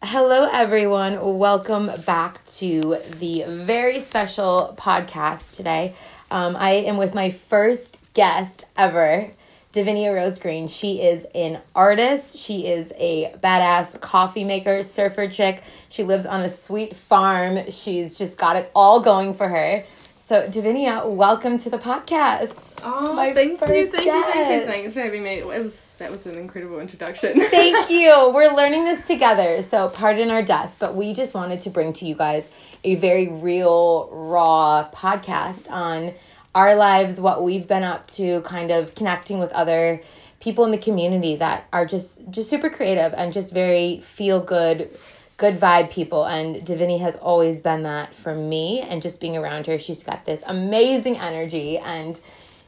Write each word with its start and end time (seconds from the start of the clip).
Hello, 0.00 0.48
everyone. 0.52 1.38
Welcome 1.38 1.90
back 2.06 2.44
to 2.58 2.98
the 3.18 3.44
very 3.48 3.98
special 3.98 4.76
podcast 4.78 5.56
today. 5.56 5.92
Um, 6.30 6.54
I 6.56 6.70
am 6.70 6.98
with 6.98 7.16
my 7.16 7.30
first 7.30 7.98
guest 8.14 8.64
ever, 8.76 9.28
Davinia 9.72 10.14
Rose 10.14 10.38
Green. 10.38 10.68
She 10.68 11.02
is 11.02 11.26
an 11.34 11.60
artist. 11.74 12.38
She 12.38 12.68
is 12.68 12.92
a 12.96 13.34
badass 13.42 14.00
coffee 14.00 14.44
maker, 14.44 14.84
surfer 14.84 15.26
chick. 15.26 15.64
She 15.88 16.04
lives 16.04 16.26
on 16.26 16.42
a 16.42 16.48
sweet 16.48 16.94
farm. 16.94 17.68
She's 17.68 18.16
just 18.16 18.38
got 18.38 18.54
it 18.54 18.70
all 18.76 19.00
going 19.00 19.34
for 19.34 19.48
her. 19.48 19.84
So, 20.20 20.48
Davinia, 20.48 21.08
welcome 21.08 21.58
to 21.58 21.70
the 21.70 21.78
podcast. 21.78 22.82
Oh, 22.84 23.14
My 23.14 23.32
thank 23.32 23.52
you, 23.52 23.56
thank 23.58 23.78
you, 23.78 23.86
thank 23.86 24.04
you. 24.04 24.12
guest. 24.12 24.66
Thanks 24.66 24.94
for 24.94 25.00
having 25.00 25.22
me. 25.22 25.38
It 25.38 25.46
was 25.46 25.80
that 25.98 26.10
was 26.10 26.26
an 26.26 26.36
incredible 26.36 26.80
introduction. 26.80 27.40
Thank 27.50 27.88
you. 27.90 28.30
We're 28.34 28.52
learning 28.52 28.84
this 28.84 29.06
together, 29.06 29.62
so 29.62 29.88
pardon 29.90 30.30
our 30.30 30.42
dust, 30.42 30.80
but 30.80 30.96
we 30.96 31.14
just 31.14 31.34
wanted 31.34 31.60
to 31.60 31.70
bring 31.70 31.92
to 31.94 32.06
you 32.06 32.16
guys 32.16 32.50
a 32.84 32.96
very 32.96 33.28
real, 33.28 34.08
raw 34.12 34.88
podcast 34.92 35.70
on 35.70 36.12
our 36.54 36.74
lives, 36.74 37.20
what 37.20 37.44
we've 37.44 37.68
been 37.68 37.84
up 37.84 38.08
to, 38.08 38.40
kind 38.42 38.72
of 38.72 38.94
connecting 38.96 39.38
with 39.38 39.52
other 39.52 40.00
people 40.40 40.64
in 40.64 40.72
the 40.72 40.78
community 40.78 41.36
that 41.36 41.66
are 41.72 41.86
just 41.86 42.28
just 42.30 42.50
super 42.50 42.70
creative 42.70 43.12
and 43.14 43.32
just 43.32 43.52
very 43.52 44.00
feel 44.00 44.40
good 44.40 44.90
good 45.38 45.58
vibe 45.58 45.90
people 45.90 46.24
and 46.26 46.56
Davinia 46.66 47.00
has 47.00 47.16
always 47.16 47.62
been 47.62 47.84
that 47.84 48.14
for 48.14 48.34
me 48.34 48.80
and 48.80 49.00
just 49.00 49.20
being 49.20 49.36
around 49.36 49.66
her 49.66 49.78
she's 49.78 50.02
got 50.02 50.26
this 50.26 50.42
amazing 50.46 51.16
energy 51.16 51.78
and 51.78 52.20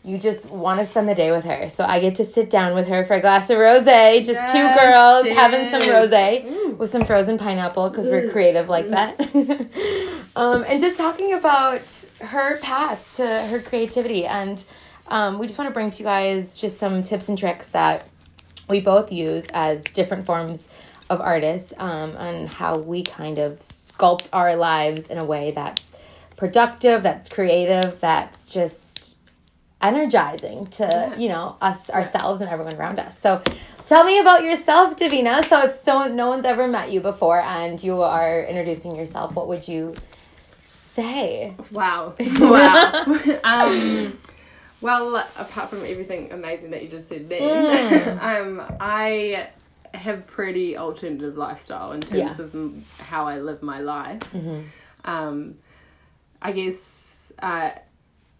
you 0.02 0.16
just 0.18 0.50
want 0.50 0.80
to 0.80 0.86
spend 0.86 1.08
the 1.08 1.14
day 1.14 1.30
with 1.30 1.44
her. 1.44 1.68
So 1.68 1.84
I 1.84 2.00
get 2.00 2.14
to 2.16 2.24
sit 2.24 2.48
down 2.48 2.74
with 2.74 2.88
her 2.88 3.04
for 3.04 3.14
a 3.14 3.20
glass 3.20 3.50
of 3.50 3.58
rosé, 3.58 4.24
just 4.24 4.48
two 4.48 4.58
Yes, 4.58 4.80
girls 4.80 5.36
having 5.36 5.66
some 5.66 5.80
rosé 5.80 6.78
with 6.78 6.88
some 6.88 7.04
frozen 7.04 7.36
pineapple 7.36 7.90
because 7.90 8.08
we're 8.08 8.30
creative 8.30 8.68
like 8.68 8.88
that. 8.88 9.20
um, 10.36 10.64
and 10.66 10.80
just 10.80 10.96
talking 10.96 11.34
about 11.34 11.82
her 12.22 12.58
path 12.60 13.16
to 13.16 13.26
her 13.48 13.60
creativity. 13.60 14.24
And 14.24 14.64
um, 15.08 15.38
we 15.38 15.46
just 15.46 15.58
want 15.58 15.68
to 15.68 15.74
bring 15.74 15.90
to 15.90 15.98
you 15.98 16.04
guys 16.04 16.58
just 16.58 16.78
some 16.78 17.02
tips 17.02 17.28
and 17.28 17.36
tricks 17.36 17.68
that 17.70 18.08
we 18.70 18.80
both 18.80 19.12
use 19.12 19.48
as 19.52 19.84
different 19.84 20.24
forms 20.24 20.70
of 21.10 21.20
artists 21.20 21.74
um, 21.76 22.16
and 22.16 22.48
how 22.48 22.78
we 22.78 23.02
kind 23.02 23.38
of 23.38 23.58
sculpt 23.58 24.28
our 24.32 24.56
lives 24.56 25.08
in 25.08 25.18
a 25.18 25.24
way 25.24 25.50
that's 25.50 25.94
productive, 26.36 27.02
that's 27.02 27.28
creative, 27.28 28.00
that's 28.00 28.50
just 28.52 29.18
energizing 29.82 30.66
to 30.66 31.14
you 31.16 31.28
know 31.28 31.56
us 31.62 31.88
ourselves 31.90 32.40
and 32.40 32.50
everyone 32.50 32.74
around 32.76 32.98
us. 32.98 33.18
So 33.18 33.42
tell 33.86 34.04
me 34.04 34.20
about 34.20 34.44
yourself, 34.44 34.96
Davina. 34.96 35.44
So 35.44 35.64
if 35.64 35.76
so 35.76 36.06
no 36.06 36.28
one's 36.28 36.44
ever 36.44 36.68
met 36.68 36.92
you 36.92 37.00
before 37.00 37.40
and 37.40 37.82
you 37.82 38.00
are 38.02 38.44
introducing 38.44 38.94
yourself, 38.94 39.34
what 39.34 39.48
would 39.48 39.66
you 39.66 39.94
say? 40.60 41.54
wow, 41.72 42.14
wow. 42.38 43.04
um, 43.42 44.16
well, 44.80 45.16
apart 45.36 45.70
from 45.70 45.84
everything 45.84 46.30
amazing 46.32 46.70
that 46.70 46.82
you 46.82 46.88
just 46.88 47.08
said 47.08 47.28
then, 47.28 48.18
um, 48.22 48.62
I 48.80 49.50
have 49.94 50.26
pretty 50.26 50.76
alternative 50.76 51.36
lifestyle 51.36 51.92
in 51.92 52.00
terms 52.00 52.38
Yeah. 52.38 52.44
of 52.44 52.54
m- 52.54 52.84
how 52.98 53.26
I 53.26 53.38
live 53.40 53.62
my 53.62 53.80
life. 53.80 54.22
Um, 55.04 55.56
I 56.42 56.52
guess 56.52 57.32
uh, 57.40 57.70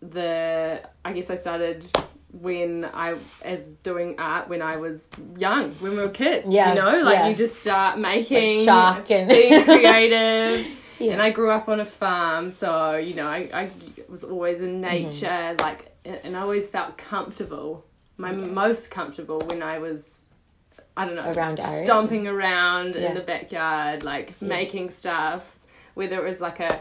the 0.02 0.82
I 1.04 1.12
guess 1.12 1.30
I 1.30 1.34
started 1.34 1.86
when 2.32 2.84
I 2.94 3.16
as 3.42 3.70
doing 3.82 4.14
art 4.18 4.48
when 4.48 4.62
I 4.62 4.76
was 4.76 5.08
young, 5.36 5.72
when 5.80 5.92
we 5.92 5.98
were 5.98 6.08
kids. 6.08 6.48
Yeah, 6.48 6.70
You 6.74 6.80
know, 6.80 7.00
like 7.02 7.14
yeah. 7.18 7.28
you 7.28 7.34
just 7.34 7.60
start 7.60 7.98
making 7.98 8.68
and- 8.68 9.28
being 9.28 9.64
creative. 9.64 10.66
Yeah. 11.00 11.12
And 11.14 11.22
I 11.22 11.30
grew 11.30 11.48
up 11.50 11.66
on 11.70 11.80
a 11.80 11.86
farm, 11.86 12.50
so 12.50 12.96
you 12.96 13.14
know, 13.14 13.26
I, 13.26 13.48
I 13.54 13.70
was 14.10 14.22
always 14.22 14.60
in 14.60 14.82
nature, 14.82 15.26
Mm-hmm. 15.28 15.60
like, 15.62 15.96
and 16.04 16.36
I 16.36 16.40
always 16.42 16.68
felt 16.68 16.98
comfortable. 16.98 17.86
My 18.18 18.32
most 18.32 18.90
comfortable 18.90 19.40
when 19.46 19.62
I 19.62 19.78
was, 19.78 20.19
I 20.96 21.04
don't 21.06 21.14
know, 21.14 21.30
Around 21.32 21.62
stomping 21.62 22.26
around 22.28 22.94
Yeah. 22.94 23.08
in 23.08 23.14
the 23.14 23.20
backyard, 23.20 24.02
like 24.02 24.40
making 24.42 24.90
stuff, 24.90 25.42
whether 25.94 26.16
it 26.16 26.24
was 26.24 26.40
like 26.40 26.60
a 26.60 26.80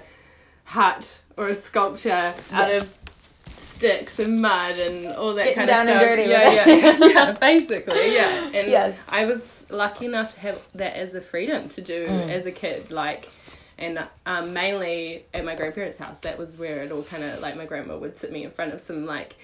hut 0.65 1.17
or 1.37 1.49
a 1.49 1.53
sculpture 1.55 2.33
out 2.51 2.71
of 2.71 2.89
sticks 3.57 4.19
and 4.19 4.41
mud 4.41 4.77
and 4.79 5.07
all 5.15 5.33
that 5.35 5.43
Getting 5.43 5.55
kind 5.55 5.67
down 5.67 5.87
of 5.87 5.93
and 5.95 5.99
stuff. 5.99 6.09
dirty 6.09 6.21
with 6.23 6.31
yeah, 6.31 7.07
yeah, 7.07 7.07
yeah, 7.25 7.31
basically, 7.33 8.13
yeah. 8.15 8.45
And 8.53 8.67
Yes. 8.69 8.97
I 9.07 9.25
was 9.25 9.65
lucky 9.69 10.05
enough 10.05 10.33
to 10.35 10.39
have 10.41 10.59
that 10.75 10.95
as 10.95 11.15
a 11.15 11.21
freedom 11.21 11.69
to 11.69 11.81
do 11.81 12.05
Mm. 12.07 12.29
as 12.29 12.45
a 12.45 12.51
kid, 12.51 12.91
like. 12.91 13.29
And 13.77 13.97
um, 14.25 14.51
mainly 14.51 15.23
at 15.33 15.45
my 15.45 15.55
grandparents' 15.55 15.97
house, 15.97 16.19
that 16.21 16.37
was 16.37 16.57
where 16.57 16.83
it 16.83 16.91
all 16.91 17.03
kind 17.03 17.23
of 17.23 17.39
like 17.39 17.55
my 17.55 17.65
grandma 17.65 17.95
would 17.95 18.17
sit 18.17 18.29
me 18.29 18.43
in 18.43 18.51
front 18.51 18.73
of 18.73 18.81
some 18.81 19.05
like 19.05 19.37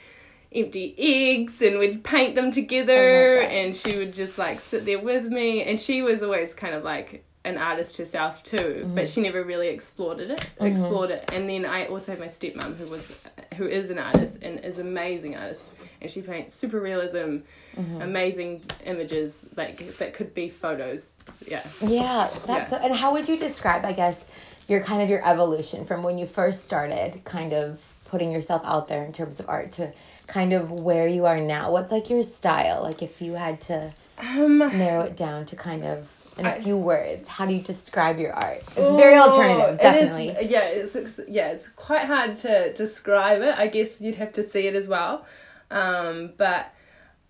empty 0.55 0.95
eggs 0.97 1.61
and 1.61 1.79
we'd 1.79 2.03
paint 2.03 2.35
them 2.35 2.51
together 2.51 3.41
and 3.41 3.75
she 3.75 3.97
would 3.97 4.13
just 4.13 4.37
like 4.37 4.59
sit 4.59 4.85
there 4.85 4.99
with 4.99 5.25
me. 5.25 5.63
And 5.63 5.79
she 5.79 6.01
was 6.01 6.23
always 6.23 6.53
kind 6.53 6.73
of 6.73 6.83
like 6.83 7.23
an 7.43 7.59
artist 7.59 7.95
herself 7.97 8.41
too 8.41 8.57
but 8.95 9.03
mm-hmm. 9.03 9.05
she 9.05 9.21
never 9.21 9.43
really 9.43 9.67
explored 9.67 10.19
it 10.19 10.29
mm-hmm. 10.29 10.65
explored 10.65 11.11
it. 11.11 11.29
And 11.31 11.47
then 11.47 11.63
i 11.63 11.85
also 11.85 12.11
have 12.11 12.19
my 12.19 12.25
stepmom 12.25 12.75
who 12.75 12.87
was 12.87 13.07
who 13.55 13.67
is 13.67 13.89
an 13.89 13.99
artist 13.99 14.39
and 14.41 14.63
is 14.63 14.79
an 14.79 14.87
amazing 14.87 15.35
artist. 15.35 15.73
And 16.01 16.11
she 16.11 16.21
paints 16.21 16.53
super 16.53 16.79
realism 16.79 17.37
mm-hmm. 17.75 18.01
amazing 18.01 18.63
images 18.85 19.47
like 19.55 19.97
that 19.97 20.13
could 20.13 20.33
be 20.33 20.49
photos. 20.49 21.17
Yeah. 21.47 21.65
Yeah, 21.81 22.29
that's 22.45 22.71
Yeah. 22.71 22.83
and 22.83 22.95
how 22.95 23.13
would 23.13 23.27
you 23.27 23.37
describe, 23.37 23.85
I 23.85 23.93
guess, 23.93 24.27
your 24.67 24.81
kind 24.81 25.01
of 25.01 25.09
your 25.09 25.25
evolution 25.27 25.85
from 25.85 26.03
when 26.03 26.17
you 26.17 26.25
first 26.25 26.63
started 26.63 27.23
kind 27.23 27.53
of 27.53 27.93
putting 28.05 28.31
yourself 28.31 28.61
out 28.65 28.87
there 28.87 29.03
in 29.03 29.11
terms 29.11 29.39
of 29.39 29.49
art 29.49 29.71
to 29.73 29.91
kind 30.27 30.53
of 30.53 30.71
where 30.71 31.07
you 31.07 31.25
are 31.25 31.39
now? 31.39 31.71
What's 31.71 31.91
like 31.91 32.09
your 32.09 32.23
style? 32.23 32.81
Like 32.83 33.01
if 33.01 33.21
you 33.21 33.33
had 33.33 33.61
to 33.61 33.93
um 34.17 34.59
narrow 34.59 35.01
it 35.01 35.15
down 35.17 35.45
to 35.47 35.55
kind 35.55 35.83
of 35.83 36.09
in 36.37 36.45
a 36.45 36.49
I- 36.49 36.59
few 36.59 36.77
words, 36.77 37.27
how 37.27 37.45
do 37.45 37.53
you 37.55 37.61
describe 37.61 38.19
your 38.19 38.33
art? 38.33 38.61
It's 38.75 38.95
very 38.95 39.15
alternative, 39.15 39.79
Oh, 39.81 39.87
it 39.89 39.95
is- 40.03 40.09
definitely. 40.09 40.47
yeah, 40.49 40.65
it's, 40.65 40.95
it's 40.95 41.19
yeah, 41.27 41.49
it's 41.51 41.69
quite 41.69 42.05
hard 42.05 42.35
to 42.37 42.73
describe 42.73 43.41
it. 43.41 43.55
I 43.57 43.67
guess 43.67 44.01
you'd 44.01 44.15
have 44.15 44.33
to 44.33 44.43
see 44.43 44.67
it 44.67 44.75
as 44.75 44.87
well. 44.87 45.25
Um, 45.71 46.31
but 46.37 46.73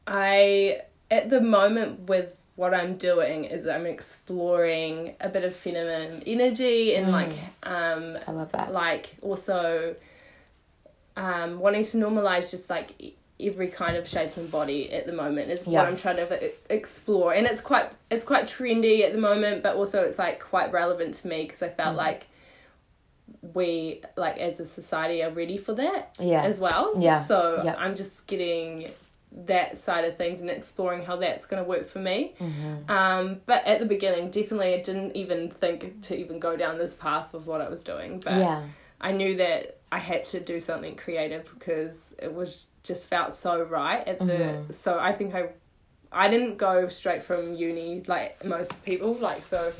I 0.07 0.81
at 1.11 1.29
the 1.29 1.41
moment 1.41 2.01
with 2.09 2.35
what 2.55 2.73
I'm 2.73 2.97
doing 2.97 3.43
is 3.45 3.67
I'm 3.67 3.85
exploring 3.85 5.15
a 5.19 5.27
bit 5.29 5.43
of 5.43 5.55
feminine 5.55 6.23
energy 6.25 6.95
and 6.95 7.11
like 7.11 7.33
um 7.63 8.17
I 8.27 8.31
love 8.31 8.51
that. 8.53 8.71
like 8.73 9.15
also 9.21 9.95
um, 11.17 11.59
wanting 11.59 11.83
to 11.85 11.97
normalize 11.97 12.51
just 12.51 12.69
like 12.69 13.15
every 13.39 13.67
kind 13.67 13.97
of 13.97 14.07
shape 14.07 14.37
and 14.37 14.49
body 14.49 14.91
at 14.93 15.05
the 15.05 15.11
moment 15.11 15.51
is 15.51 15.67
Yeah. 15.67 15.79
what 15.81 15.89
I'm 15.89 15.97
trying 15.97 16.15
to 16.17 16.51
explore, 16.69 17.33
and 17.33 17.45
it's 17.47 17.61
quite 17.61 17.91
it's 18.09 18.23
quite 18.23 18.45
trendy 18.45 19.03
at 19.05 19.11
the 19.13 19.19
moment, 19.19 19.61
but 19.63 19.75
also 19.75 20.03
it's 20.03 20.17
like 20.19 20.39
quite 20.39 20.71
relevant 20.71 21.15
to 21.15 21.27
me 21.27 21.43
because 21.43 21.61
I 21.63 21.69
Mm. 21.69 21.75
felt 21.75 21.95
like 21.97 22.27
we 23.53 24.01
like 24.15 24.37
as 24.37 24.59
a 24.59 24.65
society 24.65 25.23
are 25.23 25.31
ready 25.31 25.57
for 25.57 25.73
that 25.73 26.15
Yeah. 26.19 26.43
as 26.43 26.59
well. 26.59 26.93
Yeah. 26.97 27.23
So 27.25 27.61
Yeah. 27.63 27.75
I'm 27.77 27.95
just 27.95 28.25
getting 28.27 28.91
that 29.45 29.77
side 29.77 30.05
of 30.05 30.15
things 30.15 30.39
and 30.39 30.49
exploring 30.49 31.03
how 31.03 31.17
that's 31.17 31.45
going 31.45 31.61
to 31.61 31.67
work 31.67 31.89
for 31.89 31.99
me. 31.99 32.35
Mm-hmm. 32.39 32.89
Um, 32.89 33.41
but 33.45 33.65
at 33.65 33.79
the 33.79 33.85
beginning, 33.85 34.31
definitely, 34.31 34.75
I 34.75 34.81
didn't 34.81 35.15
even 35.15 35.49
think 35.51 36.03
to 36.03 36.15
even 36.15 36.39
go 36.39 36.55
down 36.55 36.77
this 36.77 36.93
path 36.93 37.33
of 37.33 37.45
what 37.45 37.59
I 37.59 37.67
was 37.67 37.83
doing. 37.83 38.19
But 38.23 38.35
Yeah. 38.37 38.63
I 39.01 39.11
knew 39.11 39.35
that 39.37 39.77
I 39.95 39.99
had 39.99 40.25
to 40.25 40.41
do 40.41 40.59
something 40.59 40.97
creative 40.97 41.49
because 41.53 42.13
it 42.21 42.33
was 42.33 42.65
just 42.83 43.07
felt 43.07 43.33
so 43.33 43.63
right 43.63 44.05
at 44.05 44.19
the. 44.19 44.25
Mm-hmm. 44.25 44.73
So 44.73 44.99
I 44.99 45.13
think 45.13 45.33
I, 45.33 45.51
I 46.11 46.27
didn't 46.27 46.57
go 46.57 46.89
straight 46.89 47.23
from 47.23 47.53
uni 47.53 48.03
like 48.05 48.43
most 48.43 48.83
people. 48.83 49.13
Like 49.13 49.45
so, 49.45 49.71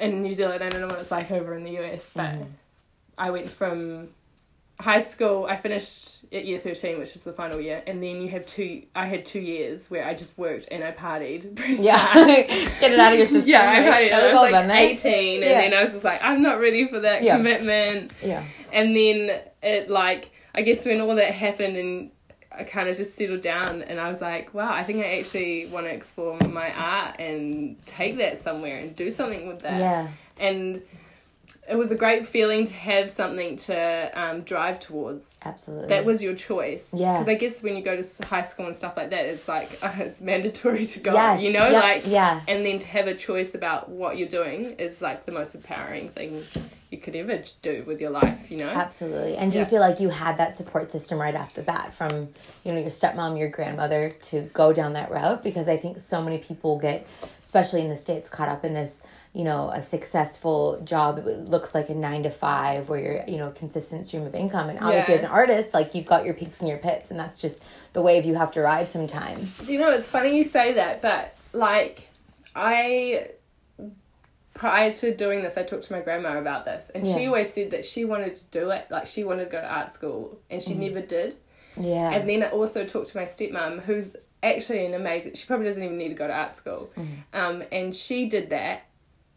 in 0.00 0.22
New 0.22 0.34
Zealand, 0.34 0.64
I 0.64 0.68
don't 0.70 0.80
know 0.80 0.88
what 0.88 0.98
it's 0.98 1.12
like 1.12 1.30
over 1.30 1.54
in 1.54 1.62
the 1.62 1.78
US, 1.78 2.10
but 2.10 2.32
Mm-hmm. 2.34 2.42
I 3.16 3.30
went 3.30 3.48
from 3.48 4.08
high 4.80 5.02
school. 5.02 5.46
I 5.48 5.56
finished 5.56 6.19
at 6.32 6.44
year 6.44 6.58
thirteen, 6.60 6.98
which 6.98 7.16
is 7.16 7.24
the 7.24 7.32
final 7.32 7.60
year, 7.60 7.82
and 7.86 8.02
then 8.02 8.22
you 8.22 8.28
have 8.28 8.46
two. 8.46 8.82
I 8.94 9.06
had 9.06 9.24
two 9.24 9.40
years 9.40 9.90
where 9.90 10.06
I 10.06 10.14
just 10.14 10.38
worked 10.38 10.68
and 10.70 10.84
I 10.84 10.92
partied. 10.92 11.58
Yeah. 11.82 11.96
Get 12.14 12.92
it 12.92 12.98
out 12.98 13.12
of 13.12 13.18
your 13.18 13.26
system. 13.26 13.50
Yeah, 13.50 13.68
I 13.70 13.76
partied. 13.78 14.12
I 14.12 14.26
was 14.32 14.34
like 14.36 14.52
done 14.52 14.68
that. 14.68 14.78
18, 14.78 15.42
and 15.42 15.42
then 15.42 15.74
I 15.74 15.80
was 15.82 15.90
just 15.92 16.04
like, 16.04 16.22
I'm 16.22 16.42
not 16.42 16.60
ready 16.60 16.86
for 16.86 17.00
that 17.00 17.22
Yeah. 17.24 17.36
commitment. 17.36 18.12
Yeah. 18.22 18.44
And 18.72 18.94
then 18.96 19.40
it, 19.62 19.90
like, 19.90 20.30
I 20.54 20.62
guess 20.62 20.84
when 20.84 21.00
all 21.00 21.16
that 21.16 21.32
happened 21.34 21.76
and 21.76 22.10
I 22.52 22.64
kind 22.64 22.88
of 22.88 22.96
just 22.96 23.16
settled 23.16 23.40
down, 23.40 23.82
and 23.82 23.98
I 24.00 24.08
was 24.08 24.20
like, 24.20 24.54
wow, 24.54 24.72
I 24.72 24.82
think 24.84 25.04
I 25.04 25.18
actually 25.18 25.66
want 25.66 25.86
to 25.86 25.92
explore 25.92 26.38
my 26.48 26.72
art 26.72 27.16
and 27.18 27.76
take 27.86 28.18
that 28.18 28.38
somewhere 28.38 28.76
and 28.76 28.94
do 28.94 29.10
something 29.10 29.48
with 29.48 29.60
that. 29.60 29.78
Yeah. 29.80 30.08
And 30.38 30.82
it 31.70 31.78
was 31.78 31.92
a 31.92 31.94
great 31.94 32.26
feeling 32.26 32.66
to 32.66 32.74
have 32.74 33.10
something 33.10 33.56
to 33.56 34.10
um, 34.20 34.40
drive 34.42 34.80
towards. 34.80 35.38
Absolutely. 35.44 35.88
That 35.88 36.04
was 36.04 36.20
your 36.20 36.34
choice. 36.34 36.92
Yeah. 36.92 37.12
Because 37.14 37.28
I 37.28 37.34
guess 37.34 37.62
when 37.62 37.76
you 37.76 37.82
go 37.82 38.00
to 38.00 38.26
high 38.26 38.42
school 38.42 38.66
and 38.66 38.74
stuff 38.74 38.96
like 38.96 39.10
that, 39.10 39.24
it's 39.26 39.46
like 39.46 39.78
uh, 39.80 39.92
it's 39.98 40.20
mandatory 40.20 40.86
to 40.86 41.00
go. 41.00 41.12
Yes, 41.12 41.40
You 41.40 41.52
know, 41.52 41.68
yeah, 41.68 41.80
like 41.80 42.06
yeah. 42.06 42.40
And 42.48 42.66
then 42.66 42.80
to 42.80 42.86
have 42.88 43.06
a 43.06 43.14
choice 43.14 43.54
about 43.54 43.88
what 43.88 44.18
you're 44.18 44.28
doing 44.28 44.72
is 44.78 45.00
like 45.00 45.24
the 45.26 45.32
most 45.32 45.54
empowering 45.54 46.08
thing 46.08 46.42
you 46.90 46.98
could 46.98 47.14
ever 47.14 47.40
do 47.62 47.84
with 47.86 48.00
your 48.00 48.10
life. 48.10 48.50
You 48.50 48.58
know. 48.58 48.68
Absolutely. 48.68 49.36
And 49.36 49.52
do 49.52 49.60
you 49.60 49.64
feel 49.64 49.80
like 49.80 50.00
you 50.00 50.08
had 50.08 50.36
that 50.38 50.56
support 50.56 50.90
system 50.90 51.20
right 51.20 51.36
off 51.36 51.54
the 51.54 51.62
bat 51.62 51.94
from, 51.94 52.28
you 52.64 52.72
know, 52.72 52.80
your 52.80 52.90
stepmom, 52.90 53.38
your 53.38 53.48
grandmother 53.48 54.10
to 54.22 54.42
go 54.52 54.72
down 54.72 54.94
that 54.94 55.10
route? 55.10 55.44
Because 55.44 55.68
I 55.68 55.76
think 55.76 56.00
so 56.00 56.20
many 56.20 56.38
people 56.38 56.80
get, 56.80 57.06
especially 57.44 57.82
in 57.82 57.90
the 57.90 57.98
States, 57.98 58.28
caught 58.28 58.48
up 58.48 58.64
in 58.64 58.74
this, 58.74 59.02
you 59.32 59.44
know, 59.44 59.70
a 59.70 59.80
successful 59.80 60.80
job. 60.84 61.18
It 61.18 61.24
looks 61.48 61.74
like 61.74 61.88
a 61.88 61.94
nine 61.94 62.24
to 62.24 62.30
five 62.30 62.88
where 62.88 62.98
you're, 62.98 63.24
you 63.28 63.36
know, 63.36 63.50
consistent 63.50 64.06
stream 64.06 64.26
of 64.26 64.34
income. 64.34 64.68
And 64.68 64.78
obviously, 64.80 65.14
Yeah. 65.14 65.18
as 65.18 65.24
an 65.24 65.30
artist, 65.30 65.72
like 65.72 65.94
you've 65.94 66.06
got 66.06 66.24
your 66.24 66.34
peaks 66.34 66.60
and 66.60 66.68
your 66.68 66.78
pits, 66.78 67.10
and 67.10 67.20
that's 67.20 67.40
just 67.40 67.62
the 67.92 68.02
wave 68.02 68.24
you 68.24 68.34
have 68.34 68.50
to 68.52 68.60
ride 68.60 68.88
sometimes. 68.90 69.68
You 69.68 69.78
know, 69.78 69.90
it's 69.90 70.06
funny 70.06 70.36
you 70.36 70.42
say 70.42 70.74
that, 70.74 71.00
but 71.00 71.36
like, 71.52 72.08
I 72.56 73.28
prior 74.54 74.92
to 74.92 75.14
doing 75.14 75.42
this, 75.42 75.56
I 75.56 75.62
talked 75.62 75.84
to 75.84 75.92
my 75.92 76.00
grandma 76.00 76.36
about 76.36 76.64
this, 76.64 76.90
and 76.94 77.06
she 77.06 77.26
always 77.26 77.52
said 77.52 77.70
that 77.70 77.84
she 77.84 78.04
wanted 78.04 78.34
to 78.34 78.44
do 78.46 78.70
it. 78.70 78.86
Like, 78.90 79.06
she 79.06 79.24
wanted 79.24 79.44
to 79.44 79.50
go 79.50 79.60
to 79.60 79.66
art 79.66 79.90
school, 79.90 80.38
and 80.50 80.60
she 80.62 80.74
never 80.74 81.00
did. 81.00 81.36
Yeah. 81.78 82.10
And 82.10 82.28
then 82.28 82.42
I 82.42 82.50
also 82.50 82.84
talked 82.84 83.06
to 83.12 83.16
my 83.16 83.24
stepmom, 83.24 83.80
who's 83.84 84.16
actually 84.42 84.84
an 84.84 84.94
amazing. 84.94 85.34
She 85.34 85.46
probably 85.46 85.66
doesn't 85.66 85.82
even 85.82 85.96
need 85.96 86.08
to 86.08 86.14
go 86.14 86.26
to 86.26 86.32
art 86.32 86.56
school, 86.56 86.90
um, 87.32 87.62
and 87.70 87.94
she 87.94 88.28
did 88.28 88.50
that. 88.50 88.82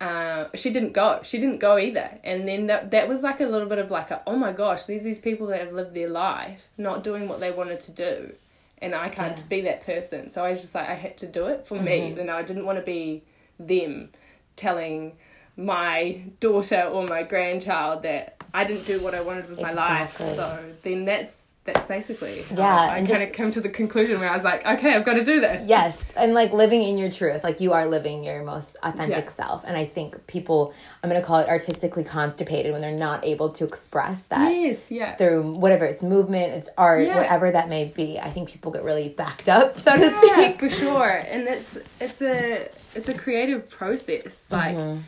Uh, 0.03 0.49
she 0.55 0.69
didn't 0.69 0.91
go. 0.91 1.21
She 1.23 1.37
didn't 1.39 1.59
go 1.59 1.77
either. 1.77 2.09
And 2.23 2.45
then 2.47 2.67
that 2.67 2.91
that 2.91 3.07
was 3.07 3.23
like 3.23 3.39
a 3.39 3.45
little 3.45 3.69
bit 3.69 3.79
of 3.79 3.89
like 3.89 4.11
a 4.11 4.21
oh 4.27 4.35
my 4.35 4.51
gosh, 4.51 4.85
there's 4.85 5.03
these 5.03 5.19
people 5.19 5.47
that 5.47 5.59
have 5.61 5.71
lived 5.73 5.93
their 5.93 6.09
life 6.09 6.67
not 6.77 7.03
doing 7.03 7.27
what 7.29 7.39
they 7.39 7.51
wanted 7.51 7.79
to 7.81 7.91
do, 7.91 8.33
and 8.79 8.93
I 8.93 9.07
can't 9.09 9.37
Yeah. 9.37 9.45
be 9.49 9.61
that 9.61 9.85
person. 9.85 10.29
So 10.29 10.43
I 10.43 10.51
was 10.51 10.61
just 10.61 10.75
like 10.75 10.89
I 10.89 10.95
had 10.95 11.17
to 11.17 11.27
do 11.27 11.45
it 11.45 11.65
for 11.67 11.75
me. 11.79 12.15
And 12.19 12.29
I 12.29 12.41
didn't 12.43 12.65
want 12.65 12.79
to 12.79 12.85
be 12.85 13.23
them 13.59 14.09
telling 14.57 15.13
my 15.55 16.21
daughter 16.39 16.81
or 16.91 17.05
my 17.07 17.23
grandchild 17.23 18.03
that 18.03 18.35
I 18.53 18.65
didn't 18.65 18.85
do 18.85 18.99
what 19.01 19.13
I 19.15 19.21
wanted 19.21 19.49
with 19.49 19.61
my 19.61 19.71
life. 19.71 20.17
So 20.17 20.59
then 20.81 21.05
that's 21.05 21.42
that's 21.65 21.85
basically 21.85 22.41
how 22.43 22.55
Yeah, 22.57 22.75
I 22.91 22.97
and 22.97 23.07
kind 23.07 23.23
of 23.23 23.31
come 23.31 23.49
to 23.51 23.61
the 23.61 23.69
conclusion 23.69 24.19
where 24.19 24.29
I 24.29 24.33
was 24.33 24.43
like, 24.43 24.65
okay, 24.65 24.93
I've 24.95 25.05
got 25.05 25.13
to 25.13 25.23
do 25.23 25.39
this. 25.39 25.65
Yes, 25.65 26.11
and 26.17 26.33
like 26.33 26.51
living 26.51 26.83
in 26.83 26.97
your 26.97 27.09
truth, 27.09 27.41
like 27.41 27.61
you 27.61 27.71
are 27.71 27.85
living 27.85 28.21
your 28.23 28.43
most 28.43 28.75
authentic 28.83 29.25
Yeah. 29.25 29.31
self. 29.31 29.63
And 29.65 29.77
I 29.77 29.85
think 29.85 30.27
people, 30.27 30.73
I'm 31.01 31.09
going 31.09 31.21
to 31.21 31.25
call 31.25 31.39
it 31.39 31.47
artistically 31.47 32.03
constipated 32.03 32.73
when 32.73 32.81
they're 32.81 32.91
not 32.91 33.23
able 33.25 33.49
to 33.51 33.63
express 33.63 34.25
that 34.25 34.51
Yes, 34.53 34.91
yeah. 34.91 35.15
through 35.15 35.53
whatever 35.53 35.85
it's 35.85 36.03
movement, 36.03 36.51
it's 36.53 36.69
art, 36.77 37.07
Yeah. 37.07 37.15
whatever 37.15 37.49
that 37.51 37.69
may 37.69 37.85
be. 37.85 38.19
I 38.19 38.29
think 38.29 38.49
people 38.49 38.71
get 38.71 38.83
really 38.83 39.07
backed 39.09 39.47
up, 39.47 39.77
so 39.77 39.95
to 39.97 40.09
speak. 40.09 40.59
for 40.59 40.67
sure. 40.69 41.09
And 41.09 41.47
it's 41.47 41.77
it's 42.01 42.21
a 42.21 42.67
it's 42.93 43.07
a 43.07 43.13
creative 43.13 43.69
process. 43.69 44.47
Like 44.51 44.75
Mm-hmm. 44.75 44.99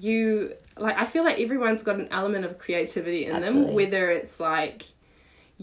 you 0.00 0.54
like 0.76 0.96
I 0.96 1.06
feel 1.06 1.24
like 1.24 1.38
everyone's 1.40 1.82
got 1.82 1.96
an 1.96 2.08
element 2.10 2.44
of 2.44 2.58
creativity 2.58 3.26
in 3.26 3.34
Absolutely. 3.36 3.66
them, 3.66 3.74
whether 3.74 4.10
it's 4.10 4.38
like 4.40 4.84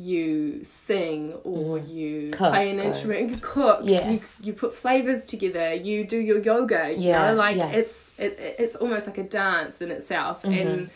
you 0.01 0.63
sing 0.63 1.33
or 1.43 1.77
you 1.77 2.11
Mm-hmm. 2.31 2.43
Cook 2.43 2.51
play 2.53 2.69
an 2.71 2.79
instrument, 2.79 3.29
you 3.29 3.37
cook, 3.41 3.79
Yeah. 3.83 4.09
you 4.11 4.19
you 4.41 4.53
put 4.53 4.75
flavors 4.75 5.25
together, 5.25 5.73
you 5.73 6.03
do 6.05 6.19
your 6.19 6.39
yoga, 6.39 6.91
you 6.97 7.09
Yeah, 7.09 7.31
know, 7.31 7.35
like 7.35 7.55
yeah. 7.57 7.69
it's 7.79 8.09
it, 8.17 8.37
it's 8.59 8.75
almost 8.75 9.05
like 9.07 9.17
a 9.17 9.23
dance 9.23 9.81
in 9.81 9.91
itself 9.91 10.41
Mm-hmm. 10.43 10.53
and 10.67 10.89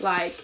like 0.00 0.36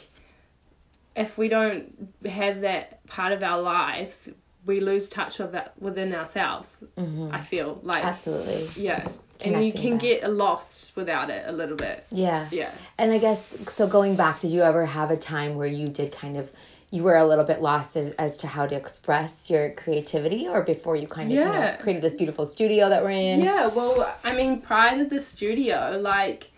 if 1.16 1.36
we 1.36 1.48
don't 1.48 2.10
have 2.26 2.60
that 2.62 3.04
part 3.06 3.32
of 3.32 3.42
our 3.42 3.60
lives, 3.60 4.30
we 4.66 4.80
lose 4.80 5.08
touch 5.08 5.40
of 5.40 5.52
that 5.52 5.74
within 5.80 6.14
ourselves. 6.14 6.84
I 7.32 7.40
feel 7.40 7.80
like 7.82 8.02
Mm-hmm. 8.02 8.08
Absolutely. 8.14 8.70
yeah, 8.76 9.08
and 9.44 9.64
you 9.64 9.72
can 9.72 9.98
get 9.98 10.30
lost 10.30 10.94
without 10.96 11.30
it 11.30 11.44
a 11.46 11.52
little 11.52 11.76
bit. 11.76 12.06
Yeah. 12.10 12.46
Yeah. 12.50 12.70
And 12.98 13.10
I 13.12 13.18
guess, 13.18 13.56
so 13.68 13.86
going 13.86 14.14
back, 14.16 14.40
did 14.40 14.50
you 14.50 14.62
ever 14.62 14.84
have 14.86 15.10
a 15.10 15.16
time 15.16 15.56
where 15.56 15.66
you 15.80 15.88
did 15.88 16.12
kind 16.12 16.36
of, 16.36 16.50
you 16.92 17.02
were 17.04 17.16
a 17.16 17.24
little 17.24 17.44
bit 17.44 17.62
lost 17.62 17.96
as, 17.96 18.12
as 18.14 18.36
to 18.38 18.46
how 18.48 18.66
to 18.66 18.74
express 18.74 19.48
your 19.48 19.70
creativity 19.72 20.48
or 20.48 20.62
before 20.62 20.96
you 20.96 21.06
kind 21.06 21.30
of 21.30 21.38
you 21.38 21.44
know, 21.44 21.52
Yeah. 21.52 21.76
created 21.76 22.02
this 22.02 22.14
beautiful 22.16 22.46
studio 22.46 22.88
that 22.88 23.02
we're 23.02 23.10
in? 23.10 23.40
Yeah, 23.40 23.68
well, 23.68 24.12
I 24.24 24.34
mean, 24.34 24.60
prior 24.60 24.96
to 24.98 25.04
the 25.04 25.20
studio, 25.20 25.98
like, 26.02 26.50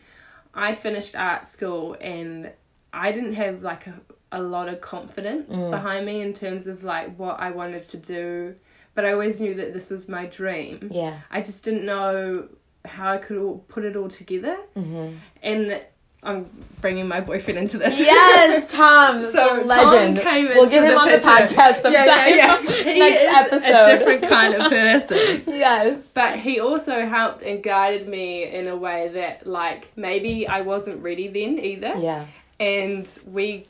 I 0.54 0.74
finished 0.74 1.14
art 1.16 1.44
school 1.44 1.96
and 2.00 2.50
I 2.94 3.12
didn't 3.12 3.34
have 3.34 3.62
like 3.62 3.86
a, 3.86 3.94
a 4.32 4.40
lot 4.42 4.68
of 4.68 4.80
confidence 4.80 5.54
Mm. 5.54 5.70
behind 5.70 6.06
me 6.06 6.22
in 6.22 6.32
terms 6.32 6.66
of 6.66 6.82
like 6.84 7.14
what 7.16 7.38
I 7.40 7.50
wanted 7.50 7.84
to 7.84 7.96
do, 7.98 8.54
but 8.94 9.04
I 9.04 9.12
always 9.12 9.40
knew 9.40 9.54
that 9.54 9.72
this 9.74 9.90
was 9.90 10.08
my 10.08 10.26
dream. 10.26 10.88
Yeah. 10.90 11.18
I 11.30 11.40
just 11.42 11.62
didn't 11.64 11.84
know 11.84 12.48
how 12.84 13.12
I 13.12 13.18
could 13.18 13.38
all, 13.38 13.58
put 13.68 13.84
it 13.84 13.96
all 13.96 14.08
together. 14.08 14.56
Mm-hmm. 14.76 15.16
And 15.42 15.82
I'm 16.24 16.48
bringing 16.80 17.08
my 17.08 17.20
boyfriend 17.20 17.58
into 17.58 17.78
this. 17.78 17.98
Yes, 17.98 18.68
Tom, 18.70 19.24
So 19.32 19.62
legend. 19.64 20.16
Tom 20.18 20.24
came 20.24 20.44
we'll 20.46 20.68
get 20.68 20.84
him 20.84 20.90
the 20.90 21.00
on 21.00 21.08
the 21.10 21.18
podcast 21.18 21.82
sometime. 21.82 21.92
Yeah, 21.92 22.26
yeah, 22.28 22.58
yeah. 22.84 22.98
Next 22.98 23.52
is 23.52 23.64
episode. 23.64 23.94
A 23.94 23.98
different 23.98 24.22
kind 24.28 24.54
of 24.54 24.70
person. 24.70 25.42
yes. 25.52 26.12
But 26.14 26.38
he 26.38 26.60
also 26.60 27.04
helped 27.06 27.42
and 27.42 27.60
guided 27.60 28.06
me 28.06 28.44
in 28.44 28.68
a 28.68 28.76
way 28.76 29.08
that, 29.14 29.48
like, 29.48 29.88
maybe 29.96 30.46
I 30.46 30.60
wasn't 30.60 31.02
ready 31.02 31.26
then 31.26 31.58
either. 31.58 31.94
Yeah. 31.98 32.26
And 32.60 33.08
we, 33.26 33.66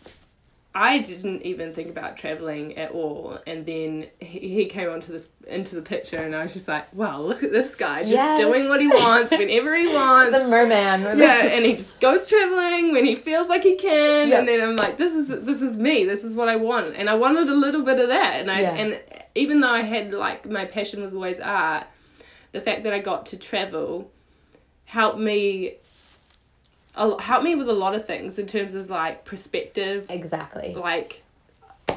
I 0.74 1.00
didn't 1.00 1.42
even 1.42 1.74
think 1.74 1.90
about 1.90 2.16
traveling 2.16 2.78
at 2.78 2.92
all. 2.92 3.38
And 3.46 3.66
then 3.66 4.06
he, 4.20 4.48
he 4.54 4.64
came 4.66 4.88
onto 4.88 5.12
this 5.12 5.28
into 5.46 5.74
the 5.74 5.82
picture, 5.82 6.16
and 6.16 6.34
I 6.34 6.42
was 6.44 6.54
just 6.54 6.66
like, 6.66 6.92
wow, 6.94 7.20
look 7.20 7.42
at 7.42 7.52
this 7.52 7.74
guy, 7.74 8.00
just 8.00 8.12
Yes. 8.12 8.40
doing 8.40 8.68
what 8.70 8.80
he 8.80 8.88
wants 8.88 9.32
whenever 9.32 9.76
he 9.76 9.86
wants. 9.94 10.38
The 10.38 10.48
merman. 10.48 11.02
yeah, 11.18 11.44
and 11.44 11.66
he 11.66 11.76
just 11.76 12.00
goes 12.00 12.26
traveling 12.26 12.92
when 12.92 13.04
he 13.04 13.16
feels 13.16 13.48
like 13.48 13.62
he 13.64 13.76
can, 13.76 14.28
Yeah. 14.28 14.38
and 14.38 14.48
then 14.48 14.62
I'm 14.62 14.76
like, 14.76 14.96
this 14.96 15.12
is 15.12 15.28
this 15.28 15.60
is 15.60 15.76
me. 15.76 16.04
This 16.04 16.24
is 16.24 16.34
what 16.34 16.48
I 16.48 16.56
want, 16.56 16.94
and 16.96 17.10
I 17.10 17.14
wanted 17.14 17.48
a 17.50 17.54
little 17.54 17.82
bit 17.82 17.98
of 18.00 18.08
that. 18.08 18.40
And 18.40 18.50
I 18.50 18.60
Yeah. 18.62 18.74
and 18.74 19.00
even 19.34 19.60
though 19.60 19.68
I 19.70 19.82
had 19.82 20.12
like 20.14 20.48
my 20.48 20.64
passion 20.64 21.02
was 21.02 21.12
always 21.12 21.38
art, 21.38 21.86
the 22.52 22.60
fact 22.62 22.84
that 22.84 22.94
I 22.94 22.98
got 23.00 23.26
to 23.26 23.36
travel 23.36 24.10
helped 24.86 25.18
me. 25.18 25.76
A- 26.94 27.20
Helped 27.20 27.44
me 27.44 27.54
with 27.54 27.68
a 27.68 27.72
lot 27.72 27.94
of 27.94 28.06
things 28.06 28.38
in 28.38 28.46
terms 28.46 28.74
of 28.74 28.90
like 28.90 29.24
perspective, 29.24 30.06
Exactly. 30.10 30.74
like 30.74 31.22
It 31.88 31.96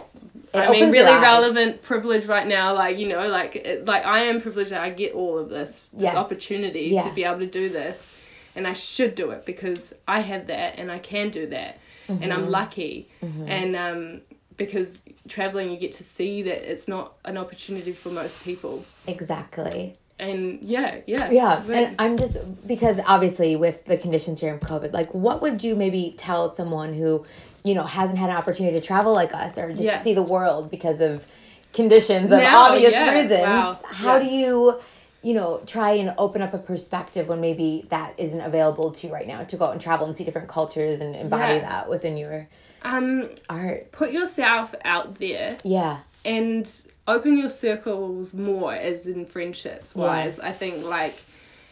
I 0.54 0.72
mean, 0.72 0.90
really 0.92 1.04
relevant 1.22 1.82
privilege 1.82 2.26
right 2.28 2.48
now. 2.48 2.74
Like 2.74 2.98
you 2.98 3.08
know, 3.10 3.26
like 3.28 3.56
it, 3.58 3.86
like 3.86 4.06
I 4.06 4.24
am 4.24 4.42
privileged 4.42 4.72
that 4.72 4.82
I 4.82 4.90
get 4.90 5.14
all 5.14 5.38
of 5.38 5.50
this, 5.50 5.90
this 5.94 6.04
Yes. 6.04 6.16
opportunity 6.16 6.88
Yeah. 6.94 7.04
to 7.08 7.14
be 7.14 7.24
able 7.26 7.40
to 7.40 7.46
do 7.48 7.68
this, 7.70 8.10
and 8.56 8.66
I 8.66 8.74
should 8.74 9.16
do 9.16 9.32
it 9.32 9.46
because 9.46 9.94
I 10.08 10.22
have 10.22 10.48
that 10.48 10.80
and 10.80 10.90
I 10.92 11.00
can 11.00 11.30
do 11.30 11.48
that, 11.48 11.78
and 12.08 12.20
Mm-hmm. 12.22 12.32
I'm 12.32 12.48
lucky, 12.50 13.10
and 13.22 13.75
um, 13.75 14.22
because 14.58 15.02
traveling 15.28 15.70
you 15.72 15.78
get 15.78 15.92
to 15.94 16.04
see 16.06 16.44
that 16.44 16.72
it's 16.72 16.88
not 16.88 17.14
an 17.25 17.38
opportunity 17.38 17.92
for 17.92 18.10
most 18.10 18.42
people, 18.44 18.86
Exactly. 19.08 19.96
And 20.19 20.60
yeah, 20.62 20.98
yeah, 21.05 21.29
Yeah, 21.29 21.62
But- 21.65 21.75
and 21.75 21.95
I'm 22.00 22.17
just 22.17 22.38
because 22.67 23.00
obviously 23.05 23.55
with 23.55 23.84
the 23.86 23.98
conditions 23.98 24.39
here 24.39 24.53
in 24.53 24.60
COVID, 24.60 24.93
like 24.93 25.13
what 25.13 25.41
would 25.41 25.63
you 25.63 25.75
maybe 25.75 26.15
tell 26.17 26.50
someone 26.50 26.93
who, 26.93 27.25
you 27.63 27.74
know, 27.75 27.84
hasn't 27.84 28.17
had 28.17 28.29
an 28.29 28.36
opportunity 28.38 28.77
to 28.79 28.84
travel 28.86 29.13
like 29.13 29.34
us 29.34 29.57
or 29.57 29.72
just 29.72 29.84
Yeah. 29.84 30.01
see 30.01 30.13
the 30.13 30.24
world 30.24 30.72
because 30.72 31.01
of 31.01 31.27
conditions 31.74 32.25
of 32.31 32.39
Now, 32.39 32.67
obvious 32.72 32.93
yeah, 32.93 33.13
reasons? 33.13 33.41
wow, 33.41 33.77
How 33.84 34.15
yeah. 34.17 34.24
do 34.24 34.29
you, 34.34 34.79
you 35.22 35.34
know, 35.34 35.60
try 35.65 35.91
and 35.91 36.13
open 36.17 36.41
up 36.41 36.53
a 36.53 36.60
perspective 36.60 37.27
when 37.27 37.41
maybe 37.41 37.86
that 37.89 38.13
isn't 38.17 38.39
available 38.41 38.91
to 38.91 39.07
you 39.07 39.13
right 39.13 39.27
now 39.27 39.43
to 39.43 39.57
go 39.57 39.65
out 39.65 39.72
and 39.74 39.81
travel 39.81 40.05
and 40.05 40.15
see 40.15 40.24
different 40.24 40.48
cultures 40.48 41.01
and 41.01 41.15
embody 41.15 41.55
Yeah. 41.55 41.60
that 41.69 41.89
within 41.89 42.15
your 42.15 42.48
um, 42.84 43.29
art? 43.50 43.91
put 43.91 44.12
yourself 44.12 44.74
out 44.86 45.15
there 45.15 45.57
Yeah, 45.63 45.98
and 46.25 46.70
open 47.08 47.38
your 47.38 47.50
circles 47.50 48.34
more 48.34 48.74
as 48.74 49.08
in 49.08 49.25
friendships 49.25 49.96
wise. 49.96 50.39
I 50.39 50.51
think 50.51 50.84
like 50.84 51.15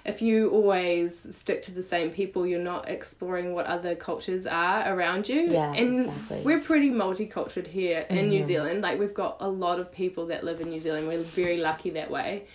if 0.06 0.22
you 0.22 0.50
always 0.50 1.36
stick 1.36 1.62
to 1.64 1.72
the 1.72 1.82
same 1.82 2.12
people 2.12 2.46
you're 2.46 2.60
not 2.60 2.90
exploring 2.90 3.54
what 3.54 3.66
other 3.66 3.96
cultures 3.96 4.46
are 4.46 4.94
around 4.94 5.28
you. 5.28 5.42
Yeah, 5.42 5.74
and 5.74 6.02
exactly. 6.02 6.38
Mm-hmm. 6.38 6.46
we're 6.46 6.60
pretty 6.60 6.92
multicultural 6.92 7.68
here 7.68 8.06
in 8.10 8.30
new 8.30 8.42
zealand. 8.42 8.82
Like 8.82 9.00
we've 9.00 9.14
got 9.14 9.38
a 9.40 9.50
lot 9.50 9.80
of 9.80 9.92
people 9.92 10.28
that 10.28 10.44
live 10.44 10.62
in 10.62 10.70
new 10.70 10.80
zealand. 10.80 11.08
We're 11.08 11.20
very 11.20 11.58
lucky 11.58 11.90
that 11.92 12.12
way. 12.12 12.46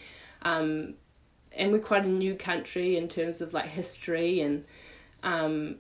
Um, 0.43 0.95
and 1.57 1.73
we're 1.73 1.79
quite 1.81 2.05
a 2.05 2.09
new 2.09 2.35
country 2.35 2.97
in 2.97 3.09
terms 3.09 3.41
of 3.41 3.53
like 3.53 3.67
history 3.67 4.41
and 4.41 4.65
um, 5.23 5.77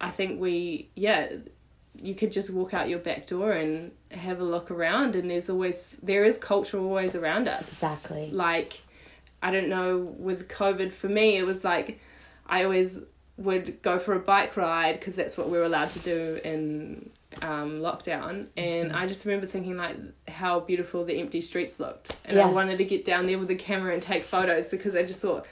i 0.00 0.10
think 0.10 0.40
we 0.40 0.88
yeah 0.94 1.28
you 2.00 2.14
could 2.14 2.32
just 2.32 2.50
walk 2.50 2.74
out 2.74 2.88
your 2.88 2.98
back 2.98 3.26
door 3.26 3.52
and 3.52 3.90
have 4.10 4.40
a 4.40 4.44
look 4.44 4.70
around 4.70 5.16
and 5.16 5.30
there's 5.30 5.50
always 5.50 5.96
there 6.02 6.24
is 6.24 6.38
culture 6.38 6.78
always 6.78 7.14
around 7.14 7.48
us 7.48 7.72
exactly. 7.72 8.30
like 8.30 8.80
i 9.42 9.50
don't 9.50 9.68
know 9.68 9.98
with 10.18 10.48
covid 10.48 10.92
for 10.92 11.08
me 11.08 11.36
it 11.36 11.44
was 11.44 11.64
like 11.64 11.98
i 12.46 12.64
always 12.64 13.00
would 13.36 13.80
go 13.82 13.98
for 13.98 14.14
a 14.14 14.18
bike 14.18 14.56
ride 14.56 14.98
because 14.98 15.14
that's 15.14 15.36
what 15.36 15.48
we 15.48 15.58
were 15.58 15.64
allowed 15.64 15.90
to 15.90 15.98
do 16.00 16.40
in 16.44 17.08
um, 17.42 17.80
lockdown. 17.80 18.46
And 18.56 18.92
I 18.92 19.06
just 19.06 19.24
remember 19.24 19.46
thinking 19.46 19.76
like 19.76 19.96
how 20.26 20.60
beautiful 20.60 21.04
the 21.04 21.20
empty 21.20 21.40
streets 21.40 21.78
looked, 21.78 22.14
and 22.24 22.36
Yeah. 22.36 22.48
I 22.48 22.50
wanted 22.50 22.78
to 22.78 22.84
get 22.84 23.04
down 23.04 23.26
there 23.26 23.38
with 23.38 23.48
the 23.48 23.54
camera 23.54 23.92
and 23.92 24.02
take 24.02 24.24
photos 24.24 24.66
because 24.68 24.96
I 24.96 25.04
just 25.04 25.20
thought 25.20 25.46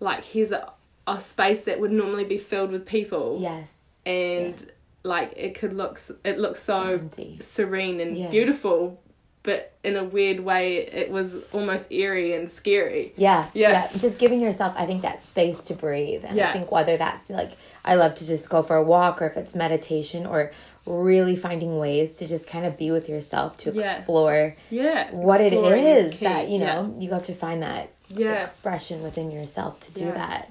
like 0.00 0.24
here's 0.24 0.52
a, 0.52 0.72
a 1.06 1.20
space 1.20 1.62
that 1.62 1.80
would 1.80 1.92
normally 1.92 2.24
be 2.24 2.36
filled 2.36 2.70
with 2.70 2.84
people 2.84 3.38
Yes. 3.40 4.00
and 4.04 4.70
like 5.04 5.32
it 5.36 5.54
could 5.54 5.74
look 5.74 6.00
it 6.24 6.38
looks 6.38 6.62
so 6.62 7.00
serene 7.40 8.00
and 8.00 8.16
Yeah. 8.16 8.30
beautiful 8.30 9.00
but 9.42 9.72
in 9.84 9.96
a 9.96 10.02
weird 10.04 10.40
way 10.40 10.78
it 10.78 11.10
was 11.10 11.36
almost 11.52 11.92
eerie 11.92 12.32
and 12.34 12.50
scary 12.50 13.12
Yeah, 13.16 13.46
Yeah. 13.52 13.70
yeah. 13.92 13.98
Just 13.98 14.18
giving 14.18 14.40
yourself, 14.40 14.72
I 14.78 14.86
think, 14.86 15.02
that 15.02 15.22
space 15.22 15.66
to 15.66 15.74
breathe. 15.74 16.24
And 16.26 16.34
Yeah. 16.38 16.48
I 16.48 16.52
think 16.54 16.72
whether 16.72 16.96
that's 16.96 17.28
like, 17.28 17.50
I 17.84 17.96
love 17.96 18.14
to 18.16 18.26
just 18.26 18.48
go 18.48 18.62
for 18.62 18.76
a 18.76 18.82
walk 18.82 19.20
or 19.20 19.26
if 19.26 19.36
it's 19.36 19.54
meditation 19.54 20.24
or 20.24 20.50
really 20.86 21.36
finding 21.36 21.78
ways 21.78 22.16
to 22.18 22.26
just 22.26 22.46
kind 22.46 22.64
of 22.64 22.78
be 22.78 22.90
with 22.90 23.06
yourself 23.10 23.58
to 23.58 23.78
explore 23.78 24.56
yeah 24.70 25.10
what 25.12 25.42
it 25.42 25.52
exploring 25.52 25.84
is 25.84 26.18
that, 26.20 26.48
you 26.48 26.58
know, 26.60 26.94
you 26.98 27.10
have 27.10 27.26
to 27.26 27.34
find 27.34 27.62
that 27.62 27.90
expression 28.18 29.02
within 29.02 29.30
yourself 29.30 29.78
to 29.80 29.92
do 29.92 30.06
that. 30.06 30.50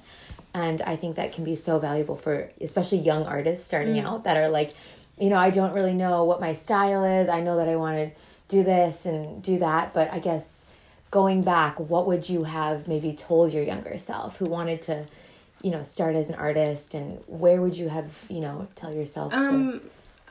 And 0.54 0.80
I 0.82 0.94
think 0.96 1.16
that 1.16 1.32
can 1.32 1.44
be 1.44 1.56
so 1.56 1.78
valuable 1.80 2.16
for 2.16 2.48
especially 2.60 2.98
young 2.98 3.26
artists 3.26 3.66
starting 3.66 3.94
Mm. 3.96 4.04
out 4.06 4.24
that 4.24 4.36
are 4.36 4.48
like, 4.48 4.72
you 5.18 5.28
know, 5.28 5.36
I 5.36 5.50
don't 5.50 5.72
really 5.74 5.94
know 5.94 6.24
what 6.24 6.40
my 6.40 6.54
style 6.54 7.04
is. 7.04 7.28
I 7.28 7.40
know 7.40 7.56
that 7.56 7.68
I 7.68 7.76
want 7.76 7.98
to 7.98 8.10
do 8.48 8.62
this 8.62 9.04
and 9.04 9.42
do 9.42 9.58
that, 9.58 9.92
but 9.94 10.12
I 10.12 10.20
guess 10.20 10.64
going 11.10 11.42
back, 11.42 11.78
what 11.80 12.06
would 12.06 12.28
you 12.28 12.44
have 12.44 12.86
maybe 12.86 13.12
told 13.14 13.52
your 13.52 13.62
younger 13.64 13.98
self 13.98 14.36
who 14.36 14.46
wanted 14.46 14.82
to, 14.82 15.04
you 15.62 15.70
know, 15.72 15.82
start 15.82 16.14
as 16.14 16.28
an 16.28 16.36
artist 16.36 16.94
and 16.94 17.18
where 17.26 17.60
would 17.60 17.76
you 17.76 17.88
have, 17.88 18.24
you 18.28 18.40
know, 18.40 18.68
tell 18.76 18.94
yourself 18.94 19.32
um 19.32 19.80
to 19.80 19.80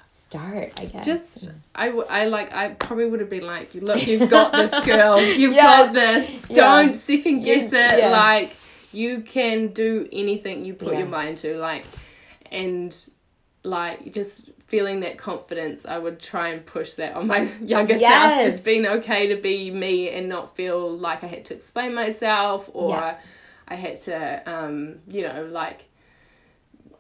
start, 0.02 0.74
I 0.82 0.86
guess. 0.86 1.06
just 1.06 1.50
I, 1.76 1.88
w- 1.88 2.06
I 2.10 2.26
like 2.26 2.54
I 2.54 2.70
probably 2.70 3.06
would 3.08 3.20
have 3.20 3.30
been 3.30 3.46
like 3.48 3.74
look 3.74 4.06
you've 4.08 4.30
got 4.30 4.52
this 4.52 4.72
girl 4.86 5.22
you've 5.22 5.54
Yes. 5.54 5.64
got 5.88 5.94
this 5.94 6.50
Yeah. 6.50 6.56
don't 6.56 6.96
second 6.96 7.40
guess 7.42 7.72
it 7.74 8.00
yeah. 8.00 8.10
like 8.10 8.52
you 8.94 9.22
can 9.22 9.68
do 9.70 10.08
anything 10.12 10.64
you 10.66 10.74
put 10.74 10.94
Yeah. 10.94 11.00
your 11.00 11.08
mind 11.08 11.40
to 11.40 11.58
like 11.58 11.86
and 12.52 12.96
like 13.64 14.12
just 14.14 14.50
feeling 14.68 15.00
that 15.02 15.18
confidence 15.18 15.86
i 15.86 15.98
would 15.98 16.20
try 16.20 16.50
and 16.50 16.66
push 16.66 16.94
that 16.96 17.16
on 17.16 17.28
my 17.28 17.44
younger 17.62 17.98
self 17.98 18.44
just 18.44 18.66
being 18.66 18.86
okay 18.86 19.28
to 19.28 19.42
be 19.42 19.72
me 19.72 20.10
and 20.10 20.28
not 20.28 20.56
feel 20.56 20.90
like 20.98 21.24
i 21.24 21.28
had 21.28 21.46
to 21.46 21.54
explain 21.54 21.94
myself 21.94 22.70
or 22.74 22.90
Yeah. 22.90 23.18
i 23.68 23.76
had 23.76 23.98
to 24.00 24.52
um 24.52 24.96
you 25.08 25.22
know 25.22 25.46
like 25.52 25.86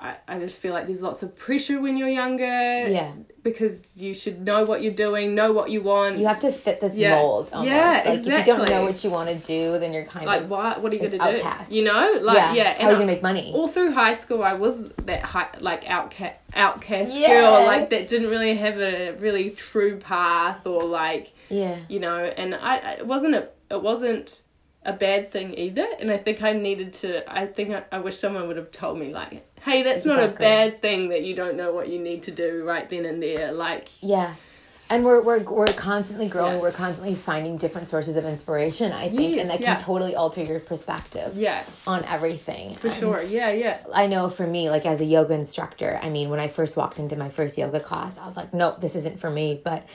I, 0.03 0.17
I 0.27 0.37
just 0.39 0.59
feel 0.59 0.73
like 0.73 0.85
there's 0.85 1.01
lots 1.01 1.23
of 1.23 1.33
pressure 1.33 1.79
when 1.79 1.95
you're 1.95 2.09
younger 2.09 2.43
yeah. 2.43 3.13
because 3.41 3.89
you 3.95 4.13
should 4.13 4.41
know 4.41 4.63
what 4.63 4.81
you're 4.83 4.91
doing 4.91 5.33
know 5.33 5.53
what 5.53 5.69
you 5.69 5.81
want 5.81 6.17
You 6.17 6.27
have 6.27 6.41
to 6.41 6.51
fit 6.51 6.81
this 6.81 6.97
Yeah. 6.97 7.15
mold 7.15 7.51
almost. 7.53 7.71
Yeah, 7.71 8.03
like 8.05 8.19
if 8.19 8.25
you 8.25 8.43
don't 8.43 8.67
know 8.67 8.83
what 8.83 9.01
you 9.01 9.09
want 9.09 9.29
to 9.29 9.35
do, 9.37 9.79
then 9.79 9.93
you're 9.93 10.03
kind 10.03 10.25
of 10.25 10.27
like 10.27 10.41
of 10.43 10.49
what 10.49 10.81
what 10.81 10.91
are 10.91 10.95
you 10.97 11.09
gonna 11.09 11.23
outcast. 11.23 11.69
do 11.69 11.75
you 11.77 11.85
know 11.85 12.19
like 12.21 12.35
yeah. 12.35 12.53
yeah, 12.53 12.73
How 12.81 12.87
are 12.87 12.91
you 12.91 12.95
gonna 12.97 13.05
make 13.05 13.23
money? 13.23 13.53
all 13.55 13.69
through 13.69 13.93
high 13.93 14.13
school 14.13 14.43
I 14.43 14.53
was 14.55 14.89
that 15.05 15.21
high, 15.21 15.47
like 15.61 15.89
outcast 15.89 16.35
outcast 16.53 17.15
Yeah. 17.17 17.41
girl 17.41 17.65
like 17.65 17.89
that 17.91 18.09
didn't 18.09 18.29
really 18.29 18.55
have 18.57 18.79
a 18.81 19.11
really 19.19 19.51
true 19.51 19.99
path 19.99 20.67
or 20.67 20.83
like 20.83 21.31
Yeah. 21.49 21.77
you 21.87 21.99
know 22.01 22.17
and 22.25 22.53
I 22.53 22.75
I- 22.77 22.91
it 22.99 23.07
wasn't 23.07 23.35
a 23.35 23.47
it 23.71 23.81
wasn't 23.81 24.41
a 24.85 24.93
bad 24.93 25.31
thing 25.31 25.53
either 25.57 25.85
and 25.99 26.11
I 26.11 26.17
think 26.17 26.41
I 26.41 26.53
needed 26.53 26.93
to 26.95 27.31
I 27.31 27.47
think 27.47 27.71
I, 27.71 27.83
I 27.91 27.99
wish 27.99 28.17
someone 28.17 28.47
would 28.47 28.57
have 28.57 28.71
told 28.71 28.97
me 28.99 29.13
like 29.13 29.45
hey 29.61 29.83
that's 29.83 30.05
not 30.05 30.21
a 30.23 30.27
bad 30.27 30.81
thing 30.81 31.09
that 31.09 31.23
you 31.23 31.35
don't 31.35 31.55
know 31.55 31.71
what 31.73 31.87
you 31.89 31.99
need 31.99 32.23
to 32.23 32.31
do 32.31 32.63
right 32.65 32.89
then 32.89 33.05
and 33.05 33.21
there 33.23 33.51
like 33.51 33.89
Yeah. 34.01 34.35
And 34.89 35.03
we're, 35.05 35.21
we're, 35.21 35.41
we're 35.41 35.65
constantly 35.67 36.27
growing. 36.27 36.55
Yeah. 36.57 36.61
We're 36.61 36.71
constantly 36.73 37.15
finding 37.15 37.57
different 37.57 37.87
sources 37.89 38.15
of 38.15 38.25
inspiration, 38.25 38.91
I 38.91 39.07
think, 39.09 39.35
Yes, 39.37 39.41
and 39.41 39.49
that 39.49 39.61
yeah. 39.61 39.73
can 39.75 39.81
totally 39.83 40.13
alter 40.13 40.43
your 40.43 40.59
perspective 40.59 41.35
yeah 41.35 41.63
on 41.87 42.03
everything. 42.05 42.75
for 42.75 42.89
And 42.89 42.97
sure 42.97 43.23
yeah 43.23 43.49
yeah 43.51 43.77
I 43.91 44.05
know 44.07 44.29
for 44.29 44.45
me, 44.45 44.69
like 44.69 44.85
as 44.85 44.99
a 45.01 45.05
yoga 45.05 45.33
instructor, 45.33 45.97
I 46.03 46.09
mean, 46.09 46.29
when 46.29 46.39
I 46.41 46.47
first 46.49 46.75
walked 46.75 46.99
into 46.99 47.15
my 47.15 47.29
first 47.29 47.57
yoga 47.57 47.79
class, 47.79 48.19
I 48.19 48.25
was 48.25 48.35
like, 48.37 48.53
nope, 48.53 48.81
this 48.81 48.95
isn't 48.97 49.19
for 49.19 49.29
me. 49.31 49.59
But 49.63 49.85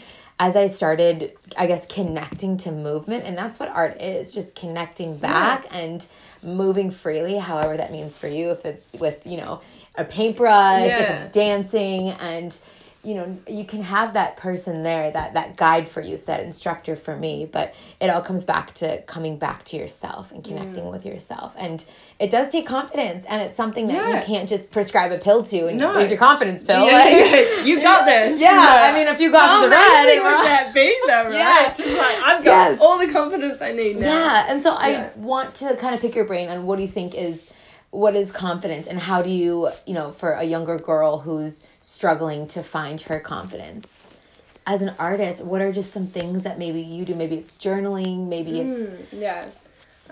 as 0.40 0.54
I 0.54 0.68
started, 0.68 1.36
I 1.56 1.66
guess, 1.66 1.86
connecting 1.86 2.56
to 2.58 2.70
movement, 2.70 3.24
and 3.24 3.36
that's 3.36 3.58
what 3.58 3.68
art 3.70 4.00
is 4.00 4.32
just 4.32 4.54
connecting 4.54 5.16
back 5.16 5.66
and 5.70 6.06
moving 6.42 6.90
freely, 6.90 7.36
however 7.36 7.76
that 7.76 7.90
means 7.90 8.16
for 8.16 8.28
you. 8.28 8.50
If 8.50 8.64
it's 8.64 8.94
with, 8.94 9.26
you 9.26 9.38
know, 9.38 9.60
a 9.96 10.04
paintbrush, 10.04 10.92
if 10.92 11.10
it's 11.10 11.34
dancing, 11.34 12.10
and 12.20 12.56
you 13.08 13.14
know 13.14 13.38
you 13.48 13.64
can 13.64 13.80
have 13.80 14.12
that 14.12 14.36
person 14.36 14.82
there 14.82 15.10
that 15.10 15.32
that 15.34 15.56
guide 15.56 15.86
for 15.88 16.02
you 16.02 16.18
so 16.18 16.26
that 16.32 16.40
instructor 16.44 16.94
for 17.04 17.16
me 17.16 17.48
but 17.50 17.66
it 18.02 18.08
all 18.10 18.20
comes 18.20 18.44
back 18.44 18.66
to 18.74 19.00
coming 19.14 19.38
back 19.38 19.64
to 19.64 19.76
yourself 19.76 20.30
and 20.32 20.44
connecting 20.44 20.84
Mm. 20.84 20.90
with 20.92 21.06
yourself 21.06 21.54
and 21.58 21.82
it 22.18 22.30
does 22.30 22.52
take 22.52 22.66
confidence 22.66 23.24
and 23.30 23.40
it's 23.42 23.56
something 23.56 23.86
that 23.88 23.94
Yeah. 24.08 24.16
you 24.20 24.26
can't 24.26 24.48
just 24.48 24.70
prescribe 24.70 25.10
a 25.12 25.18
pill 25.18 25.42
to 25.44 25.68
and 25.68 25.78
No. 25.78 25.98
your 25.98 26.18
confidence 26.18 26.62
pill 26.62 26.84
yeah, 26.86 26.92
like- 26.92 27.14
yeah, 27.14 27.64
you 27.68 27.80
got 27.80 28.04
this 28.12 28.38
yeah 28.40 28.50
No. 28.50 28.82
i 28.88 28.92
mean 28.92 29.08
a 29.08 29.14
few 29.14 29.32
How 29.32 29.38
glasses 29.38 29.64
of 29.66 29.70
red 29.70 30.08
and 30.14 30.24
would 30.24 30.34
all- 30.34 30.42
that 30.44 30.74
be 30.74 30.88
though, 31.06 31.24
right? 31.24 31.32
Yeah. 31.32 31.74
Just 31.74 31.96
like 32.04 32.16
I've 32.28 32.44
got 32.44 32.72
Yes. 32.72 32.78
all 32.80 32.98
the 32.98 33.08
confidence 33.10 33.62
I 33.62 33.72
need 33.72 34.00
now. 34.00 34.06
yeah 34.06 34.46
and 34.50 34.62
so 34.62 34.72
i 34.74 35.10
want 35.16 35.54
to 35.62 35.76
kind 35.76 35.94
of 35.94 36.00
pick 36.02 36.14
your 36.14 36.26
brain 36.26 36.48
on 36.50 36.66
what 36.66 36.76
do 36.76 36.82
you 36.82 36.88
think 36.98 37.14
is 37.14 37.48
what 37.90 38.14
is 38.14 38.30
confidence 38.30 38.86
and 38.86 38.98
how 38.98 39.22
do 39.22 39.30
you 39.30 39.70
you 39.86 39.94
know 39.94 40.12
for 40.12 40.32
a 40.32 40.44
younger 40.44 40.76
girl 40.78 41.18
who's 41.18 41.66
struggling 41.80 42.46
to 42.46 42.62
find 42.62 43.00
her 43.00 43.18
confidence 43.18 44.10
as 44.66 44.82
an 44.82 44.94
artist 44.98 45.42
what 45.42 45.62
are 45.62 45.72
just 45.72 45.92
some 45.92 46.06
things 46.06 46.42
that 46.42 46.58
maybe 46.58 46.80
you 46.80 47.04
do 47.04 47.14
maybe 47.14 47.36
it's 47.36 47.54
journaling 47.56 48.26
maybe 48.28 48.60
it's 48.60 48.90
Mm, 48.90 48.98
yeah. 49.12 49.46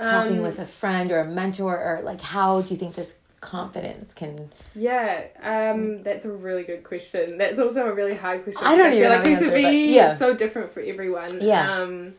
talking 0.01 0.39
Um, 0.39 0.43
with 0.43 0.59
a 0.59 0.67
friend 0.67 1.13
or 1.13 1.19
a 1.19 1.25
mentor 1.27 1.77
or 1.77 2.01
like 2.03 2.21
how 2.21 2.63
do 2.63 2.73
you 2.73 2.81
think 2.81 2.95
this 2.95 3.17
confidence 3.43 4.15
can 4.15 4.51
Yeah, 4.75 5.25
um, 5.43 6.03
that's 6.03 6.25
a 6.25 6.33
really 6.33 6.65
good 6.65 6.83
question. 6.83 7.37
That's 7.39 7.59
also 7.59 7.87
a 7.87 7.93
really 7.93 8.15
hard 8.15 8.43
question. 8.43 8.67
I 8.67 8.77
don't 8.77 8.89
even 8.93 9.01
feel 9.03 9.11
know 9.11 9.17
like 9.19 9.27
it 9.27 9.39
could 9.39 9.55
be 9.55 9.95
yeah. 9.95 10.15
so 10.17 10.35
different 10.35 10.73
for 10.73 10.81
everyone. 10.81 11.39
Yeah. 11.41 11.71
Um, 11.71 12.15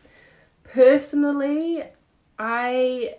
personally, 0.63 1.83
I 2.39 3.15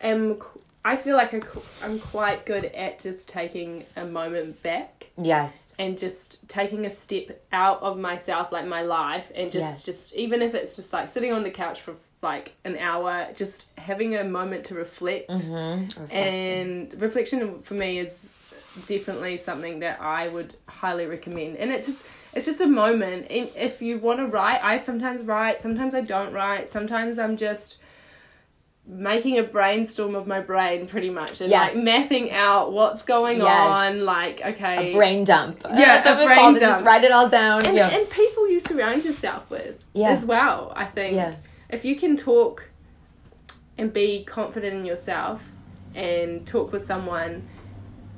am. 0.00 0.40
I 0.84 0.96
feel 0.96 1.16
like 1.16 1.34
I'm 1.82 1.98
quite 1.98 2.46
good 2.46 2.64
at 2.64 2.98
just 3.00 3.28
taking 3.28 3.84
a 3.96 4.04
moment 4.04 4.62
back 4.62 5.08
yes 5.18 5.74
and 5.78 5.98
just 5.98 6.38
taking 6.48 6.86
a 6.86 6.90
step 6.90 7.42
out 7.52 7.82
of 7.82 7.98
myself 7.98 8.52
like 8.52 8.66
my 8.66 8.82
life 8.82 9.30
and 9.34 9.52
just 9.52 9.78
Yes. 9.78 9.84
just 9.84 10.14
even 10.14 10.40
if 10.40 10.54
it's 10.54 10.76
just 10.76 10.92
like 10.92 11.08
sitting 11.08 11.32
on 11.32 11.42
the 11.42 11.50
couch 11.50 11.82
for 11.82 11.94
like 12.22 12.52
an 12.64 12.76
hour 12.78 13.28
just 13.34 13.66
having 13.76 14.16
a 14.16 14.24
moment 14.24 14.64
to 14.64 14.74
reflect 14.74 15.30
mm-hmm. 15.30 15.84
Reflection. 15.84 16.10
and 16.10 17.00
reflection 17.00 17.62
for 17.62 17.74
me 17.74 17.98
is 17.98 18.26
definitely 18.86 19.36
something 19.36 19.80
that 19.80 20.00
I 20.00 20.28
would 20.28 20.56
highly 20.66 21.06
recommend 21.06 21.56
and 21.56 21.70
it's 21.70 21.86
just 21.86 22.04
it's 22.32 22.46
just 22.46 22.60
a 22.60 22.66
moment 22.66 23.26
and 23.28 23.50
if 23.56 23.82
you 23.82 23.98
want 23.98 24.20
to 24.20 24.26
write 24.26 24.62
I 24.62 24.76
sometimes 24.76 25.22
write 25.22 25.60
sometimes 25.60 25.94
I 25.94 26.02
don't 26.02 26.32
write 26.32 26.68
sometimes 26.68 27.18
I'm 27.18 27.36
just 27.36 27.76
making 28.86 29.38
a 29.38 29.42
brainstorm 29.42 30.14
of 30.16 30.26
my 30.26 30.40
brain 30.40 30.86
pretty 30.86 31.10
much 31.10 31.40
and 31.40 31.50
Yes. 31.50 31.74
like 31.74 31.84
mapping 31.84 32.32
out 32.32 32.72
what's 32.72 33.02
going 33.02 33.38
Yes. 33.38 33.68
on 33.68 34.04
like 34.04 34.40
okay 34.44 34.92
a 34.92 34.96
brain 34.96 35.24
dump 35.24 35.60
Yeah, 35.70 36.02
That's 36.02 36.22
a 36.22 36.26
brain 36.26 36.38
dump. 36.38 36.58
just 36.58 36.84
write 36.84 37.04
it 37.04 37.12
all 37.12 37.28
down 37.28 37.66
and, 37.66 37.76
yeah 37.76 37.88
and 37.90 38.08
people 38.10 38.48
you 38.50 38.58
surround 38.58 39.04
yourself 39.04 39.48
with 39.50 39.84
Yeah. 39.92 40.08
as 40.10 40.24
well 40.24 40.72
i 40.74 40.84
think 40.86 41.14
Yeah. 41.14 41.34
if 41.68 41.84
you 41.84 41.94
can 41.94 42.16
talk 42.16 42.68
and 43.78 43.92
be 43.92 44.24
confident 44.24 44.74
in 44.74 44.84
yourself 44.84 45.40
and 45.94 46.44
talk 46.46 46.72
with 46.72 46.84
someone 46.86 47.46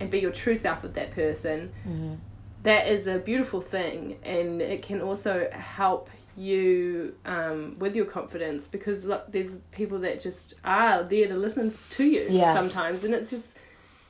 and 0.00 0.10
be 0.10 0.20
your 0.20 0.32
true 0.32 0.54
self 0.54 0.82
with 0.82 0.94
that 0.94 1.10
person 1.10 1.70
Mhm. 1.86 2.16
that 2.62 2.86
is 2.86 3.06
a 3.06 3.18
beautiful 3.18 3.60
thing 3.60 4.16
and 4.24 4.62
it 4.62 4.80
can 4.82 5.02
also 5.02 5.48
help 5.52 6.08
you 6.36 7.14
um, 7.24 7.76
with 7.78 7.94
your 7.94 8.04
confidence 8.06 8.66
because 8.66 9.04
look, 9.04 9.30
there's 9.30 9.56
people 9.70 9.98
that 10.00 10.20
just 10.20 10.54
are 10.64 11.02
there 11.02 11.28
to 11.28 11.34
listen 11.36 11.74
to 11.90 12.04
you 12.04 12.26
Yeah. 12.30 12.54
sometimes 12.54 13.04
and 13.04 13.14
it's 13.14 13.30
just 13.30 13.56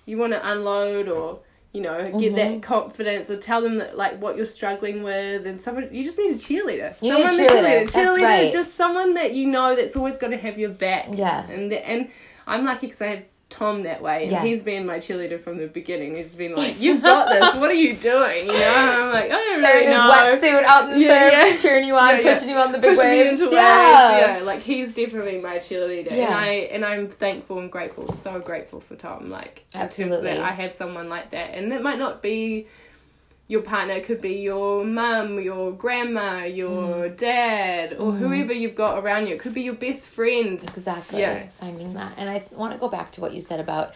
you 0.07 0.19
want 0.19 0.33
to 0.33 0.49
unload 0.51 1.09
or 1.09 1.41
you 1.73 1.81
know 1.81 2.03
get 2.05 2.13
Mm-hmm. 2.13 2.35
that 2.37 2.63
confidence 2.63 3.31
or 3.31 3.37
tell 3.39 3.61
them 3.61 3.79
that 3.79 3.97
like 3.97 4.21
what 4.21 4.37
you're 4.37 4.47
struggling 4.47 5.03
with 5.03 5.47
and 5.47 5.61
someone 5.61 5.89
you 5.91 6.05
just 6.05 6.19
need 6.19 6.31
a 6.33 6.35
cheerleader 6.35 6.95
You 7.03 7.15
need 7.15 7.25
a 7.25 7.29
someone 7.29 7.39
cheerleader, 7.49 7.63
that's 7.63 7.93
cheerleader 7.95 8.21
right. 8.23 8.53
just 8.53 8.75
someone 8.75 9.15
that 9.15 9.35
you 9.35 9.47
know 9.49 9.75
that's 9.75 9.97
always 9.97 10.19
going 10.19 10.33
to 10.33 10.39
have 10.39 10.59
your 10.59 10.71
back 10.71 11.09
Yeah. 11.13 11.47
and 11.49 11.73
the, 11.73 11.89
and 11.89 12.09
I'm 12.47 12.65
lucky 12.65 12.87
because 12.89 13.03
I 13.03 13.07
have 13.07 13.23
Tom 13.53 13.83
that 13.83 14.01
way, 14.03 14.23
and 14.23 14.31
Yes. 14.33 14.43
he's 14.45 14.63
been 14.63 14.87
my 14.87 14.99
cheerleader 14.99 15.39
from 15.41 15.59
the 15.59 15.67
beginning. 15.67 16.17
He's 16.17 16.35
been 16.35 16.55
like, 16.55 16.81
"You've 16.81 17.03
got 17.03 17.29
this. 17.29 17.55
What 17.57 17.71
are 17.71 17.75
you 17.75 17.95
doing?" 17.95 18.47
You 18.47 18.53
know, 18.53 18.59
and 18.59 19.03
I'm 19.03 19.13
like, 19.13 19.27
"I 19.27 19.29
don't 19.31 19.63
really 19.63 19.87
know." 19.87 20.11
wetsuit 20.11 20.65
out 20.65 20.89
in 20.89 20.95
the 20.95 21.01
Yeah, 21.05 21.47
yeah. 21.49 21.57
cheering 21.57 21.85
you 21.87 21.95
on, 21.97 22.17
Yeah, 22.17 22.23
pushing 22.33 22.49
you 22.49 22.57
on 22.57 22.73
the 22.73 22.79
big 22.79 22.97
Pushing 22.97 23.11
waves. 23.11 23.41
into 23.43 23.55
yeah. 23.55 24.11
waves. 24.31 24.39
Yeah, 24.41 24.45
like 24.47 24.61
he's 24.61 24.95
definitely 24.95 25.39
my 25.41 25.57
cheerleader, 25.59 26.11
and 26.13 26.35
I 26.35 26.47
and 26.73 26.85
I'm 26.85 27.09
thankful 27.09 27.59
and 27.59 27.71
grateful, 27.71 28.11
so 28.13 28.39
grateful 28.41 28.81
for 28.81 28.97
Tom. 28.97 29.29
Like 29.31 29.65
Absolutely. 29.75 30.29
that 30.29 30.41
I 30.41 30.53
have 30.53 30.73
someone 30.73 31.09
like 31.11 31.31
that, 31.33 31.51
and 31.55 31.71
that 31.73 31.83
might 31.83 31.99
not 31.99 32.23
be 32.23 32.67
your 33.53 33.63
partner. 33.63 34.01
Could 34.01 34.21
be 34.23 34.37
your 34.37 34.83
mum, 34.85 35.39
your 35.41 35.73
grandma, 35.73 36.45
your 36.45 37.09
Mm. 37.11 37.17
dad, 37.19 37.97
or 37.99 38.11
whoever 38.13 38.53
you've 38.53 38.75
got 38.75 38.99
around 39.05 39.27
you. 39.27 39.35
It 39.35 39.41
could 39.41 39.53
be 39.55 39.63
your 39.63 39.75
best 39.75 40.09
friend. 40.09 40.61
Exactly. 40.77 41.21
Yeah. 41.21 41.45
Finding 41.61 41.93
that. 41.95 42.15
And 42.17 42.29
I 42.31 42.43
want 42.53 42.73
to 42.73 42.79
go 42.79 42.89
back 42.89 43.13
to 43.13 43.21
what 43.21 43.35
you 43.35 43.43
said 43.43 43.61
about, 43.61 43.93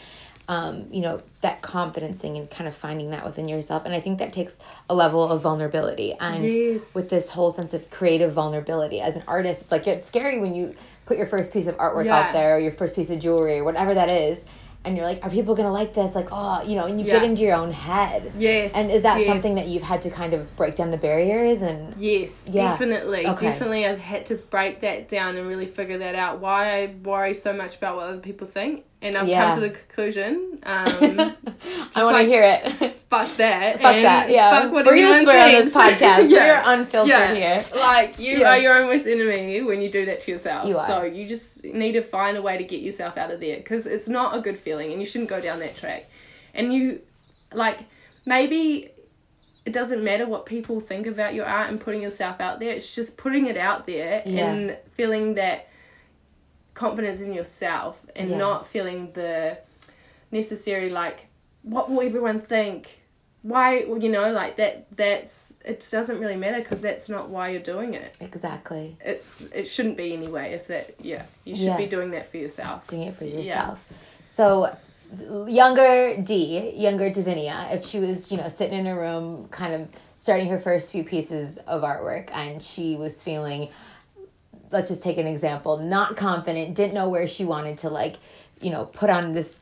um, 0.49 0.87
you 0.93 1.01
know, 1.01 1.21
that 1.41 1.63
confidence 1.63 2.19
thing 2.19 2.37
and 2.37 2.51
kind 2.51 2.69
of 2.69 2.77
finding 2.77 3.11
that 3.11 3.25
within 3.25 3.49
yourself. 3.49 3.85
And 3.87 3.95
I 3.95 4.01
think 4.01 4.19
that 4.19 4.33
takes 4.35 4.55
a 4.91 4.95
level 4.95 5.23
of 5.25 5.41
vulnerability. 5.41 6.15
And 6.21 6.45
Yes. 6.45 6.95
with 6.95 7.09
this 7.09 7.31
whole 7.31 7.51
sense 7.51 7.73
of 7.73 7.91
creative 7.91 8.33
vulnerability 8.33 9.01
as 9.01 9.17
an 9.17 9.23
artist, 9.27 9.63
it's 9.63 9.73
like 9.73 9.87
it's 9.89 10.07
scary 10.07 10.39
when 10.39 10.55
you 10.55 10.73
put 11.07 11.17
your 11.17 11.27
first 11.27 11.53
piece 11.53 11.67
of 11.67 11.77
artwork 11.79 12.05
Yeah. 12.05 12.19
out 12.19 12.33
there 12.35 12.57
or 12.57 12.59
your 12.59 12.73
first 12.73 12.95
piece 12.95 13.11
of 13.11 13.19
jewelry 13.21 13.59
or 13.59 13.65
whatever 13.65 13.95
that 13.95 14.11
is. 14.11 14.45
And 14.87 14.97
you're 14.97 15.05
like, 15.05 15.25
are 15.25 15.31
people 15.31 15.55
to 15.57 15.69
like 15.69 15.93
this? 15.93 16.14
Like, 16.14 16.28
oh, 16.33 16.62
you 16.64 16.76
know, 16.76 16.87
and 16.87 16.99
you 17.00 17.07
get 17.07 17.25
into 17.25 17.43
your 17.43 17.57
own 17.57 17.73
head. 17.73 18.33
Yes. 18.38 18.73
And 18.75 18.90
is 18.90 19.02
that 19.02 19.19
yes. 19.19 19.26
something 19.26 19.57
that 19.57 19.66
you've 19.66 19.83
had 19.83 20.00
to 20.02 20.11
kind 20.11 20.33
of 20.33 20.55
break 20.57 20.76
down 20.76 20.90
the 20.90 20.97
barriers 20.97 21.61
and 21.61 21.95
Yes, 21.99 22.49
Yeah. 22.50 22.71
definitely. 22.71 23.26
Okay. 23.26 23.47
Definitely 23.47 23.87
I've 23.87 23.99
had 23.99 24.25
to 24.26 24.37
break 24.37 24.81
that 24.81 25.09
down 25.09 25.37
and 25.37 25.47
really 25.49 25.66
figure 25.66 25.99
that 25.99 26.14
out. 26.14 26.40
Why 26.40 26.83
I 26.85 26.95
worry 27.02 27.35
so 27.35 27.52
much 27.52 27.76
about 27.76 27.97
what 27.97 28.07
other 28.07 28.19
people 28.21 28.47
think. 28.47 28.85
And 29.03 29.15
I've 29.15 29.29
Yeah. 29.29 29.50
come 29.50 29.61
to 29.62 29.69
the 29.69 29.75
conclusion, 29.75 30.59
um, 30.62 30.87
I 30.97 31.26
want 31.26 31.37
to 31.95 32.05
like- 32.05 32.26
hear 32.26 32.43
it. 32.43 32.97
fuck 33.11 33.37
that. 33.37 33.81
Fuck 33.81 34.03
that, 34.03 34.31
yeah. 34.31 34.62
Fuck 34.62 34.73
what 34.73 34.87
We're 34.87 34.97
gonna 35.05 35.23
swear 35.23 35.45
on 35.47 35.53
this 35.53 35.75
podcast. 35.75 36.31
Yeah. 36.31 36.62
We're 36.67 36.75
unfiltered 36.81 37.09
Yeah. 37.11 37.35
here. 37.35 37.65
Like 37.75 38.19
you 38.19 38.45
are 38.45 38.59
your 38.59 38.76
own 38.79 38.88
worst 38.88 39.07
enemy 39.07 39.62
when 39.62 39.81
you 39.83 39.91
do 39.91 40.07
that 40.07 40.21
to 40.21 40.31
yourself. 40.33 40.67
You 40.67 40.79
are. 40.79 40.87
So 40.87 41.03
you 41.05 41.26
just 41.29 41.62
need 41.62 41.93
to 41.93 42.03
find 42.03 42.37
a 42.37 42.43
way 42.43 42.57
to 42.57 42.65
get 42.65 42.81
yourself 42.81 43.17
out 43.19 43.31
of 43.31 43.38
there 43.41 43.57
because 43.59 43.87
it's 43.87 44.09
not 44.09 44.37
a 44.37 44.41
good 44.41 44.59
feeling 44.59 44.91
and 44.93 45.00
you 45.00 45.07
shouldn't 45.07 45.31
go 45.31 45.41
down 45.41 45.61
that 45.61 45.76
track. 45.76 46.07
And 46.55 46.73
you, 46.73 47.00
like, 47.53 47.81
maybe 48.25 48.91
it 49.67 49.73
doesn't 49.73 50.03
matter 50.03 50.26
what 50.26 50.47
people 50.47 50.81
think 50.81 51.07
about 51.07 51.35
your 51.35 51.45
art 51.45 51.69
and 51.71 51.79
putting 51.81 52.00
yourself 52.00 52.41
out 52.41 52.61
there. 52.61 52.71
It's 52.71 52.95
just 52.95 53.17
putting 53.19 53.47
it 53.47 53.57
out 53.59 53.87
there 53.87 54.23
and 54.25 54.76
feeling 54.95 55.35
that 55.35 55.69
confidence 56.76 57.21
in 57.21 57.33
yourself 57.33 58.00
and 58.14 58.30
Yeah. 58.30 58.37
not 58.38 58.66
feeling 58.66 59.11
the 59.14 59.56
necessary 60.30 60.90
like 60.90 61.26
what 61.62 61.90
will 61.90 62.02
everyone 62.02 62.40
think 62.40 63.00
why 63.42 63.85
well, 63.88 63.99
you 64.02 64.11
know 64.11 64.30
like 64.33 64.56
that 64.56 64.87
that's 64.97 65.54
it 65.64 65.87
doesn't 65.90 66.18
really 66.21 66.37
matter 66.37 66.59
because 66.59 66.80
that's 66.80 67.09
not 67.09 67.28
why 67.30 67.49
you're 67.49 67.61
doing 67.75 67.95
it 67.95 68.14
Exactly. 68.21 68.97
it's 69.00 69.40
it 69.54 69.64
shouldn't 69.66 69.97
be 69.97 70.12
anyway 70.12 70.52
if 70.52 70.66
that 70.66 70.95
yeah 71.00 71.23
you 71.45 71.54
should 71.54 71.66
Yeah. 71.66 71.76
be 71.78 71.87
doing 71.87 72.11
that 72.11 72.30
for 72.30 72.37
yourself 72.37 72.87
Doing 72.88 73.02
it 73.04 73.16
for 73.16 73.25
yourself. 73.25 73.83
So, 74.26 74.76
younger 75.47 76.16
D, 76.21 76.73
younger 76.75 77.11
Davinia, 77.11 77.73
if 77.73 77.85
she 77.87 78.00
was, 78.00 78.30
you 78.33 78.37
know, 78.38 78.49
sitting 78.49 78.76
in 78.80 78.87
a 78.88 78.99
room, 78.99 79.47
kind 79.50 79.73
of 79.73 79.88
starting 80.16 80.49
her 80.49 80.59
first 80.59 80.90
few 80.90 81.04
pieces 81.04 81.59
of 81.59 81.83
artwork, 81.83 82.28
and 82.33 82.61
she 82.61 82.97
was 82.97 83.23
feeling, 83.23 83.68
let's 84.71 84.89
just 84.89 85.03
take 85.03 85.19
an 85.19 85.27
example, 85.27 85.79
not 85.79 86.17
confident, 86.17 86.75
didn't 86.75 86.95
know 86.95 87.09
where 87.09 87.29
she 87.29 87.45
wanted 87.45 87.79
to, 87.79 87.91
like, 87.91 88.17
you 88.61 88.71
know, 88.71 88.85
put 88.87 89.11
on 89.11 89.33
this 89.33 89.61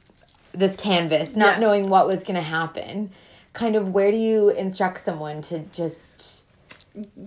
this 0.53 0.77
canvas, 0.77 1.35
not 1.35 1.55
Yeah. 1.57 1.61
knowing 1.67 1.89
what 1.91 2.07
was 2.07 2.23
going 2.23 2.37
to 2.37 2.41
happen. 2.41 3.11
Kind 3.55 3.75
of, 3.75 3.89
where 3.93 4.13
do 4.13 4.17
you 4.17 4.51
instruct 4.51 5.01
someone 5.01 5.43
to 5.43 5.59
just 5.73 6.45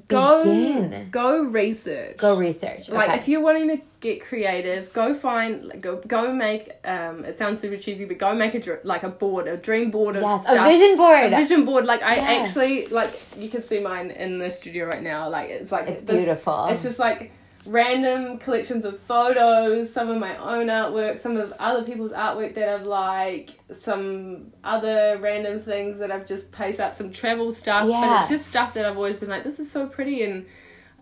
go 0.07 0.39
Begin. 0.39 1.09
go 1.11 1.43
research 1.43 2.15
go 2.15 2.37
research? 2.37 2.87
like 2.87 3.09
Okay. 3.09 3.17
if 3.17 3.27
you're 3.27 3.41
wanting 3.41 3.67
to 3.67 3.81
get 3.99 4.21
creative 4.23 4.93
go 4.93 5.13
find 5.13 5.65
like, 5.65 5.81
go 5.81 5.97
go 6.07 6.31
make 6.33 6.71
um 6.85 7.25
it 7.25 7.35
sounds 7.37 7.59
super 7.59 7.75
cheesy 7.75 8.05
but 8.05 8.17
go 8.17 8.33
make 8.33 8.53
a 8.53 8.61
dr- 8.61 8.79
like 8.85 9.03
a 9.03 9.09
board 9.09 9.45
a 9.49 9.57
dream 9.57 9.91
board 9.91 10.15
of 10.15 10.21
yes, 10.21 10.43
stuff 10.43 10.65
a 10.65 10.71
vision 10.71 10.95
board. 10.95 11.33
a 11.33 11.35
vision 11.35 11.65
board 11.65 11.83
like 11.85 12.01
i 12.01 12.15
Yeah. 12.15 12.41
actually 12.41 12.87
like 12.87 13.11
you 13.37 13.49
can 13.49 13.61
see 13.61 13.81
mine 13.81 14.09
in 14.11 14.39
the 14.39 14.49
studio 14.49 14.85
right 14.85 15.03
now 15.03 15.27
like 15.27 15.49
it's 15.49 15.69
like 15.69 15.89
It's 15.89 16.03
this- 16.03 16.15
beautiful. 16.15 16.67
it's 16.67 16.83
just 16.83 16.97
like 16.99 17.31
random 17.65 18.37
collections 18.39 18.85
of 18.85 18.97
photos 19.01 19.91
some 19.91 20.09
of 20.09 20.17
my 20.17 20.37
own 20.37 20.67
artwork 20.67 21.19
some 21.19 21.35
of 21.35 21.51
other 21.59 21.83
people's 21.83 22.13
artwork 22.13 22.55
that 22.55 22.69
i've 22.69 22.87
like 22.87 23.59
some 23.73 24.51
other 24.63 25.17
random 25.21 25.59
things 25.59 25.97
that 25.99 26.09
i've 26.11 26.25
just 26.25 26.49
pasted 26.51 26.81
up 26.81 26.95
some 26.95 27.11
travel 27.11 27.51
stuff 27.51 27.85
but 28.01 28.21
it's 28.21 28.29
just 28.29 28.47
stuff 28.47 28.73
that 28.73 28.85
i've 28.85 28.95
always 28.95 29.17
been 29.17 29.29
like 29.29 29.43
this 29.43 29.59
is 29.59 29.69
so 29.69 29.85
pretty 29.85 30.23
and 30.23 30.45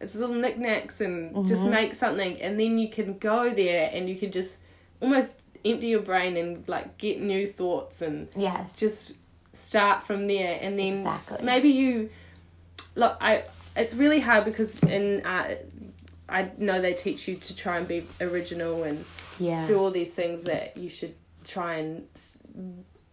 it's 0.01 0.15
little 0.15 0.35
knickknacks 0.35 1.01
and 1.01 1.33
just 1.47 1.61
Mm-hmm. 1.63 1.71
make 1.71 1.93
something 1.93 2.41
and 2.41 2.59
then 2.59 2.77
you 2.79 2.89
can 2.89 3.17
go 3.19 3.53
there 3.53 3.89
and 3.93 4.09
you 4.09 4.15
can 4.15 4.31
just 4.31 4.57
almost 5.01 5.41
empty 5.63 5.87
your 5.87 6.01
brain 6.01 6.35
and 6.35 6.67
like 6.67 6.97
get 6.97 7.21
new 7.21 7.45
thoughts 7.45 8.01
and 8.01 8.27
yes. 8.35 8.75
just 8.77 9.55
start 9.55 10.05
from 10.05 10.27
there 10.27 10.57
and 10.61 10.77
then 10.79 10.93
Exactly. 10.93 11.37
maybe 11.43 11.69
you 11.69 12.09
look 12.95 13.17
i 13.21 13.43
it's 13.77 13.93
really 13.93 14.19
hard 14.19 14.45
because 14.45 14.81
in 14.83 15.21
art 15.25 15.57
i 16.29 16.49
know 16.57 16.81
they 16.81 16.93
teach 16.93 17.27
you 17.27 17.35
to 17.35 17.55
try 17.55 17.77
and 17.77 17.87
be 17.87 18.05
original 18.21 18.83
and 18.83 19.03
yeah. 19.39 19.65
do 19.65 19.77
all 19.77 19.91
these 19.91 20.13
things 20.13 20.43
that 20.45 20.75
you 20.77 20.89
should 20.89 21.13
try 21.43 21.75
and 21.75 22.07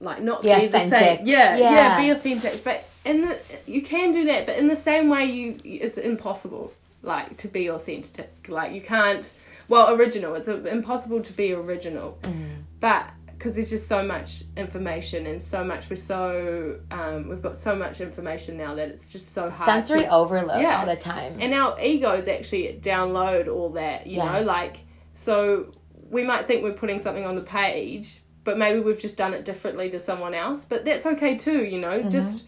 like 0.00 0.22
not 0.22 0.42
Be 0.42 0.48
be, 0.60 0.66
the 0.68 0.78
same 0.78 1.26
yeah, 1.26 1.56
Yeah. 1.56 1.70
yeah 1.72 2.00
be 2.00 2.10
authentic 2.10 2.64
but 2.64 2.84
in 3.04 3.22
the 3.22 3.38
you 3.66 3.82
can 3.82 4.12
do 4.12 4.24
that 4.24 4.46
but 4.46 4.56
in 4.56 4.66
the 4.68 4.76
same 4.76 5.08
way 5.08 5.24
you 5.26 5.58
it's 5.64 5.98
impossible 5.98 6.72
like 7.02 7.36
to 7.38 7.48
be 7.48 7.68
authentic 7.68 8.30
like 8.48 8.72
you 8.72 8.80
can't 8.80 9.32
well 9.68 9.94
original 9.94 10.34
it's 10.34 10.48
impossible 10.48 11.20
to 11.22 11.32
be 11.32 11.52
original 11.52 12.18
Mm-hmm. 12.22 12.60
but 12.80 13.06
because 13.42 13.56
there's 13.56 13.70
just 13.70 13.88
so 13.88 14.04
much 14.04 14.44
information 14.56 15.26
and 15.26 15.42
so 15.42 15.64
much 15.64 15.90
we're 15.90 15.96
so 15.96 16.78
um, 16.92 17.28
we've 17.28 17.42
got 17.42 17.56
so 17.56 17.74
much 17.74 18.00
information 18.00 18.56
now 18.56 18.72
that 18.76 18.88
it's 18.88 19.10
just 19.10 19.32
so 19.32 19.50
hard 19.50 19.68
sensory 19.68 20.02
to, 20.02 20.08
overload 20.12 20.60
Yeah. 20.62 20.78
all 20.78 20.86
the 20.86 20.94
time. 20.94 21.36
and 21.40 21.52
our 21.52 21.76
egos 21.80 22.28
actually 22.28 22.78
download 22.80 23.48
all 23.48 23.70
that 23.70 24.06
you 24.06 24.18
know 24.18 24.42
like 24.42 24.78
so 25.14 25.72
we 26.08 26.22
might 26.22 26.46
think 26.46 26.62
we're 26.62 26.72
putting 26.74 27.00
something 27.00 27.24
on 27.26 27.34
the 27.34 27.42
page 27.42 28.20
but 28.44 28.58
maybe 28.58 28.78
we've 28.78 29.00
just 29.00 29.16
done 29.16 29.34
it 29.34 29.44
differently 29.44 29.90
to 29.90 29.98
someone 29.98 30.34
else 30.34 30.64
but 30.64 30.84
that's 30.84 31.04
okay 31.04 31.36
too 31.36 31.64
you 31.64 31.80
know 31.80 31.98
Mm-hmm. 31.98 32.10
just 32.10 32.44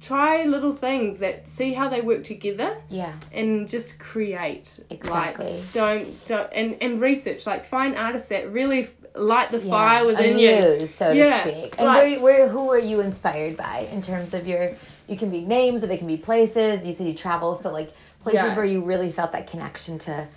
try 0.00 0.44
little 0.44 0.72
things 0.72 1.18
that 1.18 1.46
see 1.46 1.74
how 1.74 1.90
they 1.90 2.00
work 2.00 2.24
together 2.24 2.78
yeah. 2.88 3.12
and 3.32 3.68
just 3.68 3.98
create 3.98 4.80
Exactly. 4.88 5.56
like 5.58 5.72
don't 5.74 6.26
don't 6.26 6.50
and 6.54 6.78
and 6.80 7.02
research 7.02 7.46
like 7.46 7.66
find 7.66 7.94
artists 7.96 8.28
that 8.28 8.50
really 8.50 8.88
light 9.14 9.50
the 9.50 9.58
Yeah. 9.58 9.70
fire 9.70 10.06
within 10.06 10.38
you 10.38 10.86
so 10.86 11.10
Yeah, 11.12 11.42
to 11.44 11.50
speak. 11.50 11.74
And 11.78 11.86
like- 11.86 12.02
where, 12.02 12.20
where, 12.20 12.48
who 12.48 12.70
are 12.70 12.78
you 12.78 13.00
inspired 13.00 13.56
by 13.56 13.88
in 13.92 14.02
terms 14.02 14.34
of 14.34 14.46
your? 14.46 14.72
You 15.08 15.16
can 15.16 15.30
be 15.30 15.40
names, 15.40 15.82
or 15.82 15.88
they 15.88 15.96
can 15.96 16.06
be 16.06 16.16
places. 16.16 16.86
You 16.86 16.92
said 16.92 17.06
you 17.06 17.14
travel, 17.14 17.56
so 17.56 17.72
like 17.72 17.92
places 18.22 18.40
Yeah. 18.50 18.56
where 18.56 18.64
you 18.64 18.80
really 18.82 19.10
felt 19.10 19.32
that 19.32 19.46
connection 19.48 19.98
to. 20.00 20.28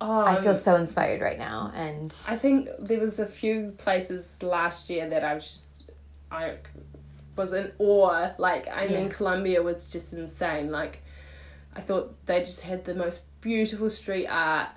oh, 0.00 0.20
I 0.24 0.34
feel 0.40 0.50
um, 0.52 0.56
so 0.56 0.74
inspired 0.76 1.20
right 1.20 1.38
now, 1.38 1.70
and 1.76 2.12
I 2.28 2.36
think 2.36 2.68
there 2.80 2.98
was 2.98 3.18
a 3.20 3.26
few 3.26 3.72
places 3.78 4.42
last 4.42 4.90
year 4.90 5.08
that 5.08 5.22
I 5.24 5.34
was 5.34 5.44
just 5.44 5.68
I 6.30 6.56
was 7.36 7.52
in 7.52 7.70
awe. 7.78 8.30
Like 8.38 8.66
I 8.68 8.84
Yeah. 8.84 9.00
mean, 9.00 9.10
Colombia 9.10 9.62
was 9.62 9.90
just 9.92 10.12
insane. 10.12 10.70
Like 10.70 11.00
I 11.76 11.80
thought 11.80 12.14
they 12.26 12.40
just 12.40 12.60
had 12.60 12.84
the 12.84 12.94
most 12.94 13.20
beautiful 13.40 13.90
street 13.90 14.26
art. 14.26 14.68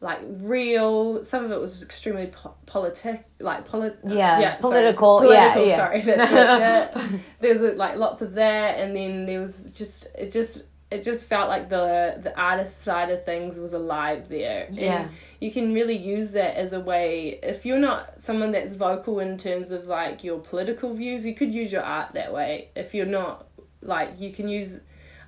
Like 0.00 0.20
real, 0.22 1.24
some 1.24 1.44
of 1.44 1.50
it 1.50 1.60
was 1.60 1.82
extremely 1.82 2.28
po- 2.28 2.54
politic, 2.66 3.24
like 3.40 3.64
polit. 3.64 3.98
Uh, 4.08 4.14
yeah, 4.14 4.38
sorry, 4.38 4.60
political, 4.60 5.32
yeah, 5.32 5.52
political. 5.52 5.66
yeah. 5.68 5.76
Sorry, 5.76 6.02
yeah. 6.06 7.18
There's 7.40 7.60
like 7.76 7.96
lots 7.96 8.22
of 8.22 8.34
that, 8.34 8.78
and 8.78 8.94
then 8.94 9.26
there 9.26 9.40
was 9.40 9.70
just 9.74 10.06
it 10.16 10.30
just 10.30 10.62
it 10.92 11.02
just 11.02 11.26
felt 11.26 11.48
like 11.48 11.68
the 11.68 12.18
the 12.22 12.38
artist 12.40 12.82
side 12.84 13.10
of 13.10 13.24
things 13.24 13.58
was 13.58 13.72
alive 13.72 14.28
there. 14.28 14.66
And 14.68 14.76
Yeah. 14.76 15.08
you 15.40 15.50
can 15.50 15.74
really 15.74 15.96
use 15.96 16.30
that 16.30 16.56
as 16.56 16.72
a 16.72 16.80
way 16.80 17.40
if 17.42 17.66
you're 17.66 17.78
not 17.80 18.20
someone 18.20 18.52
that's 18.52 18.74
vocal 18.74 19.18
in 19.18 19.36
terms 19.36 19.72
of 19.72 19.86
like 19.88 20.22
your 20.22 20.38
political 20.38 20.94
views 20.94 21.26
you 21.26 21.34
could 21.34 21.52
use 21.52 21.72
your 21.72 21.82
art 21.82 22.12
that 22.14 22.32
way 22.32 22.70
if 22.76 22.94
you're 22.94 23.04
not 23.04 23.48
like 23.82 24.18
you 24.18 24.32
can 24.32 24.48
use 24.48 24.78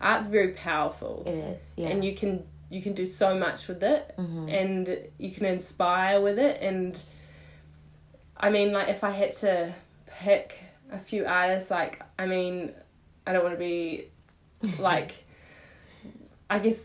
art's 0.00 0.28
very 0.28 0.52
powerful 0.52 1.24
it 1.26 1.32
is. 1.34 1.74
Yeah, 1.76 1.88
and 1.88 2.04
you 2.04 2.14
can 2.14 2.44
you 2.70 2.80
can 2.80 2.92
do 2.94 3.04
so 3.04 3.36
much 3.38 3.66
with 3.68 3.82
it 3.82 4.14
Mm-hmm. 4.18 4.48
and 4.48 4.98
you 5.18 5.30
can 5.32 5.44
inspire 5.44 6.20
with 6.20 6.38
it 6.38 6.62
and 6.62 6.96
i 8.36 8.48
mean 8.50 8.72
like 8.72 8.88
if 8.88 9.02
i 9.04 9.10
had 9.10 9.32
to 9.34 9.74
pick 10.06 10.54
a 10.92 10.98
few 10.98 11.26
artists 11.26 11.70
like 11.70 12.00
i 12.18 12.26
mean 12.26 12.72
i 13.26 13.32
don't 13.32 13.42
want 13.42 13.54
to 13.54 13.58
be 13.58 14.06
like 14.78 15.12
i 16.48 16.58
guess 16.58 16.78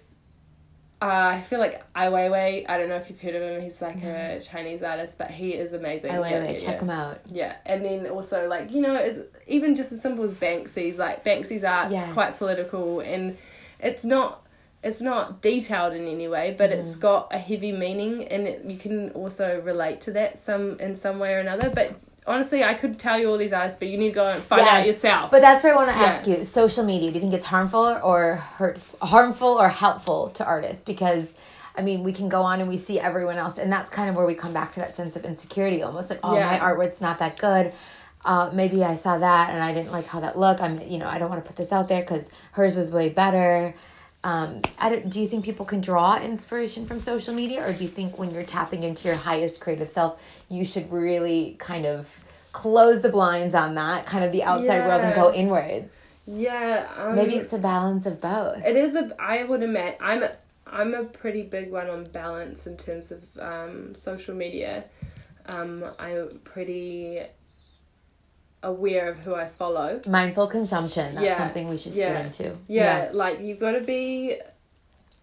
uh, 1.02 1.08
I 1.34 1.42
feel 1.42 1.60
like 1.60 1.84
Ai 1.94 2.08
Weiwei. 2.08 2.66
I 2.70 2.78
don't 2.78 2.88
know 2.88 2.96
if 2.96 3.10
you've 3.10 3.20
heard 3.20 3.36
of 3.36 3.42
him. 3.44 3.62
He's 3.62 3.82
like 3.82 4.02
a 4.02 4.40
Chinese 4.42 4.82
artist, 4.82 5.18
but 5.18 5.30
he 5.30 5.50
is 5.54 5.74
amazing. 5.74 6.10
Ai 6.12 6.16
Yeah, 6.18 6.22
Weiwei, 6.46 6.52
yeah, 6.54 6.58
check 6.58 6.76
yeah. 6.76 6.82
him 6.82 6.90
out. 6.90 7.20
Yeah, 7.30 7.56
and 7.66 7.84
then 7.86 8.08
also 8.08 8.48
like 8.48 8.72
you 8.72 8.82
know, 8.82 8.96
it's 8.96 9.20
even 9.46 9.76
just 9.76 9.92
as 9.92 10.02
simple 10.02 10.24
as 10.24 10.34
Banksy's. 10.34 10.98
Like 10.98 11.24
Banksy's 11.26 11.66
art's 11.66 11.92
Yes. 11.92 12.12
quite 12.14 12.36
political, 12.38 13.02
and 13.02 13.38
it's 13.82 14.06
not 14.06 14.45
it's 14.86 15.02
not 15.02 15.42
detailed 15.42 15.94
in 15.94 16.08
any 16.08 16.28
way, 16.28 16.56
but 16.58 16.70
Mm-hmm. 16.70 16.80
it's 16.80 16.96
got 16.96 17.28
a 17.32 17.38
heavy 17.38 17.72
meaning, 17.72 18.28
and 18.28 18.48
it, 18.48 18.64
you 18.66 18.78
can 18.78 19.10
also 19.12 19.60
relate 19.62 20.00
to 20.02 20.12
that 20.12 20.38
some 20.40 20.80
in 20.80 20.96
some 20.96 21.18
way 21.20 21.34
or 21.34 21.40
another. 21.40 21.70
But 21.70 21.96
honestly, 22.28 22.64
I 22.64 22.76
could 22.76 22.98
tell 23.00 23.20
you 23.20 23.30
all 23.30 23.38
these 23.38 23.52
artists, 23.54 23.80
but 23.80 23.88
you 23.90 23.98
need 23.98 24.10
to 24.10 24.16
go 24.16 24.28
and 24.28 24.44
find 24.44 24.62
out 24.68 24.86
yourself. 24.86 25.32
But 25.32 25.42
that's 25.42 25.64
where 25.64 25.74
I 25.74 25.76
want 25.76 25.90
to 25.90 25.98
Yeah. 25.98 26.06
ask 26.12 26.28
you: 26.28 26.46
social 26.46 26.86
media. 26.86 27.10
Do 27.10 27.16
you 27.16 27.22
think 27.22 27.34
it's 27.34 27.46
harmful 27.46 27.86
or 28.04 28.36
hurt, 28.36 28.80
harmful 29.02 29.54
or 29.64 29.70
helpful 29.70 30.30
to 30.38 30.46
artists? 30.46 30.84
Because 30.84 31.34
I 31.78 31.82
mean, 31.82 32.04
we 32.04 32.14
can 32.14 32.30
go 32.30 32.42
on 32.42 32.62
and 32.62 32.70
we 32.70 32.78
see 32.78 33.00
everyone 33.00 33.38
else, 33.38 33.58
and 33.58 33.70
that's 33.72 33.90
kind 33.90 34.10
of 34.10 34.16
where 34.16 34.26
we 34.26 34.36
come 34.36 34.54
back 34.54 34.74
to 34.76 34.80
that 34.80 34.96
sense 34.96 35.16
of 35.18 35.26
insecurity, 35.26 35.82
almost 35.84 36.10
like, 36.10 36.20
oh, 36.24 36.36
Yeah. 36.36 36.46
my 36.46 36.58
artwork's 36.60 37.02
not 37.02 37.20
that 37.20 37.38
good. 37.38 37.74
Uh, 38.24 38.50
maybe 38.54 38.84
I 38.84 38.96
saw 38.96 39.18
that 39.18 39.50
and 39.52 39.62
I 39.62 39.72
didn't 39.74 39.92
like 39.92 40.08
how 40.08 40.20
that 40.22 40.40
looked. 40.40 40.62
I'm, 40.62 40.80
you 40.82 40.98
know, 40.98 41.08
I 41.08 41.20
don't 41.20 41.30
want 41.30 41.44
to 41.44 41.48
put 41.48 41.58
this 41.58 41.72
out 41.72 41.88
there 41.90 42.02
because 42.02 42.32
hers 42.54 42.76
was 42.76 42.92
way 42.92 43.10
better. 43.10 43.74
Um, 44.26 44.64
I 44.80 44.90
don't, 44.90 45.08
do 45.08 45.22
you 45.22 45.28
think 45.28 45.46
people 45.46 45.68
can 45.68 45.82
draw 45.82 46.18
inspiration 46.20 46.88
from 46.88 47.00
social 47.00 47.32
media, 47.32 47.64
or 47.64 47.72
do 47.72 47.84
you 47.84 47.90
think 47.90 48.18
when 48.18 48.32
you're 48.32 48.44
tapping 48.44 48.82
into 48.82 49.08
your 49.08 49.16
highest 49.16 49.62
creative 49.62 49.92
self, 49.92 50.20
you 50.50 50.66
should 50.66 50.92
really 50.92 51.56
kind 51.60 51.86
of 51.86 52.12
close 52.52 53.04
the 53.04 53.10
blinds 53.10 53.54
on 53.54 53.76
that, 53.76 54.08
kind 54.08 54.26
of 54.26 54.32
the 54.32 54.42
outside 54.42 54.88
world, 54.88 55.02
and 55.02 55.14
go 55.14 55.32
inwards? 55.32 56.28
yeah, 56.28 56.88
um, 56.98 57.16
Maybe 57.16 57.36
it's 57.36 57.54
a 57.54 57.60
balance 57.60 58.08
of 58.08 58.20
both. 58.20 58.66
It 58.66 58.76
is 58.76 58.96
a. 58.96 59.16
I 59.20 59.44
would 59.44 59.62
admit, 59.62 60.00
I'm 60.02 60.24
a. 60.24 60.32
I'm 60.66 60.96
a 60.96 61.04
pretty 61.04 61.44
big 61.44 61.72
one 61.72 61.88
on 61.88 62.06
balance 62.06 62.66
in 62.66 62.78
terms 62.78 63.12
of 63.12 63.24
um, 63.40 63.94
social 63.94 64.34
media. 64.34 64.86
Um, 65.46 65.86
I'm 66.00 66.40
pretty 66.44 67.22
aware 68.66 69.08
of 69.10 69.18
who 69.20 69.34
I 69.36 69.48
follow. 69.48 70.02
Mindful 70.08 70.48
consumption. 70.48 71.16
That's 71.16 71.26
Yeah, 71.26 71.38
something 71.38 71.70
we 71.70 71.78
should 71.78 71.94
yeah, 71.94 72.14
get 72.14 72.26
into. 72.26 72.58
Yeah, 72.68 73.10
like 73.14 73.42
you've 73.42 73.60
got 73.60 73.72
to 73.74 73.82
be, 73.82 74.40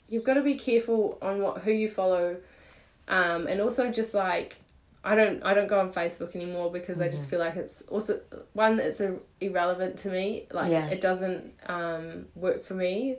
you've 0.08 0.24
got 0.24 0.34
to 0.34 0.42
be 0.42 0.54
careful 0.54 1.18
on 1.20 1.42
what 1.42 1.58
who 1.62 1.72
you 1.72 1.88
follow, 1.88 2.36
um, 3.08 3.46
and 3.46 3.60
also 3.60 3.90
just 3.90 4.14
like 4.14 4.56
I 5.04 5.14
don't 5.16 5.42
I 5.42 5.52
don't 5.54 5.66
go 5.68 5.80
on 5.80 5.92
Facebook 5.92 6.34
anymore 6.36 6.70
because 6.70 7.00
I 7.00 7.04
Mm-hmm. 7.06 7.16
just 7.16 7.28
feel 7.28 7.40
like 7.40 7.56
it's 7.56 7.82
also 7.82 8.20
one 8.52 8.78
it's 8.78 9.00
a, 9.00 9.16
irrelevant 9.40 9.98
to 10.00 10.08
me. 10.08 10.46
Like 10.52 10.70
Yeah. 10.70 10.86
it 10.88 11.00
doesn't 11.00 11.52
um, 11.66 12.26
work 12.36 12.64
for 12.64 12.74
me, 12.74 13.16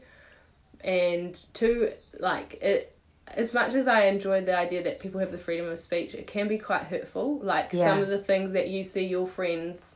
and 0.83 1.39
two 1.53 1.91
like 2.19 2.55
it. 2.61 2.89
As 3.25 3.53
much 3.53 3.73
as 3.73 3.87
I 3.87 4.03
enjoy 4.07 4.41
the 4.41 4.55
idea 4.55 4.83
that 4.83 4.99
people 4.99 5.19
have 5.21 5.31
the 5.31 5.37
freedom 5.37 5.67
of 5.69 5.79
speech, 5.79 6.13
it 6.13 6.27
can 6.27 6.47
be 6.49 6.57
quite 6.57 6.83
hurtful. 6.83 7.39
Like 7.39 7.71
Yeah. 7.71 7.85
some 7.93 8.01
of 8.03 8.09
the 8.09 8.17
things 8.17 8.51
that 8.51 8.67
you 8.69 8.83
see 8.83 9.05
your 9.05 9.25
friends 9.27 9.95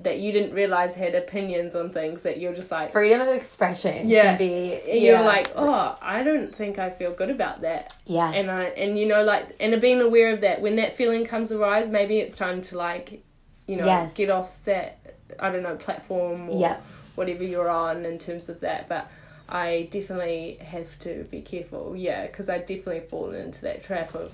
that 0.00 0.20
you 0.20 0.30
didn't 0.30 0.54
realize 0.54 0.94
had 0.94 1.14
opinions 1.16 1.74
on 1.74 1.90
things 1.90 2.22
that 2.22 2.38
you're 2.38 2.54
just 2.54 2.70
like 2.70 2.92
Freedom 2.92 3.20
of 3.20 3.28
expression 3.28 4.08
Yeah. 4.08 4.36
can 4.36 4.38
be. 4.38 4.80
yeah. 4.86 4.94
you're 4.94 5.22
like, 5.22 5.50
oh, 5.56 5.98
I 6.00 6.22
don't 6.22 6.54
think 6.54 6.78
I 6.78 6.90
feel 6.90 7.12
good 7.12 7.30
about 7.30 7.62
that. 7.62 7.94
yeah. 8.06 8.30
And 8.32 8.48
I 8.50 8.64
and 8.66 8.96
you 8.98 9.06
know 9.06 9.24
like 9.24 9.56
and 9.58 9.80
being 9.80 10.00
aware 10.00 10.32
of 10.32 10.40
that 10.42 10.60
when 10.60 10.76
that 10.76 10.94
feeling 10.96 11.24
comes 11.24 11.50
arise, 11.50 11.88
maybe 11.88 12.18
it's 12.18 12.36
time 12.36 12.62
to 12.62 12.76
like, 12.78 13.22
you 13.66 13.76
know, 13.76 13.84
Yes. 13.86 14.14
get 14.14 14.30
off 14.30 14.64
that 14.66 14.98
I 15.40 15.50
don't 15.50 15.62
know 15.64 15.74
platform 15.76 16.48
or 16.50 16.60
Yeah. 16.60 16.76
whatever 17.16 17.42
you're 17.42 17.68
on 17.68 18.04
in 18.04 18.18
terms 18.18 18.48
of 18.48 18.60
that. 18.60 18.88
But 18.88 19.10
I 19.48 19.88
definitely 19.90 20.58
have 20.62 20.96
to 21.00 21.24
be 21.30 21.40
careful, 21.40 21.96
yeah, 21.96 22.26
because 22.26 22.48
I 22.48 22.58
definitely 22.58 23.00
fallen 23.00 23.34
into 23.34 23.62
that 23.62 23.82
trap 23.82 24.14
of, 24.14 24.32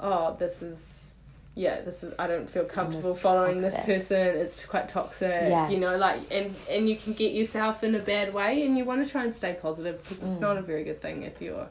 oh, 0.00 0.36
this 0.38 0.60
is, 0.62 1.14
yeah, 1.54 1.80
this 1.82 2.02
is 2.02 2.14
I 2.18 2.26
don't 2.26 2.48
feel 2.48 2.64
comfortable 2.64 3.14
following 3.14 3.60
toxic. 3.60 3.84
this 3.86 4.08
person. 4.08 4.18
It's 4.36 4.64
quite 4.64 4.88
toxic, 4.88 5.28
Yes. 5.30 5.70
you 5.70 5.78
know, 5.80 5.96
like 5.96 6.18
and 6.30 6.54
and 6.70 6.88
you 6.88 6.96
can 6.96 7.12
get 7.12 7.32
yourself 7.32 7.84
in 7.84 7.94
a 7.94 7.98
bad 7.98 8.32
way, 8.32 8.64
and 8.64 8.76
you 8.78 8.84
want 8.84 9.04
to 9.06 9.10
try 9.10 9.24
and 9.24 9.34
stay 9.34 9.56
positive 9.60 10.02
because 10.02 10.22
Mm. 10.22 10.28
it's 10.28 10.40
not 10.40 10.56
a 10.56 10.62
very 10.62 10.84
good 10.84 11.00
thing 11.00 11.22
if 11.22 11.40
you're. 11.42 11.68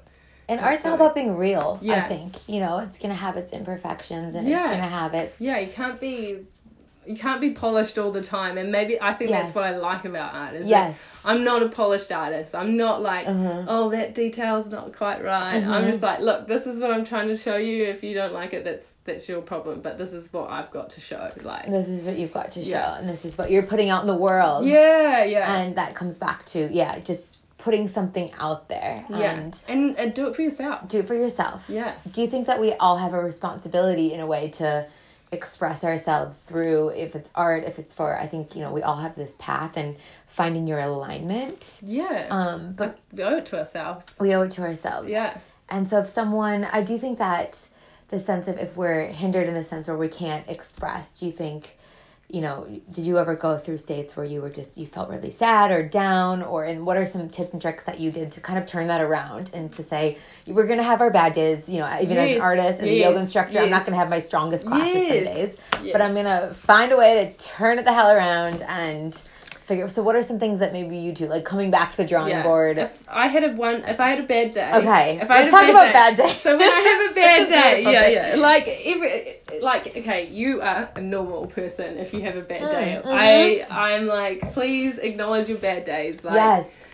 And 0.50 0.60
art's 0.60 0.86
all 0.86 0.96
about 0.96 1.15
being 1.15 1.38
real, 1.38 1.80
Yeah. 1.82 2.04
I 2.04 2.10
think. 2.10 2.36
You 2.48 2.60
know, 2.60 2.80
it's 2.80 3.00
going 3.00 3.12
to 3.12 3.15
have 3.15 3.38
its 3.38 3.54
imperfections 3.54 4.36
and 4.36 4.48
Yeah. 4.50 4.58
it's 4.58 4.67
going 4.67 4.82
to 4.82 4.88
have 4.89 5.13
its. 5.13 5.39
Yeah, 5.39 5.60
you 5.60 5.72
can't 5.72 6.00
be. 6.00 6.46
You 7.06 7.16
can't 7.16 7.42
be 7.42 7.50
polished 7.52 7.98
all 7.98 8.12
the 8.12 8.22
time, 8.22 8.60
and 8.60 8.72
maybe 8.72 9.02
I 9.02 9.14
think 9.14 9.32
Yes. 9.32 9.46
that's 9.46 9.56
what 9.56 9.64
I 9.64 9.76
like 9.76 10.06
about 10.06 10.36
art. 10.36 10.54
Is 10.54 10.66
that 10.66 10.70
Yes. 10.90 11.02
I'm 11.26 11.44
not 11.44 11.64
a 11.64 11.70
polished 11.70 12.12
artist. 12.12 12.54
I'm 12.54 12.78
not 12.78 13.02
like, 13.02 13.26
Mhm. 13.26 13.66
oh, 13.68 13.90
that 13.90 14.14
detail's 14.14 14.68
not 14.68 14.96
quite 14.96 15.24
right. 15.24 15.64
I'm 15.66 15.86
just 15.86 16.04
like, 16.04 16.20
look, 16.20 16.48
this 16.48 16.68
is 16.68 16.80
what 16.80 16.92
I'm 16.92 17.04
trying 17.04 17.28
to 17.30 17.38
show 17.38 17.56
you. 17.56 17.86
If 17.86 18.04
you 18.04 18.14
don't 18.14 18.34
like 18.34 18.54
it, 18.54 18.64
that's 18.64 18.94
that's 19.06 19.28
your 19.28 19.42
problem. 19.42 19.82
But 19.82 19.98
this 19.98 20.14
is 20.14 20.32
what 20.32 20.52
I've 20.52 20.70
got 20.72 20.92
to 20.92 21.00
show. 21.02 21.32
Like, 21.42 21.66
This 21.68 21.88
is 21.90 22.04
what 22.04 22.18
you've 22.20 22.34
got 22.34 22.52
to 22.52 22.64
show, 22.64 22.70
Yeah. 22.70 22.98
and 23.00 23.10
this 23.10 23.26
is 23.26 23.36
what 23.36 23.50
you're 23.50 23.64
putting 23.64 23.90
out 23.90 24.02
in 24.02 24.08
the 24.08 24.16
world. 24.16 24.66
yeah, 24.66 25.24
yeah, 25.24 25.52
And 25.60 25.76
that 25.78 25.96
comes 25.96 26.20
back 26.20 26.46
to, 26.48 26.70
yeah, 26.72 27.00
just 27.00 27.40
putting 27.58 27.88
something 27.88 28.32
out 28.40 28.68
there 28.70 29.04
yeah, 29.10 29.34
and 29.34 29.60
and, 29.68 29.98
and 29.98 30.14
do 30.14 30.28
it 30.28 30.36
for 30.36 30.42
yourself. 30.44 30.88
do 30.88 31.00
it 31.00 31.08
for 31.08 31.14
yourself. 31.16 31.66
Yeah, 31.68 31.94
Do 32.12 32.22
you 32.22 32.28
think 32.28 32.46
that 32.48 32.60
we 32.60 32.74
all 32.74 32.98
have 32.98 33.14
a 33.16 33.24
responsibility 33.24 34.14
in 34.14 34.20
a 34.20 34.26
way 34.28 34.50
to 34.50 34.88
express 35.32 35.84
ourselves 35.84 36.41
through 36.44 36.89
if 36.89 37.15
it's 37.15 37.32
art, 37.36 37.63
if 37.63 37.80
it's 37.80 37.94
for 37.94 38.17
I 38.17 38.28
think, 38.28 38.56
you 38.56 38.62
know, 38.62 38.72
we 38.74 38.82
all 38.82 38.98
have 38.98 39.15
this 39.15 39.36
path 39.39 39.78
and 39.78 39.96
finding 40.28 40.67
your 40.67 40.80
alignment. 40.80 41.80
yeah. 41.84 42.28
Um, 42.30 42.74
but 42.74 43.00
we 43.13 43.24
owe 43.24 43.38
it 43.38 43.46
to 43.48 43.60
ourselves. 43.60 44.15
we 44.20 44.36
owe 44.36 44.44
it 44.44 44.52
to 44.52 44.62
ourselves. 44.63 45.10
Yeah, 45.10 45.38
And 45.70 45.88
so 45.88 46.00
if 46.00 46.10
someone 46.10 46.65
I 46.65 46.84
do 46.84 46.98
think 46.98 47.17
that 47.20 47.58
the 48.10 48.20
sense 48.20 48.48
of 48.50 48.58
if 48.58 48.76
we're 48.76 49.06
hindered 49.08 49.48
in 49.48 49.54
the 49.54 49.63
sense 49.63 49.88
where 49.88 49.98
we 49.98 50.10
can't 50.10 50.48
express, 50.50 51.20
do 51.20 51.26
you 51.26 51.32
think 51.32 51.78
you 52.34 52.41
know, 52.41 52.65
did 52.91 53.06
you 53.06 53.17
ever 53.17 53.36
go 53.36 53.58
through 53.58 53.78
states 53.78 54.15
where 54.15 54.26
you 54.26 54.41
were 54.41 54.50
just 54.50 54.78
you 54.78 54.88
felt 54.88 55.10
really 55.10 55.32
sad 55.32 55.72
or 55.72 55.84
down 55.84 56.41
or 56.44 56.63
and 56.63 56.86
what 56.86 56.98
are 56.98 57.06
some 57.06 57.30
tips 57.30 57.54
and 57.54 57.62
tricks 57.62 57.84
that 57.84 58.00
you 58.00 58.12
did 58.12 58.32
to 58.32 58.41
kind 58.41 58.58
of 58.58 58.65
turn 58.65 58.88
that 58.88 59.02
around 59.02 59.50
and 59.54 59.72
to 59.74 59.84
say 59.84 60.17
we're 60.48 60.67
gonna 60.67 60.84
have 60.84 61.02
our 61.02 61.10
bad 61.12 61.34
days, 61.34 61.67
you 61.70 61.80
know, 61.80 61.98
even 62.02 62.17
as 62.17 62.32
an 62.36 62.41
artist, 62.41 62.82
as 62.82 62.82
a 62.82 62.86
yoga 62.94 63.12
yes, 63.12 63.22
instructor, 63.22 63.60
I'm 63.60 63.70
not 63.70 63.86
gonna 63.86 63.98
have 63.98 64.10
my 64.10 64.20
strongest 64.20 64.65
classes 64.65 64.94
Yes, 64.96 65.08
some 65.08 65.36
days. 65.36 65.58
yes. 65.84 65.91
But 65.94 66.02
I'm 66.02 66.13
gonna 66.15 66.54
find 66.54 66.91
a 66.91 66.98
way 66.98 67.26
to 67.26 67.44
turn 67.48 67.80
it 67.80 67.86
the 67.86 67.94
hell 67.94 68.12
around 68.12 68.62
and 68.67 69.22
figure 69.71 69.88
so 69.88 70.03
what 70.03 70.15
are 70.15 70.21
some 70.23 70.39
things 70.39 70.60
that 70.60 70.73
maybe 70.73 70.97
you 70.97 71.12
do, 71.13 71.27
like 71.27 71.45
coming 71.45 71.71
back 71.71 71.91
to 71.91 71.97
the 71.97 72.05
drawing 72.05 72.29
yeah. 72.29 72.43
board? 72.43 72.77
If 72.77 73.07
I 73.07 73.27
had 73.27 73.43
a 73.43 73.53
one, 73.53 73.84
if 73.86 73.99
I 73.99 74.10
had 74.12 74.19
a 74.19 74.27
bad 74.27 74.51
day. 74.51 74.69
Okay, 74.79 75.19
If 75.21 75.31
I 75.31 75.43
let's 75.43 75.47
had 75.47 75.47
a 75.47 75.51
talk 75.51 75.62
bad 75.62 75.69
about 75.69 75.86
day, 75.88 75.93
bad 75.93 76.15
days. 76.17 76.38
So 76.41 76.57
when 76.57 76.69
I 76.69 76.81
have 76.89 77.12
a 77.12 77.13
bad 77.21 77.47
day, 77.47 77.84
yeah, 77.84 78.07
yeah, 78.07 78.36
like 78.36 78.67
every, 78.67 79.36
like 79.62 79.88
okay, 79.88 80.27
you 80.27 80.62
are 80.62 80.89
a 80.95 81.01
normal 81.01 81.47
person 81.47 81.97
if 81.97 82.13
you 82.13 82.21
have 82.21 82.36
a 82.36 82.41
bad 82.41 82.69
day. 82.69 83.01
mhm. 83.03 83.07
I, 83.07 83.65
I'm 83.69 84.05
like, 84.05 84.53
please 84.53 84.97
acknowledge 84.97 85.49
your 85.49 85.60
bad 85.60 85.86
days. 85.86 86.23
Like, 86.23 86.36
yes. 86.36 86.86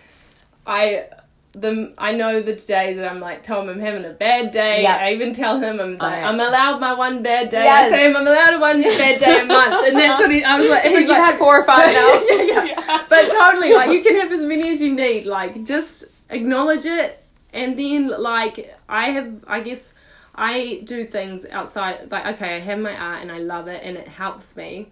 I. 0.66 1.06
The, 1.52 1.94
I 1.96 2.12
know 2.12 2.42
the 2.42 2.52
days 2.52 2.96
that 2.96 3.10
I'm 3.10 3.20
like, 3.20 3.42
Tom, 3.42 3.68
I'm 3.68 3.80
having 3.80 4.04
a 4.04 4.12
bad 4.12 4.52
day. 4.52 4.82
Yeah. 4.82 4.98
I 5.00 5.12
even 5.12 5.32
tell 5.32 5.58
him 5.58 5.80
I'm 5.80 5.92
like, 5.96 6.02
Alright. 6.02 6.24
I'm 6.24 6.38
allowed 6.38 6.78
my 6.78 6.92
one 6.92 7.22
bad 7.22 7.48
day. 7.48 7.64
Yes. 7.64 7.90
I 7.90 7.96
say 7.96 8.06
I'm 8.06 8.16
allowed 8.16 8.54
a 8.54 8.60
one 8.60 8.82
bad 8.82 9.18
day 9.18 9.40
a 9.40 9.44
month, 9.46 9.88
and 9.88 9.96
that's 9.96 10.20
what 10.20 10.30
he. 10.30 10.44
I 10.44 10.58
was 10.58 10.68
like, 10.68 10.82
he's 10.84 11.08
like 11.08 11.18
like, 11.18 11.30
had 11.32 11.38
four 11.38 11.60
or 11.60 11.64
five 11.64 11.92
now. 11.92 12.22
yeah, 12.28 12.64
yeah. 12.64 13.04
But 13.08 13.30
totally, 13.30 13.72
like 13.72 13.90
you 13.90 14.02
can 14.02 14.20
have 14.20 14.30
as 14.32 14.42
many 14.42 14.68
as 14.70 14.80
you 14.80 14.94
need. 14.94 15.26
Like 15.26 15.64
just 15.64 16.04
acknowledge 16.30 16.84
it, 16.84 17.24
and 17.52 17.78
then 17.78 18.08
like 18.08 18.76
I 18.88 19.10
have, 19.10 19.44
I 19.46 19.60
guess 19.60 19.92
I 20.34 20.82
do 20.84 21.06
things 21.06 21.46
outside. 21.46 22.10
Like 22.10 22.36
okay, 22.36 22.56
I 22.56 22.60
have 22.60 22.78
my 22.78 22.94
art 22.94 23.22
and 23.22 23.32
I 23.32 23.38
love 23.38 23.68
it, 23.68 23.82
and 23.82 23.96
it 23.96 24.08
helps 24.08 24.56
me. 24.56 24.90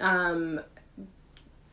Um, 0.00 0.60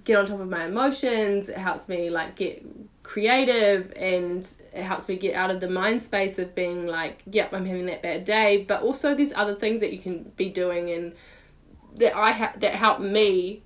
get 0.03 0.17
on 0.17 0.25
top 0.25 0.39
of 0.39 0.49
my 0.49 0.65
emotions. 0.65 1.49
It 1.49 1.57
helps 1.57 1.89
me 1.89 2.09
like 2.09 2.35
get 2.35 2.65
creative 3.07 3.93
and 3.95 4.45
it 4.73 4.83
helps 4.83 5.07
me 5.07 5.15
get 5.15 5.33
out 5.33 5.49
of 5.49 5.61
the 5.61 5.69
mind 5.69 6.01
space 6.01 6.37
of 6.39 6.53
being 6.53 6.85
like, 6.87 7.23
yep, 7.31 7.53
I'm 7.53 7.65
having 7.65 7.85
that 7.85 8.01
bad 8.01 8.25
day. 8.25 8.65
But 8.67 8.81
also 8.81 9.15
there's 9.15 9.31
other 9.33 9.55
things 9.55 9.79
that 9.79 9.93
you 9.93 9.99
can 9.99 10.23
be 10.35 10.49
doing 10.49 10.91
and 10.91 11.13
that 11.95 12.15
I 12.15 12.33
ha- 12.33 12.53
that 12.57 12.75
help 12.75 12.99
me 12.99 13.63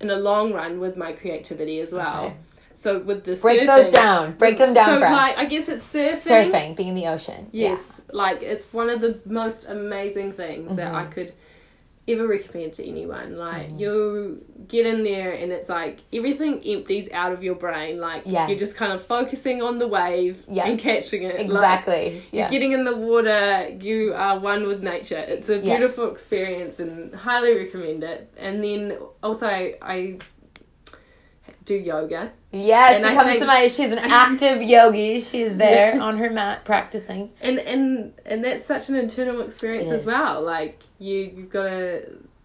in 0.00 0.08
the 0.08 0.16
long 0.16 0.54
run 0.54 0.80
with 0.80 0.96
my 0.96 1.12
creativity 1.12 1.80
as 1.80 1.92
well. 1.92 2.26
Okay. 2.26 2.36
So 2.72 3.00
with 3.00 3.24
the 3.24 3.36
Break 3.36 3.60
surfing, 3.60 3.66
those 3.66 3.90
down. 3.90 4.36
Break 4.38 4.56
them 4.56 4.72
down 4.72 4.86
So 4.86 4.98
for 5.00 5.06
us. 5.06 5.12
like 5.12 5.36
I 5.38 5.44
guess 5.44 5.68
it's 5.68 5.92
surfing. 5.94 6.50
Surfing, 6.50 6.76
being 6.76 6.88
in 6.90 6.94
the 6.94 7.08
ocean. 7.08 7.48
Yes, 7.52 8.00
like 8.12 8.42
it's 8.42 8.72
one 8.72 8.88
of 8.88 9.00
the 9.02 9.20
most 9.26 9.66
amazing 9.66 10.32
things 10.32 10.76
that 10.76 10.86
Mm-hmm. 10.86 10.96
I 10.96 11.04
could 11.06 11.34
ever 12.08 12.26
recommend 12.26 12.72
to 12.74 12.86
anyone. 12.86 13.36
Like 13.36 13.68
Mm-hmm. 13.68 13.78
you 13.78 14.44
get 14.66 14.86
in 14.86 15.04
there 15.04 15.32
and 15.32 15.52
it's 15.52 15.68
like 15.68 16.00
everything 16.12 16.62
empties 16.64 17.08
out 17.12 17.32
of 17.32 17.42
your 17.42 17.54
brain. 17.54 18.00
Like 18.00 18.22
Yes. 18.26 18.48
you're 18.48 18.58
just 18.58 18.76
kind 18.76 18.92
of 18.92 19.04
focusing 19.04 19.62
on 19.62 19.78
the 19.78 19.86
wave 19.88 20.44
Yeah. 20.48 20.66
and 20.68 20.78
catching 20.78 21.22
it. 21.22 21.32
Yeah. 21.32 21.36
Like, 21.36 21.46
Exactly. 21.46 22.22
you're 22.32 22.48
getting 22.48 22.72
in 22.72 22.84
the 22.84 22.96
water, 22.96 23.68
you 23.80 24.14
are 24.14 24.38
one 24.38 24.66
with 24.66 24.82
nature. 24.82 25.18
It's 25.18 25.48
a 25.48 25.58
Yeah. 25.58 25.76
beautiful 25.78 26.10
experience 26.10 26.80
and 26.80 27.14
highly 27.14 27.56
recommend 27.56 28.02
it. 28.04 28.30
And 28.36 28.62
then 28.64 28.96
also 29.22 29.46
I, 29.46 29.74
I 29.82 30.18
do 31.68 31.74
yoga. 31.76 32.32
Yes, 32.50 32.96
And 32.96 33.04
she 33.04 33.10
I 33.10 33.14
comes 33.14 33.28
think- 33.30 33.40
to 33.40 33.46
my. 33.46 33.68
She's 33.68 33.92
an 33.92 33.98
active 33.98 34.62
yogi. 34.74 35.20
She's 35.20 35.56
there 35.56 36.00
on 36.00 36.16
her 36.18 36.30
mat 36.30 36.64
practicing. 36.64 37.30
and 37.40 37.58
and 37.58 38.12
and 38.26 38.42
that's 38.44 38.64
such 38.64 38.88
an 38.88 38.96
internal 38.96 39.40
experience 39.42 39.88
as 39.90 40.04
well 40.06 40.42
like 40.42 40.80
you 40.98 41.30
you've 41.36 41.50
got 41.50 41.64
to 41.64 42.02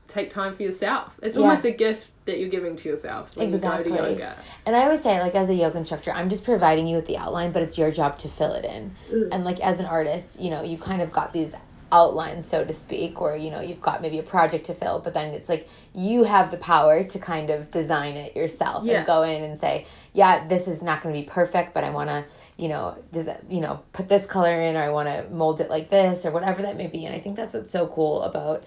take 0.08 0.30
time 0.30 0.54
for 0.54 0.62
yourself 0.64 1.14
it's 1.24 1.36
Yeah. 1.38 1.44
almost 1.44 1.66
a 1.66 1.72
gift 1.72 2.10
that 2.26 2.40
you're 2.40 2.50
giving 2.50 2.76
to 2.78 2.88
yourself 2.90 3.36
when 3.36 3.54
Exactly. 3.54 3.92
you 3.92 3.98
go 3.98 4.06
to 4.06 4.12
yoga 4.12 4.36
And 4.66 4.76
I 4.76 4.84
always 4.84 5.02
say, 5.02 5.20
like, 5.20 5.36
as 5.36 5.50
a 5.50 5.54
yoga 5.56 5.78
instructor, 5.78 6.12
I'm 6.12 6.30
just 6.30 6.46
providing 6.46 6.88
you 6.88 6.96
with 6.96 7.06
the 7.08 7.18
outline, 7.18 7.52
but 7.52 7.62
it's 7.64 7.78
your 7.78 7.92
job 7.92 8.18
to 8.20 8.30
fill 8.30 8.54
it 8.54 8.64
in. 8.64 8.92
Mm. 9.12 9.30
And, 9.34 9.44
like, 9.44 9.60
as 9.60 9.82
an 9.82 9.88
artist, 9.88 10.40
you 10.40 10.50
know, 10.50 10.62
you 10.64 10.78
kind 10.78 11.02
of 11.02 11.12
got 11.12 11.34
these 11.34 11.54
outlines, 11.94 12.48
so 12.48 12.66
to 12.66 12.74
speak, 12.74 13.22
or 13.22 13.38
you 13.38 13.52
know, 13.52 13.62
you've 13.62 13.80
got 13.82 14.02
maybe 14.02 14.18
a 14.20 14.24
project 14.24 14.66
to 14.66 14.74
fill, 14.74 15.00
but 15.00 15.14
then 15.14 15.34
it's 15.34 15.48
like 15.48 15.70
you 15.94 16.24
have 16.24 16.50
the 16.52 16.58
power 16.58 17.04
to 17.04 17.20
kind 17.20 17.50
of 17.52 17.70
design 17.72 18.16
it 18.18 18.36
yourself 18.36 18.84
Yeah. 18.84 18.98
and 18.98 19.08
go 19.08 19.22
in 19.22 19.44
and 19.44 19.58
say, 19.58 19.86
yeah, 20.14 20.48
this 20.48 20.68
is 20.68 20.82
not 20.82 21.02
going 21.02 21.14
to 21.16 21.22
be 21.22 21.28
perfect, 21.28 21.74
but 21.76 21.84
I 21.84 21.92
want 21.92 22.10
to, 22.10 22.26
you 22.58 22.68
know, 22.68 22.98
does 23.12 23.30
you 23.48 23.62
know, 23.62 23.82
put 23.94 24.10
this 24.10 24.26
color 24.26 24.60
in, 24.60 24.76
or 24.76 24.82
I 24.82 24.90
want 24.90 25.08
to 25.08 25.34
mold 25.34 25.62
it 25.62 25.70
like 25.70 25.90
this, 25.92 26.26
or 26.26 26.32
whatever 26.32 26.64
that 26.64 26.76
may 26.78 26.88
be. 26.88 27.06
And 27.06 27.16
I 27.16 27.20
think 27.20 27.36
that's 27.36 27.54
what's 27.54 27.70
so 27.70 27.86
cool 27.88 28.24
about 28.24 28.64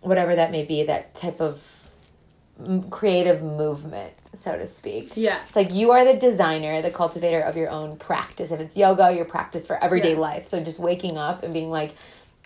whatever 0.00 0.34
that 0.34 0.50
may 0.50 0.64
be, 0.64 0.84
that 0.84 1.14
type 1.14 1.40
of 1.40 1.62
creative 2.90 3.42
movement, 3.42 4.12
so 4.34 4.56
to 4.56 4.66
speak. 4.66 5.12
yeah 5.16 5.38
It's 5.46 5.56
like 5.56 5.72
you 5.72 5.90
are 5.90 6.04
the 6.04 6.14
designer, 6.14 6.80
the 6.80 6.90
cultivator 6.90 7.40
of 7.40 7.56
your 7.56 7.70
own 7.70 7.96
practice. 7.96 8.50
If 8.50 8.60
it's 8.60 8.76
yoga, 8.76 9.12
your 9.12 9.24
practice 9.24 9.66
for 9.66 9.82
everyday 9.82 10.12
Yeah. 10.12 10.18
life. 10.20 10.46
So 10.46 10.62
just 10.62 10.78
waking 10.78 11.18
up 11.18 11.42
and 11.42 11.52
being 11.52 11.70
like, 11.70 11.94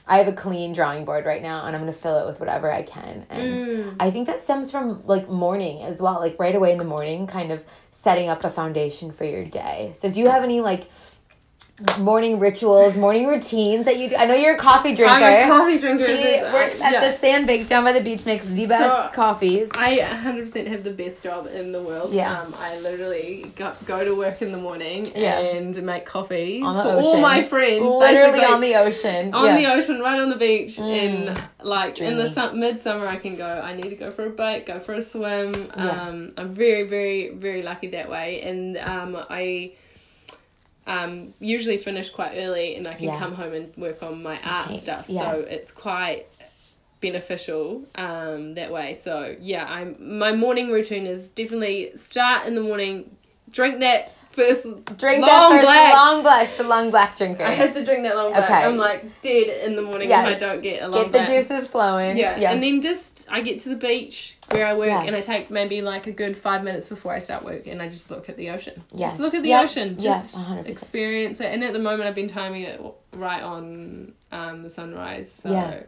I 0.09 0.19
have 0.19 0.29
a 0.29 0.33
clean 0.33 0.73
drawing 0.73 1.05
board 1.05 1.27
right 1.27 1.42
now 1.42 1.64
and 1.64 1.75
I'm 1.75 1.83
going 1.83 1.92
to 1.92 1.99
fill 1.99 2.19
it 2.19 2.27
with 2.27 2.38
whatever 2.38 2.73
I 2.73 2.83
can. 2.83 3.27
And 3.29 3.59
Mm. 3.59 3.97
I 3.99 4.11
think 4.11 4.27
that 4.29 4.45
stems 4.45 4.71
from 4.71 5.03
like 5.05 5.29
morning 5.29 5.83
as 5.83 6.01
well, 6.01 6.21
like 6.21 6.38
right 6.38 6.55
away 6.55 6.71
in 6.73 6.79
the 6.79 6.85
morning, 6.85 7.27
kind 7.27 7.51
of 7.51 7.62
setting 7.90 8.29
up 8.29 8.45
a 8.45 8.51
foundation 8.51 9.11
for 9.11 9.25
your 9.25 9.45
day. 9.45 9.92
So 9.97 10.11
do 10.11 10.21
you 10.21 10.29
have 10.29 10.45
any 10.45 10.61
like 10.61 10.85
morning 12.01 12.39
rituals, 12.39 12.97
morning 12.97 13.27
routines 13.27 13.85
that 13.85 13.99
you 13.99 14.09
do? 14.09 14.17
I 14.17 14.25
know 14.25 14.35
you're 14.35 14.55
a 14.55 14.59
coffee 14.59 14.95
drinker. 14.95 15.23
i'm 15.25 15.51
a 15.51 15.55
coffee 15.55 15.79
drinker 15.79 16.07
She 16.07 16.41
works 16.43 16.81
at 16.81 16.93
yeah. 16.93 17.11
the 17.11 17.19
Sandbake 17.19 17.69
down 17.69 17.85
by 17.85 17.93
the 17.93 18.01
beach, 18.01 18.25
makes 18.25 18.47
the 18.47 18.67
best 18.67 19.07
So, 19.07 19.11
coffees. 19.12 19.71
I 19.75 19.99
100% 19.99 20.67
have 20.69 20.85
the 20.85 20.93
best 20.93 21.23
job 21.23 21.47
in 21.49 21.73
the 21.73 21.83
world. 21.83 22.15
Yeah. 22.15 22.41
Um, 22.41 22.55
I 22.59 22.79
literally 22.81 23.53
go, 23.57 23.75
go 23.85 24.05
to 24.05 24.15
work 24.15 24.41
in 24.41 24.53
the 24.53 24.59
morning 24.59 25.11
Yeah. 25.15 25.39
and 25.39 25.81
make 25.83 26.07
coffees 26.07 26.62
for 26.65 26.69
ocean. 26.71 27.05
all 27.05 27.21
my 27.21 27.43
friends. 27.43 27.85
Literally 27.85 28.45
on 28.45 28.61
the 28.62 28.75
ocean. 28.77 29.35
on 29.35 29.45
yeah. 29.47 29.57
the 29.57 29.73
ocean, 29.75 30.01
right 30.01 30.19
on 30.19 30.31
the 30.31 30.37
beach, 30.37 30.77
Mm, 30.79 31.29
and 31.29 31.43
like 31.62 32.01
in 32.01 32.17
the 32.17 32.29
sun- 32.31 32.59
midsummer, 32.59 33.07
I 33.07 33.17
can 33.17 33.37
go. 33.37 33.47
I 33.47 33.75
need 33.75 33.91
to 33.91 33.97
go 33.97 34.11
for 34.11 34.27
a 34.27 34.31
bike, 34.31 34.67
go 34.67 34.79
for 34.81 34.95
a 34.95 35.03
swim. 35.03 35.71
Um, 35.75 36.33
I'm 36.37 36.55
very, 36.55 36.85
very, 36.89 37.31
very 37.35 37.62
lucky 37.62 37.89
that 37.89 38.09
way, 38.11 38.41
and 38.43 38.77
um, 38.79 39.17
I 39.29 39.73
um, 40.87 41.35
usually 41.40 41.79
finish 41.79 42.11
quite 42.11 42.33
early, 42.37 42.77
and 42.77 42.87
I 42.87 42.94
can 42.94 43.05
Yeah. 43.07 43.18
come 43.18 43.35
home 43.35 43.53
and 43.55 43.77
work 43.77 44.03
on 44.03 44.22
my 44.22 44.38
art 44.42 44.81
stuff. 44.81 45.07
So 45.07 45.44
it's 45.49 45.70
quite 45.72 46.27
beneficial 47.01 47.85
um, 47.96 48.55
that 48.55 48.72
way. 48.72 48.94
So 48.94 49.37
yeah, 49.40 49.64
I'm 49.64 50.18
my 50.18 50.33
morning 50.33 50.70
routine 50.70 51.07
is 51.07 51.31
definitely 51.31 51.92
start 51.96 52.46
in 52.46 52.55
the 52.55 52.61
morning, 52.62 53.14
drink 53.51 53.81
that 53.81 54.14
first 54.31 54.64
Drink 54.99 55.20
long 55.27 55.29
that 55.29 55.51
first 55.51 55.66
black. 55.66 55.94
long 55.94 56.22
blush, 56.22 56.53
the 56.55 56.64
long 56.64 56.90
black 56.90 57.16
drinker. 57.16 57.44
I 57.44 57.51
have 57.53 57.75
to 57.75 57.85
drink 57.85 58.03
that 58.05 58.16
long 58.16 58.31
black. 58.33 58.44
Okay. 58.44 58.64
I'm 58.64 58.77
like 58.77 59.05
dead 59.22 59.64
in 59.66 59.77
the 59.77 59.83
morning 59.83 60.11
if 60.11 60.16
I 60.16 60.35
don't 60.35 60.62
get 60.62 60.83
a 60.83 60.88
long 60.88 61.03
Get 61.05 61.12
the 61.12 61.18
black. 61.18 61.29
juices 61.29 61.68
flowing. 61.68 62.16
Yeah. 62.16 62.38
yeah. 62.38 62.53
and 62.53 62.62
then 62.62 62.81
just 62.83 63.15
I 63.29 63.41
get 63.41 63.59
to 63.61 63.69
the 63.69 63.77
beach 63.77 64.37
where 64.51 64.67
I 64.67 64.75
work, 64.75 64.87
Yeah. 64.89 65.03
and 65.03 65.17
I 65.17 65.21
take 65.21 65.51
maybe 65.51 65.83
like 65.83 66.07
a 66.07 66.12
good 66.12 66.37
five 66.37 66.62
minutes 66.62 66.89
before 66.89 67.12
I 67.12 67.19
start 67.19 67.45
work, 67.45 67.67
and 67.67 67.83
I 67.83 67.89
just 67.89 68.11
look 68.11 68.29
at 68.29 68.37
the 68.37 68.51
ocean. 68.51 68.83
Yes. 68.95 69.11
Just 69.12 69.21
look 69.21 69.35
at 69.35 69.43
the 69.43 69.49
Yep. 69.51 69.65
ocean. 69.65 69.97
Yes, 69.99 70.33
Just 70.33 70.37
100%. 70.45 70.69
experience 70.69 71.41
it. 71.41 71.47
And 71.47 71.65
at 71.65 71.73
the 71.73 71.79
moment, 71.79 72.09
I've 72.09 72.15
been 72.15 72.29
timing 72.29 72.62
it 72.62 72.81
right 73.12 73.43
on 73.43 74.12
um, 74.33 74.62
the 74.62 74.71
sunrise. 74.71 75.31
So 75.33 75.51
Yeah. 75.51 75.81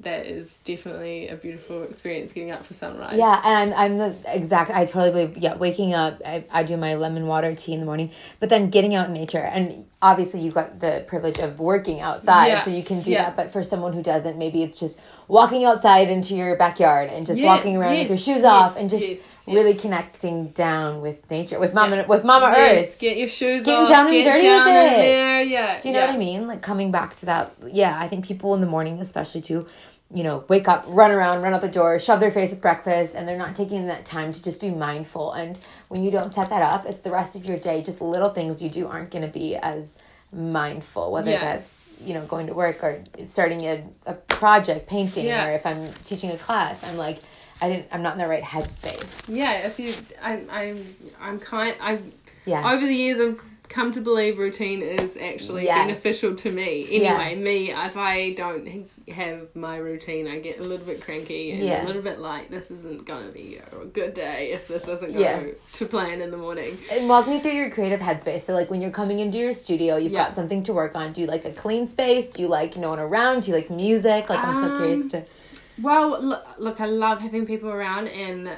That 0.00 0.26
is 0.26 0.58
definitely 0.64 1.28
a 1.28 1.36
beautiful 1.36 1.82
experience 1.84 2.30
getting 2.32 2.50
up 2.50 2.64
for 2.66 2.74
sunrise. 2.74 3.16
Yeah, 3.16 3.40
and 3.44 3.72
I'm 3.72 3.92
I'm 3.92 3.98
the 3.98 4.16
exact. 4.26 4.70
I 4.70 4.84
totally 4.84 5.10
believe. 5.26 5.38
Yeah, 5.42 5.56
waking 5.56 5.94
up, 5.94 6.20
I, 6.24 6.44
I 6.50 6.64
do 6.64 6.76
my 6.76 6.96
lemon 6.96 7.26
water 7.26 7.54
tea 7.54 7.72
in 7.72 7.80
the 7.80 7.86
morning, 7.86 8.10
but 8.38 8.48
then 8.50 8.68
getting 8.68 8.94
out 8.94 9.08
in 9.08 9.14
nature, 9.14 9.38
and 9.38 9.86
obviously 10.02 10.40
you've 10.40 10.54
got 10.54 10.80
the 10.80 11.04
privilege 11.08 11.38
of 11.38 11.58
working 11.60 12.00
outside, 12.00 12.48
Yeah, 12.48 12.62
so 12.62 12.70
you 12.70 12.82
can 12.82 13.00
do 13.00 13.12
yeah. 13.12 13.24
that. 13.24 13.36
But 13.36 13.52
for 13.52 13.62
someone 13.62 13.94
who 13.94 14.02
doesn't, 14.02 14.36
maybe 14.38 14.62
it's 14.62 14.78
just 14.78 15.00
walking 15.28 15.64
outside 15.64 16.10
into 16.10 16.34
your 16.36 16.56
backyard 16.56 17.10
and 17.10 17.26
just 17.26 17.40
Yeah, 17.40 17.46
walking 17.46 17.76
around 17.78 17.98
with 17.98 18.08
your 18.10 18.18
shoes 18.18 18.42
yes, 18.42 18.44
off 18.44 18.78
and 18.78 18.90
just 18.90 19.02
yes, 19.02 19.34
really 19.46 19.74
connecting 19.74 20.48
down 20.48 21.00
with 21.00 21.28
nature, 21.30 21.58
with 21.58 21.72
Mama, 21.72 22.04
with 22.06 22.22
Mama 22.24 22.52
Yes, 22.54 22.88
Earth. 22.88 22.98
get 22.98 23.16
your 23.16 23.28
shoes 23.28 23.64
Getting 23.64 23.84
off. 23.84 23.88
down 23.88 24.06
and 24.08 24.14
get 24.22 24.24
dirty 24.24 24.46
down 24.46 24.64
with 24.66 24.74
it. 24.92 24.96
there. 24.98 25.42
Yeah. 25.42 25.80
Do 25.80 25.88
you 25.88 25.94
know 25.94 26.00
what 26.02 26.10
I 26.10 26.16
mean? 26.18 26.46
Like 26.46 26.60
coming 26.60 26.90
back 26.92 27.16
to 27.16 27.26
that. 27.26 27.54
Yeah, 27.66 27.98
I 27.98 28.06
think 28.08 28.26
people 28.26 28.54
in 28.54 28.60
the 28.60 28.66
morning, 28.66 29.00
especially 29.00 29.40
too, 29.40 29.66
you 30.14 30.22
know, 30.22 30.44
wake 30.48 30.68
up, 30.68 30.84
run 30.88 31.10
around, 31.10 31.42
run 31.42 31.52
out 31.52 31.60
the 31.62 31.68
door, 31.68 31.98
shove 31.98 32.20
their 32.20 32.30
face 32.30 32.50
with 32.50 32.60
breakfast, 32.60 33.14
and 33.16 33.26
they're 33.26 33.36
not 33.36 33.54
taking 33.56 33.86
that 33.86 34.04
time 34.04 34.32
to 34.32 34.42
just 34.42 34.60
be 34.60 34.70
mindful. 34.70 35.32
And 35.32 35.58
when 35.88 36.04
you 36.04 36.10
don't 36.12 36.32
set 36.32 36.48
that 36.50 36.62
up, 36.62 36.86
it's 36.86 37.00
the 37.00 37.10
rest 37.10 37.34
of 37.34 37.44
your 37.44 37.58
day. 37.58 37.82
Just 37.82 38.00
little 38.00 38.30
things 38.30 38.62
you 38.62 38.68
do 38.70 38.86
aren't 38.86 39.10
going 39.10 39.26
to 39.26 39.32
be 39.32 39.56
as 39.56 39.98
mindful. 40.32 41.10
Whether 41.12 41.32
Yeah. 41.32 41.40
that's 41.40 41.88
you 42.00 42.12
know 42.14 42.24
going 42.26 42.46
to 42.46 42.54
work 42.54 42.84
or 42.84 43.02
starting 43.24 43.62
a, 43.62 43.82
a 44.06 44.14
project, 44.14 44.86
painting, 44.86 45.24
Yeah. 45.26 45.46
or 45.48 45.50
if 45.52 45.66
I'm 45.66 45.92
teaching 46.04 46.30
a 46.30 46.36
class, 46.36 46.84
I'm 46.84 46.96
like, 46.96 47.18
I 47.60 47.68
didn't. 47.70 47.88
I'm 47.90 48.02
not 48.02 48.12
in 48.12 48.18
the 48.18 48.28
right 48.28 48.42
headspace. 48.44 49.24
Yeah, 49.28 49.66
if 49.66 49.78
you, 49.80 49.94
I'm, 50.22 50.48
I'm, 50.50 50.94
I'm 51.20 51.38
kind, 51.40 51.74
I'm, 51.80 52.12
Yeah. 52.44 52.70
over 52.70 52.84
the 52.86 52.94
years 52.94 53.18
I've 53.18 53.40
come 53.68 53.92
to 53.92 54.00
believe 54.00 54.38
routine 54.38 54.82
is 54.82 55.16
actually 55.16 55.64
Yes. 55.64 55.86
beneficial 55.86 56.34
to 56.36 56.50
me. 56.52 56.86
Yeah. 56.90 57.20
Anyway, 57.20 57.42
me, 57.42 57.70
if 57.72 57.96
I 57.96 58.32
don't 58.32 58.88
have 59.08 59.54
my 59.54 59.76
routine, 59.76 60.28
I 60.28 60.38
get 60.40 60.58
a 60.58 60.62
little 60.62 60.86
bit 60.86 61.00
cranky 61.02 61.52
and 61.52 61.62
Yeah. 61.62 61.84
a 61.84 61.86
little 61.86 62.02
bit 62.02 62.18
like 62.18 62.50
this 62.50 62.70
isn't 62.70 63.04
gonna 63.06 63.30
be 63.30 63.58
a 63.82 63.84
good 63.86 64.14
day 64.14 64.52
if 64.52 64.68
this 64.68 64.82
doesn't 64.84 65.12
go 65.12 65.18
Yeah. 65.20 65.42
to 65.74 65.86
plan 65.86 66.20
in 66.20 66.30
the 66.30 66.36
morning. 66.36 66.78
And 66.90 67.08
walk 67.08 67.26
me 67.28 67.40
through 67.40 67.52
your 67.52 67.70
creative 67.70 68.00
headspace. 68.00 68.40
So, 68.40 68.52
like, 68.52 68.70
when 68.70 68.80
you're 68.80 68.90
coming 68.90 69.20
into 69.20 69.38
your 69.38 69.52
studio, 69.52 69.96
you've 69.96 70.12
Yeah. 70.12 70.24
got 70.26 70.34
something 70.34 70.62
to 70.64 70.72
work 70.72 70.94
on. 70.94 71.12
Do 71.12 71.20
you 71.20 71.26
like 71.26 71.44
a 71.44 71.52
clean 71.52 71.86
space? 71.86 72.30
Do 72.32 72.42
you 72.42 72.48
like 72.48 72.76
no 72.76 72.90
one 72.90 73.00
around? 73.00 73.42
Do 73.42 73.50
you 73.50 73.56
like 73.56 73.70
music? 73.70 74.28
Like, 74.30 74.44
I'm 74.44 74.54
so 74.56 74.76
curious 74.76 75.04
Um, 75.04 75.10
to. 75.10 75.24
Well, 75.82 76.22
look, 76.22 76.44
look, 76.58 76.80
I 76.80 76.86
love 76.86 77.20
having 77.20 77.44
people 77.44 77.68
around 77.68 78.08
and 78.08 78.48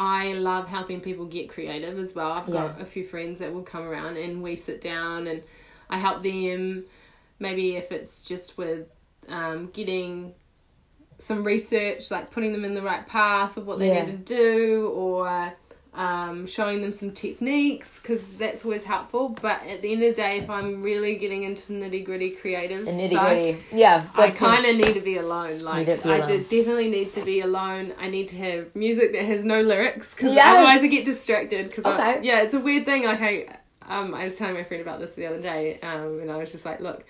I 0.00 0.34
love 0.34 0.68
helping 0.68 1.00
people 1.00 1.26
get 1.26 1.48
creative 1.48 1.98
as 1.98 2.14
well. 2.14 2.30
I've 2.32 2.46
got 2.46 2.80
a 2.80 2.84
few 2.84 3.04
friends 3.04 3.40
that 3.40 3.52
will 3.52 3.64
come 3.64 3.82
around 3.82 4.16
and 4.16 4.40
we 4.44 4.54
sit 4.54 4.80
down 4.80 5.26
and 5.26 5.42
I 5.90 5.98
help 5.98 6.22
them. 6.22 6.84
Maybe 7.40 7.74
if 7.74 7.90
it's 7.90 8.22
just 8.22 8.56
with 8.56 8.86
um, 9.28 9.70
getting 9.72 10.34
some 11.18 11.42
research, 11.42 12.12
like 12.12 12.30
putting 12.30 12.52
them 12.52 12.64
in 12.64 12.74
the 12.74 12.82
right 12.82 13.04
path 13.08 13.56
of 13.56 13.66
what 13.66 13.80
they 13.80 13.88
Yeah. 13.88 14.04
need 14.04 14.24
to 14.24 14.34
do, 14.36 14.86
or 14.94 15.52
um, 15.98 16.46
showing 16.46 16.80
them 16.80 16.92
some 16.92 17.10
techniques 17.10 17.98
because 18.00 18.32
that's 18.34 18.64
always 18.64 18.84
helpful. 18.84 19.30
But 19.30 19.66
at 19.66 19.82
the 19.82 19.92
end 19.92 20.04
of 20.04 20.14
the 20.14 20.22
day, 20.22 20.38
if 20.38 20.48
I'm 20.48 20.80
really 20.80 21.16
getting 21.16 21.42
into 21.42 21.72
nitty 21.72 22.04
gritty 22.04 22.30
creative, 22.30 22.86
nitty 22.86 23.18
gritty, 23.18 23.58
Yeah. 23.72 24.06
I 24.14 24.30
kind 24.30 24.64
of 24.64 24.76
need 24.76 24.94
to 24.94 25.00
be 25.00 25.16
alone. 25.16 25.58
Like 25.58 25.86
be 25.86 25.92
I 26.08 26.18
alone. 26.18 26.42
definitely 26.44 26.88
need 26.88 27.10
to 27.14 27.24
be 27.24 27.40
alone. 27.40 27.94
I 27.98 28.08
need 28.08 28.28
to 28.28 28.36
have 28.36 28.76
music 28.76 29.10
that 29.12 29.24
has 29.24 29.44
no 29.44 29.60
lyrics 29.60 30.14
because 30.14 30.34
Yes. 30.34 30.46
otherwise 30.46 30.84
I 30.84 30.86
get 30.86 31.04
distracted. 31.04 31.68
Because 31.68 31.84
Okay. 31.84 32.20
yeah, 32.22 32.42
it's 32.42 32.54
a 32.54 32.60
weird 32.60 32.84
thing. 32.84 33.02
Like 33.04 33.20
I, 33.20 33.46
um, 33.88 34.14
I 34.14 34.24
was 34.24 34.36
telling 34.36 34.54
my 34.54 34.62
friend 34.62 34.80
about 34.80 35.00
this 35.00 35.14
the 35.14 35.26
other 35.26 35.40
day, 35.42 35.80
um, 35.82 36.20
and 36.20 36.30
I 36.30 36.36
was 36.36 36.52
just 36.52 36.64
like, 36.64 36.78
look, 36.78 37.04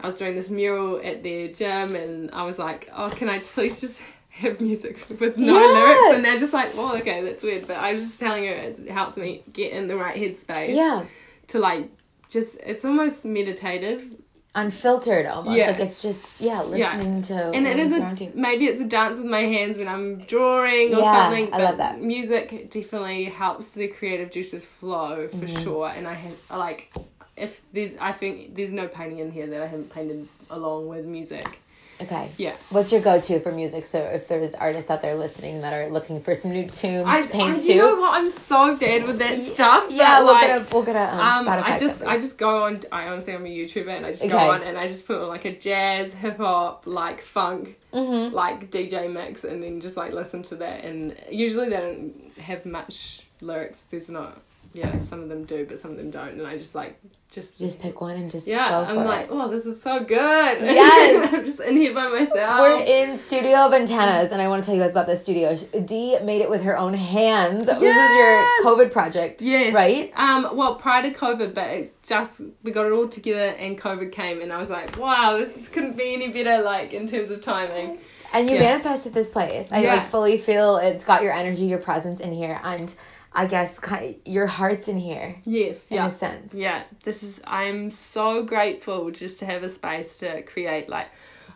I 0.00 0.06
was 0.06 0.18
doing 0.18 0.34
this 0.34 0.48
mural 0.48 0.98
at 1.04 1.22
their 1.22 1.48
gym, 1.48 1.94
and 1.94 2.30
I 2.30 2.44
was 2.44 2.58
like, 2.58 2.88
oh, 2.96 3.10
can 3.10 3.28
I 3.28 3.40
please 3.40 3.82
just 3.82 4.00
have 4.34 4.60
music 4.60 4.98
with 5.20 5.36
no 5.36 5.58
Yeah. 5.58 5.72
lyrics? 5.72 6.14
And 6.16 6.24
they're 6.24 6.38
just 6.38 6.52
like, 6.52 6.76
well, 6.76 6.96
okay, 6.96 7.22
that's 7.24 7.42
weird. 7.42 7.66
But 7.66 7.76
I 7.76 7.92
was 7.92 8.00
just 8.00 8.20
telling 8.20 8.44
her 8.44 8.52
it 8.52 8.88
helps 8.88 9.16
me 9.16 9.42
get 9.52 9.72
in 9.72 9.86
the 9.88 9.96
right 9.96 10.16
headspace. 10.16 10.74
Yeah. 10.74 11.04
To 11.48 11.58
like, 11.58 11.88
just 12.28 12.58
it's 12.64 12.84
almost 12.84 13.24
meditative 13.24 14.16
Unfiltered 14.56 15.26
almost. 15.26 15.56
Yeah. 15.58 15.70
Like, 15.72 15.80
it's 15.80 16.00
just, 16.00 16.40
yeah, 16.40 16.62
Yeah. 16.72 16.96
listening 16.96 17.22
to 17.22 17.50
and 17.50 17.66
it 17.66 17.76
what's 17.76 17.90
is 17.90 17.98
around 17.98 18.22
a, 18.22 18.30
maybe 18.36 18.66
it's 18.66 18.80
a 18.80 18.84
dance 18.84 19.16
with 19.16 19.26
my 19.26 19.40
hands 19.40 19.76
when 19.76 19.88
I'm 19.88 20.18
drawing 20.18 20.94
or 20.94 21.00
Yeah, 21.00 21.22
something. 21.22 21.46
I 21.48 21.50
But 21.58 21.60
love 21.62 21.76
that. 21.78 22.00
music 22.00 22.70
definitely 22.70 23.24
helps 23.24 23.72
the 23.72 23.88
creative 23.88 24.30
juices 24.30 24.64
flow 24.64 25.26
for 25.28 25.36
Mm-hmm. 25.38 25.62
sure. 25.64 25.88
And 25.88 26.06
I 26.06 26.14
have 26.14 26.34
I 26.50 26.56
like 26.56 26.92
if 27.36 27.60
there's 27.72 27.96
I 27.96 28.12
think 28.12 28.54
there's 28.54 28.70
no 28.70 28.86
painting 28.86 29.18
in 29.18 29.32
here 29.32 29.48
that 29.48 29.60
I 29.60 29.66
haven't 29.66 29.92
painted 29.92 30.28
along 30.50 30.86
with 30.86 31.04
music. 31.04 31.58
Okay. 32.00 32.30
Yeah. 32.36 32.56
What's 32.70 32.90
your 32.92 33.00
go-to 33.00 33.40
for 33.40 33.52
music? 33.52 33.86
So 33.86 33.98
if 33.98 34.26
there's 34.28 34.54
artists 34.54 34.90
out 34.90 35.02
there 35.02 35.14
listening 35.14 35.60
that 35.60 35.72
are 35.72 35.88
looking 35.90 36.20
for 36.20 36.34
some 36.34 36.52
new 36.52 36.68
tunes 36.68 37.06
I, 37.06 37.22
to 37.22 37.28
paint 37.28 37.56
I, 37.56 37.58
to, 37.58 37.72
you 37.72 37.78
know 37.78 37.96
what? 37.96 38.14
I'm 38.14 38.30
so 38.30 38.76
bad 38.76 39.06
with 39.06 39.18
that 39.18 39.42
stuff. 39.42 39.86
yeah, 39.90 40.20
we'll 40.20 40.32
like, 40.34 40.46
get 40.46 40.60
a 40.60 40.74
we'll 40.74 40.84
get 40.84 40.96
a 40.96 41.14
um, 41.14 41.48
Um, 41.48 41.48
I 41.48 41.78
just. 41.78 42.02
I 42.02 42.16
just 42.18 42.38
go 42.38 42.64
on. 42.64 42.80
I 42.90 43.06
honestly 43.08 43.34
I'm 43.34 43.44
a 43.44 43.48
YouTuber, 43.48 43.96
and 43.96 44.06
I 44.06 44.12
just 44.12 44.28
go 44.28 44.38
on 44.38 44.62
and 44.62 44.76
I 44.76 44.88
just 44.88 45.06
put 45.06 45.16
on 45.20 45.28
like 45.28 45.44
a 45.44 45.56
jazz, 45.56 46.12
hip 46.12 46.38
hop, 46.38 46.86
like 46.86 47.20
funk, 47.20 47.78
Mm-hmm. 47.92 48.34
like 48.34 48.72
DJ 48.72 49.12
mix, 49.12 49.44
and 49.44 49.62
then 49.62 49.80
just 49.80 49.96
like 49.96 50.12
listen 50.12 50.42
to 50.44 50.56
that. 50.56 50.84
And 50.84 51.16
usually 51.30 51.68
they 51.68 51.76
don't 51.76 52.32
have 52.38 52.66
much 52.66 53.22
lyrics. 53.40 53.82
There's 53.88 54.10
not. 54.10 54.40
Yeah, 54.74 54.98
some 54.98 55.22
of 55.22 55.28
them 55.28 55.44
do, 55.44 55.64
but 55.64 55.78
some 55.78 55.92
of 55.92 55.96
them 55.96 56.10
don't. 56.10 56.30
And 56.30 56.44
I 56.44 56.58
just 56.58 56.74
like 56.74 57.00
just 57.30 57.58
just 57.58 57.80
pick 57.80 58.00
one 58.00 58.16
and 58.16 58.28
just 58.28 58.48
yeah. 58.48 58.68
go 58.68 58.84
I'm 58.84 59.06
like, 59.06 59.26
it. 59.26 59.30
oh, 59.30 59.48
this 59.48 59.66
is 59.66 59.80
so 59.80 60.00
good. 60.00 60.18
Yes. 60.66 61.32
I'm 61.32 61.44
just 61.44 61.60
in 61.60 61.76
here 61.76 61.94
by 61.94 62.08
myself. 62.08 62.58
We're 62.60 62.82
in 62.84 63.18
Studio 63.20 63.68
Ventanas, 63.68 64.32
and 64.32 64.42
I 64.42 64.48
want 64.48 64.64
to 64.64 64.66
tell 64.66 64.74
you 64.74 64.82
guys 64.82 64.90
about 64.90 65.06
this 65.06 65.22
studio. 65.22 65.56
Dee 65.84 66.18
made 66.24 66.40
it 66.40 66.50
with 66.50 66.64
her 66.64 66.76
own 66.76 66.92
hands. 66.92 67.66
Yes! 67.68 67.78
This 67.78 67.96
is 67.96 68.16
your 68.16 68.48
COVID 68.64 68.90
project, 68.90 69.40
Yes. 69.42 69.72
right? 69.72 70.12
Um. 70.16 70.56
Well, 70.56 70.74
prior 70.74 71.02
to 71.02 71.12
COVID, 71.16 71.54
but 71.54 71.70
it 71.70 72.02
just 72.02 72.40
we 72.64 72.72
got 72.72 72.86
it 72.86 72.92
all 72.92 73.08
together, 73.08 73.54
and 73.56 73.78
COVID 73.80 74.10
came, 74.10 74.40
and 74.42 74.52
I 74.52 74.58
was 74.58 74.70
like, 74.70 74.98
wow, 74.98 75.38
this 75.38 75.68
couldn't 75.68 75.96
be 75.96 76.14
any 76.14 76.28
better. 76.28 76.62
Like 76.62 76.92
in 76.92 77.06
terms 77.08 77.30
of 77.30 77.40
timing. 77.42 77.98
And 78.32 78.48
you 78.50 78.56
Yeah. 78.56 78.62
manifested 78.72 79.14
this 79.14 79.30
place. 79.30 79.70
I 79.70 79.82
Yeah. 79.82 79.94
like 79.94 80.06
fully 80.08 80.36
feel 80.38 80.78
it's 80.78 81.04
got 81.04 81.22
your 81.22 81.32
energy, 81.32 81.66
your 81.66 81.78
presence 81.78 82.18
in 82.18 82.32
here, 82.32 82.60
and 82.64 82.92
I 83.34 83.46
guess 83.46 83.80
ki 83.80 84.20
your 84.24 84.46
heart's 84.46 84.86
in 84.88 84.96
here 84.96 85.36
Yes. 85.44 85.88
in 85.90 85.96
yeah. 85.96 86.06
a 86.06 86.10
sense. 86.10 86.54
Yeah. 86.54 86.84
This 87.04 87.22
is. 87.22 87.40
I'm 87.46 87.90
so 87.90 88.44
grateful 88.44 89.10
just 89.10 89.40
to 89.40 89.46
have 89.46 89.62
a 89.64 89.68
space 89.68 90.18
to 90.18 90.42
create. 90.42 90.88
Like, 90.88 91.08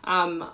um. 0.03 0.49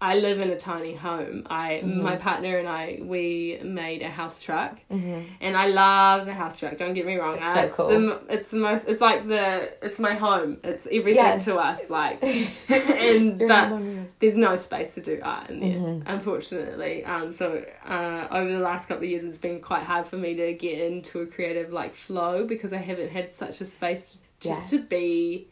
I 0.00 0.14
live 0.14 0.38
in 0.40 0.50
a 0.50 0.56
tiny 0.58 0.94
home. 0.94 1.44
I, 1.50 1.80
Mm-hmm. 1.82 2.02
my 2.02 2.14
partner 2.16 2.56
and 2.58 2.68
I, 2.68 3.00
we 3.02 3.58
made 3.64 4.02
a 4.02 4.08
house 4.08 4.40
truck, 4.42 4.78
and 4.90 5.56
I 5.56 5.66
love 5.66 6.26
the 6.26 6.32
house 6.32 6.58
truck. 6.58 6.76
Don't 6.76 6.94
get 6.94 7.04
me 7.04 7.16
wrong. 7.16 7.34
Mm-hmm. 7.36 7.58
It's 7.58 7.74
so 7.76 7.76
cool. 7.76 7.88
The, 7.88 8.20
it's 8.28 8.48
the 8.48 8.56
most. 8.58 8.86
It's 8.88 9.00
like 9.00 9.26
the. 9.26 9.72
It's 9.82 9.98
my 9.98 10.14
home. 10.14 10.58
It's 10.62 10.86
everything 10.86 11.16
Yeah. 11.16 11.38
to 11.38 11.56
us. 11.56 11.90
Like, 11.90 12.22
and 12.68 13.38
but 13.38 13.68
home 13.68 13.72
on 13.72 13.88
wheels. 13.96 14.14
there's 14.20 14.36
no 14.36 14.54
space 14.56 14.94
to 14.94 15.00
do 15.00 15.18
art 15.22 15.50
in 15.50 15.60
there, 15.60 15.70
Mm-hmm. 15.78 16.08
unfortunately. 16.08 17.04
Um, 17.04 17.32
so 17.32 17.64
uh, 17.86 18.28
over 18.30 18.50
the 18.52 18.58
last 18.60 18.86
couple 18.88 19.04
of 19.04 19.10
years, 19.10 19.24
it's 19.24 19.38
been 19.38 19.60
quite 19.60 19.82
hard 19.82 20.06
for 20.06 20.16
me 20.16 20.34
to 20.36 20.52
get 20.54 20.78
into 20.80 21.20
a 21.20 21.26
creative 21.26 21.72
like 21.72 21.94
flow 21.94 22.46
because 22.46 22.72
I 22.72 22.78
haven't 22.78 23.10
had 23.10 23.34
such 23.34 23.60
a 23.60 23.64
space 23.64 24.18
just 24.40 24.60
Yes. 24.60 24.70
to 24.70 24.86
be. 24.86 25.48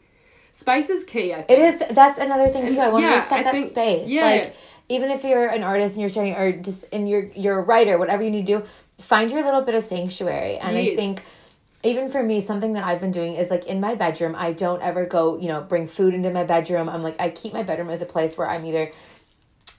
Space 0.57 0.89
is 0.89 1.03
key. 1.03 1.33
I 1.33 1.43
think. 1.43 1.51
It 1.51 1.59
is. 1.59 1.83
That's 1.95 2.17
another 2.19 2.47
thing 2.49 2.73
too. 2.73 2.79
I 2.79 2.89
want 2.89 3.03
yeah, 3.03 3.21
to 3.21 3.27
set 3.29 3.39
I 3.41 3.43
that 3.43 3.51
think- 3.51 3.69
space. 3.69 4.09
yeah. 4.09 4.25
Like 4.25 4.55
even 4.89 5.11
if 5.11 5.23
you're 5.23 5.47
an 5.47 5.61
artist 5.61 5.95
and 5.95 6.01
you're 6.01 6.09
starting, 6.09 6.33
or 6.33 6.51
just 6.51 6.85
and 6.91 7.07
you're 7.07 7.25
you're 7.35 7.59
a 7.59 7.61
writer, 7.61 7.99
whatever 7.99 8.23
you 8.23 8.31
need 8.31 8.47
to 8.47 8.59
do, 8.59 8.65
find 8.97 9.29
your 9.31 9.43
little 9.43 9.61
bit 9.61 9.75
of 9.75 9.83
sanctuary. 9.83 10.57
And 10.57 10.75
I 10.75 10.95
think 10.95 11.21
even 11.83 12.09
for 12.09 12.23
me, 12.23 12.41
something 12.41 12.73
that 12.73 12.83
I've 12.83 12.99
been 12.99 13.11
doing 13.11 13.35
is 13.35 13.51
like 13.51 13.67
in 13.67 13.79
my 13.79 13.93
bedroom, 13.93 14.33
I 14.35 14.51
don't 14.51 14.81
ever 14.81 15.05
go, 15.05 15.37
you 15.37 15.47
know, 15.47 15.61
bring 15.61 15.87
food 15.87 16.15
into 16.15 16.31
my 16.31 16.43
bedroom. 16.43 16.89
I'm 16.89 17.03
like 17.03 17.21
I 17.21 17.29
keep 17.29 17.53
my 17.53 17.61
bedroom 17.61 17.91
as 17.91 18.01
a 18.01 18.07
place 18.07 18.35
where 18.35 18.49
I'm 18.49 18.65
either 18.65 18.89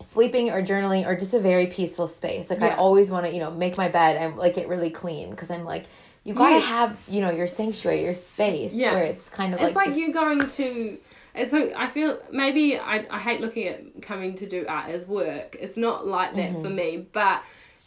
sleeping 0.01 0.51
or 0.51 0.63
journaling 0.63 1.09
or 1.09 1.17
just 1.17 1.35
a 1.35 1.41
very 1.41 1.67
peaceful 1.67 2.07
space. 2.07 2.51
Like 2.51 2.63
I 2.63 2.75
always 2.77 3.11
want 3.11 3.27
to, 3.27 3.33
you 3.33 3.41
know, 3.41 3.51
make 3.51 3.77
my 3.77 3.89
bed 3.89 4.17
and 4.17 4.37
like 4.37 4.55
get 4.55 4.69
really 4.69 4.91
clean 4.91 5.31
because 5.31 5.51
I'm 5.51 5.65
like. 5.65 5.87
You 6.29 6.35
gotta 6.35 6.57
Yes. 6.57 6.65
have, 6.67 6.97
you 7.09 7.21
know, 7.23 7.31
your 7.31 7.47
sanctuary, 7.47 8.03
your 8.05 8.15
space, 8.15 8.75
Yeah. 8.75 8.93
where 8.93 9.05
it's 9.05 9.31
kind 9.31 9.55
of 9.55 9.61
like. 9.61 9.69
It's 9.69 9.77
like, 9.77 9.89
this- 9.89 9.99
you're 9.99 10.13
going 10.13 10.47
to. 10.47 10.99
It's 11.35 11.53
like 11.53 11.73
I 11.77 11.87
feel 11.87 12.19
maybe 12.31 12.79
I 12.79 13.07
I 13.11 13.19
hate 13.19 13.41
looking 13.41 13.67
at 13.69 14.03
coming 14.03 14.35
to 14.37 14.47
do 14.47 14.67
art 14.69 14.91
as 14.91 15.07
work. 15.07 15.57
It's 15.59 15.77
not 15.77 16.07
like 16.07 16.35
that 16.35 16.53
for 16.61 16.69
me, 16.69 17.07
but 17.13 17.43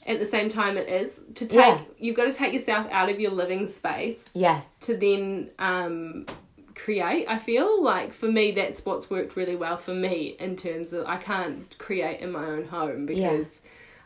at 0.08 0.18
the 0.20 0.26
same 0.26 0.50
time, 0.50 0.78
it 0.78 0.90
is 0.90 1.20
to 1.36 1.46
take. 1.46 1.60
Mm-hmm. 1.60 1.84
Yeah. 1.84 1.86
You've 2.00 2.16
got 2.16 2.26
to 2.26 2.34
take 2.34 2.54
yourself 2.54 2.88
out 2.92 3.10
of 3.10 3.20
your 3.20 3.32
living 3.32 3.68
space 3.68 4.30
yes, 4.34 4.78
to 4.80 4.98
then 4.98 5.52
um 5.60 6.26
create 6.74 7.26
i 7.30 7.38
feel 7.38 7.84
like 7.84 8.12
for 8.14 8.32
me 8.32 8.52
that's 8.54 8.84
what's 8.86 9.10
worked 9.10 9.36
really 9.36 9.56
well 9.58 9.78
for 9.78 9.94
me 9.94 10.36
in 10.40 10.56
terms 10.56 10.94
of 10.94 11.06
i 11.06 11.18
can't 11.18 11.78
create 11.78 12.22
in 12.22 12.32
my 12.32 12.44
own 12.46 12.66
home 12.66 13.06
because 13.06 13.60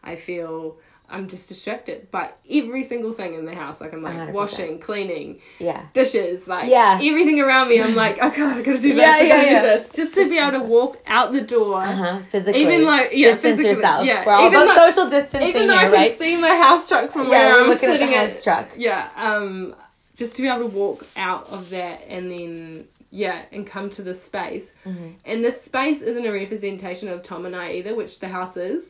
i 0.04 0.16
feel 0.16 0.76
i'm 1.10 1.28
just 1.28 1.48
distracted 1.50 2.10
by 2.12 2.32
every 2.50 2.84
single 2.84 3.12
thing 3.14 3.34
in 3.36 3.46
the 3.46 3.54
house 3.54 3.80
like 3.82 3.94
i'm 3.94 4.02
like 4.04 4.16
100%. 4.16 4.32
washing 4.34 4.80
cleaning 4.80 5.40
yeah. 5.60 5.86
dishes 5.94 6.48
like 6.48 6.70
Yeah. 6.70 6.96
everything 7.02 7.40
around 7.42 7.70
me 7.70 7.82
i'm 7.82 7.96
like 7.96 8.18
oh 8.22 8.30
god 8.30 8.58
i 8.58 8.62
gotta 8.62 8.80
do 8.80 8.90
this 8.90 8.98
Yeah, 8.98 9.12
i 9.12 9.28
gotta 9.28 9.28
yeah, 9.28 9.42
do 9.42 9.48
yeah. 9.52 9.62
this 9.78 9.90
just 9.94 10.14
to 10.16 10.30
be 10.30 10.38
able 10.38 10.60
to 10.60 10.66
walk 10.66 10.98
out 11.08 11.32
the 11.32 11.42
door 11.42 11.82
Uh-huh. 11.82 12.20
Physically. 12.32 12.62
Even 12.62 12.86
like- 12.86 13.10
yeah, 13.14 13.32
distance 13.34 13.58
physically, 13.58 13.70
yourself. 13.70 14.06
yeah. 14.06 14.24
We're 14.26 14.34
all 14.34 14.48
Even 14.48 14.62
about 14.64 14.76
though- 14.76 14.90
social 14.92 15.10
distancing 15.10 15.50
even 15.50 15.68
though 15.68 15.74
here, 15.78 15.82
i 15.88 15.90
can 15.90 15.94
right? 15.94 16.18
see 16.18 16.36
my 16.38 16.56
house 16.56 16.88
truck 16.90 17.12
from 17.12 17.24
Yeah, 17.30 17.48
where 17.48 17.64
i'm 17.66 17.74
sitting 17.78 18.02
at 18.02 18.10
the 18.10 18.32
house 18.34 18.44
truck. 18.44 18.70
yeah 18.78 19.10
um 19.16 19.76
just 20.16 20.36
to 20.38 20.42
be 20.42 20.48
able 20.48 20.60
to 20.70 20.76
walk 20.76 21.06
out 21.18 21.48
of 21.50 21.70
that 21.72 22.06
and 22.08 22.32
then 22.32 22.88
yeah 23.24 23.46
and 23.54 23.66
come 23.66 23.88
to 23.98 24.02
this 24.02 24.22
space 24.30 24.74
Mm-hmm. 24.86 25.10
and 25.30 25.38
this 25.48 25.58
space 25.70 26.00
isn't 26.10 26.26
a 26.32 26.32
representation 26.42 27.08
of 27.14 27.18
tom 27.30 27.46
and 27.46 27.56
i 27.56 27.66
either 27.78 27.94
which 27.96 28.14
the 28.20 28.28
house 28.38 28.56
is 28.58 28.82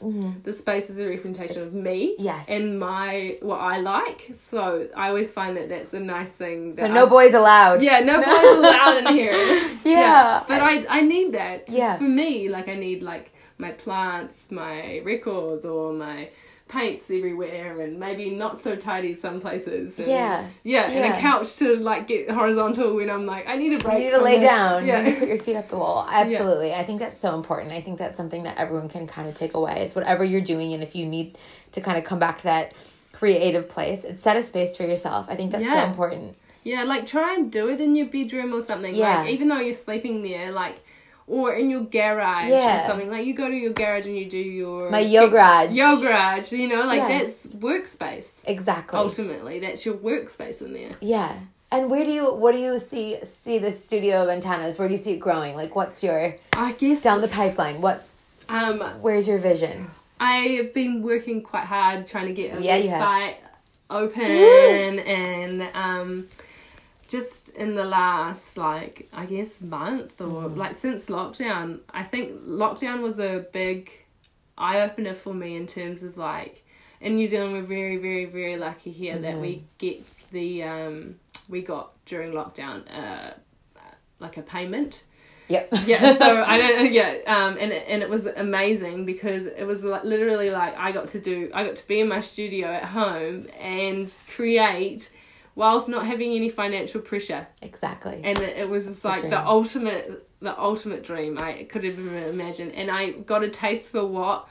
the 0.48 0.52
space 0.64 0.90
is 0.90 0.98
a 1.00 1.08
representation 1.08 1.62
of 1.62 1.74
me 1.74 2.00
Mm-hmm. 2.16 2.24
yes. 2.30 2.46
and 2.56 2.80
my 2.80 3.38
what 3.50 3.60
i 3.74 3.76
like 3.96 4.22
so 4.34 4.88
i 4.96 5.10
always 5.10 5.32
find 5.40 5.56
that 5.58 5.68
that's 5.70 5.94
a 5.94 6.00
nice 6.18 6.34
thing 6.42 6.76
So 6.76 6.88
no 7.00 7.06
I- 7.06 7.10
boys 7.18 7.34
allowed. 7.42 7.78
yeah, 7.88 8.00
no 8.12 8.16
boys 8.32 8.52
allowed 8.60 8.98
in 9.02 9.08
here. 9.22 9.62
Yeah. 9.86 10.44
But 10.48 10.60
I, 10.72 10.74
I 10.98 11.02
need 11.02 11.28
that. 11.40 11.68
Just 11.68 11.78
Yeah. 11.78 11.98
for 11.98 12.10
me, 12.22 12.50
like 12.50 12.68
I 12.68 12.76
need 12.88 13.00
like 13.04 13.32
my 13.60 13.72
plants, 13.84 14.38
my 14.52 15.00
records, 15.12 15.64
or 15.64 15.94
my 15.94 16.30
paints 16.76 17.10
everywhere, 17.10 17.82
and 17.82 18.00
maybe 18.00 18.30
not 18.32 18.62
so 18.62 18.76
tidy 18.76 19.14
some 19.16 19.40
places. 19.40 19.98
And, 20.00 20.08
Yeah. 20.10 20.48
Yeah, 20.64 20.90
and 20.90 21.14
a 21.14 21.18
couch 21.20 21.56
to 21.58 21.76
like 21.78 22.08
get 22.08 22.30
horizontal 22.30 22.96
when 22.96 23.10
I'm 23.10 23.26
like 23.26 23.48
I 23.48 23.56
need 23.56 23.74
a 23.74 23.78
break. 23.84 24.00
You 24.00 24.04
need 24.06 24.12
to 24.12 24.22
lay 24.22 24.40
this. 24.40 24.50
down. 24.50 24.86
You 24.86 24.94
need 24.94 25.04
to 25.06 25.12
Yeah. 25.12 25.20
put 25.20 25.28
your 25.30 25.40
feet 25.40 25.56
up 25.56 25.70
the 25.70 25.78
wall. 25.78 26.08
Absolutely. 26.12 26.74
I 26.74 26.84
think 26.84 27.00
that's 27.00 27.20
so 27.20 27.36
important. 27.36 27.72
I 27.72 27.82
think 27.82 27.98
that's 27.98 28.18
something 28.18 28.44
that 28.44 28.58
everyone 28.58 28.90
can 28.90 29.08
kind 29.08 29.28
of 29.30 29.36
take 29.36 29.54
away. 29.54 29.82
It's 29.84 29.96
whatever 29.96 30.24
you're 30.24 30.42
doing, 30.42 30.74
and 30.74 30.84
if 30.84 30.96
you 30.96 31.06
need 31.06 31.38
to 31.72 31.82
kind 31.82 31.98
of 31.98 32.04
come 32.04 32.20
back 32.20 32.38
to 32.40 32.44
that 32.46 32.74
creative 33.14 33.70
place, 33.70 34.04
it's 34.04 34.22
set 34.22 34.36
a 34.36 34.44
space 34.44 34.76
for 34.76 34.84
yourself. 34.84 35.28
I 35.30 35.36
think 35.36 35.52
that's 35.52 35.70
so 35.70 35.84
important. 35.86 36.36
Yeah, 36.64 36.84
like 36.84 37.06
try 37.06 37.36
and 37.36 37.52
do 37.52 37.70
it 37.70 37.80
in 37.80 37.96
your 37.96 38.08
bedroom 38.08 38.54
or 38.54 38.62
something. 38.62 38.94
Yeah. 38.94 39.20
Like 39.20 39.30
even 39.30 39.48
though 39.48 39.60
you're 39.60 39.74
sleeping 39.74 40.22
there, 40.24 40.52
like 40.52 40.82
or 41.28 41.54
in 41.54 41.70
your 41.70 41.82
garage 41.82 42.50
Yeah. 42.50 42.84
or 42.84 42.88
something. 42.88 43.10
Like 43.10 43.26
you 43.26 43.34
go 43.34 43.48
to 43.48 43.56
your 43.56 43.74
garage 43.74 44.06
and 44.06 44.16
you 44.18 44.26
do 44.30 44.38
your 44.38 44.90
My 44.92 45.00
yo 45.00 45.28
garage. 45.30 45.76
Yo 45.76 46.00
garage, 46.00 46.52
you 46.52 46.68
know, 46.68 46.84
like 46.86 46.98
Yes. 46.98 47.44
that's 47.44 47.56
workspace. 47.56 48.44
Exactly. 48.48 48.98
Ultimately, 49.00 49.60
that's 49.60 49.86
your 49.86 49.96
workspace 49.96 50.62
in 50.62 50.74
there. 50.74 50.92
Yeah. 51.02 51.34
And 51.72 51.90
where 51.90 52.06
do 52.06 52.12
you 52.12 52.34
what 52.34 52.54
do 52.54 52.60
you 52.60 52.80
see 52.80 53.18
see 53.26 53.58
the 53.58 53.72
studio 53.72 54.24
of 54.24 54.30
antennas? 54.30 54.78
Where 54.78 54.88
do 54.88 54.94
you 54.94 55.00
see 55.00 55.14
it 55.14 55.20
growing? 55.20 55.56
Like 55.56 55.76
what's 55.76 56.04
your 56.04 56.36
I 56.54 56.72
guess 56.74 57.02
down 57.02 57.22
the 57.22 57.28
pipeline? 57.28 57.82
What's 57.82 58.46
um 58.48 58.80
where's 59.02 59.28
your 59.28 59.40
vision? 59.40 59.90
I 60.20 60.38
have 60.58 60.74
been 60.74 61.02
working 61.02 61.42
quite 61.42 61.66
hard 61.66 62.06
trying 62.08 62.28
to 62.28 62.34
get 62.34 62.58
a 62.58 62.62
Yeah, 62.62 62.80
website 62.80 63.36
open 63.90 65.00
and 65.00 65.68
um 65.74 66.28
just 67.08 67.50
in 67.50 67.76
the 67.76 67.84
last 67.86 68.58
like 68.58 69.08
I 69.13 69.26
guess 69.26 69.62
month 69.62 70.20
or 70.22 70.26
Mm-hmm. 70.50 70.58
like 70.60 70.74
since 70.74 71.08
lockdown, 71.08 71.80
I 71.89 72.04
think 72.04 72.41
lockdown 72.48 73.02
was 73.02 73.20
a 73.20 73.46
big 73.54 73.91
eye 74.58 74.80
opener 74.82 75.13
for 75.13 75.34
me 75.34 75.56
in 75.56 75.68
terms 75.68 76.04
of 76.04 76.18
like 76.18 76.63
in 77.02 77.15
New 77.15 77.28
Zealand 77.28 77.54
we're 77.54 77.62
very 77.63 77.98
very 77.98 78.26
very 78.26 78.56
lucky 78.58 78.91
here 78.91 79.18
that 79.20 79.38
we 79.39 79.50
Mm-hmm. 79.56 79.65
get 79.78 80.04
the 80.32 80.63
um 80.63 81.15
we 81.50 81.62
got 81.62 81.91
during 82.06 82.32
lockdown 82.32 82.84
uh 82.91 83.32
like 84.20 84.38
a 84.38 84.41
payment 84.41 85.04
Yep. 85.50 85.70
yeah 85.86 86.18
so 86.18 86.41
i 86.41 86.58
don't 86.62 86.91
yeah 86.91 87.18
um 87.28 87.58
and 87.60 87.72
it, 87.72 87.86
and 87.88 88.02
it 88.02 88.10
was 88.10 88.26
amazing 88.26 89.06
because 89.06 89.46
it 89.46 89.63
was 89.65 89.84
like 89.84 90.04
literally 90.04 90.50
like 90.50 90.76
i 90.78 90.91
got 90.91 91.10
to 91.10 91.20
do 91.20 91.52
i 91.54 91.63
got 91.63 91.76
to 91.76 91.88
be 91.88 92.00
in 92.00 92.08
my 92.08 92.20
studio 92.22 92.68
at 92.70 92.86
home 92.86 93.48
and 93.60 94.13
create 94.34 95.12
whilst 95.56 95.88
not 95.89 96.06
having 96.06 96.34
any 96.34 96.50
financial 96.50 97.02
pressure 97.02 97.48
exactly. 97.62 98.22
and 98.24 98.38
it, 98.39 98.58
it 98.58 98.70
was 98.70 98.86
just 98.86 99.06
like 99.06 99.22
the 99.30 99.48
ultimate 99.48 100.28
the 100.41 100.60
ultimate 100.60 101.04
dream 101.04 101.38
i 101.39 101.63
could 101.63 101.84
have 101.84 101.98
even 101.98 102.13
imagined 102.24 102.72
and 102.74 102.91
i 102.91 103.12
got 103.12 103.44
a 103.44 103.50
taste 103.50 103.89
for 103.91 104.06
what 104.06 104.48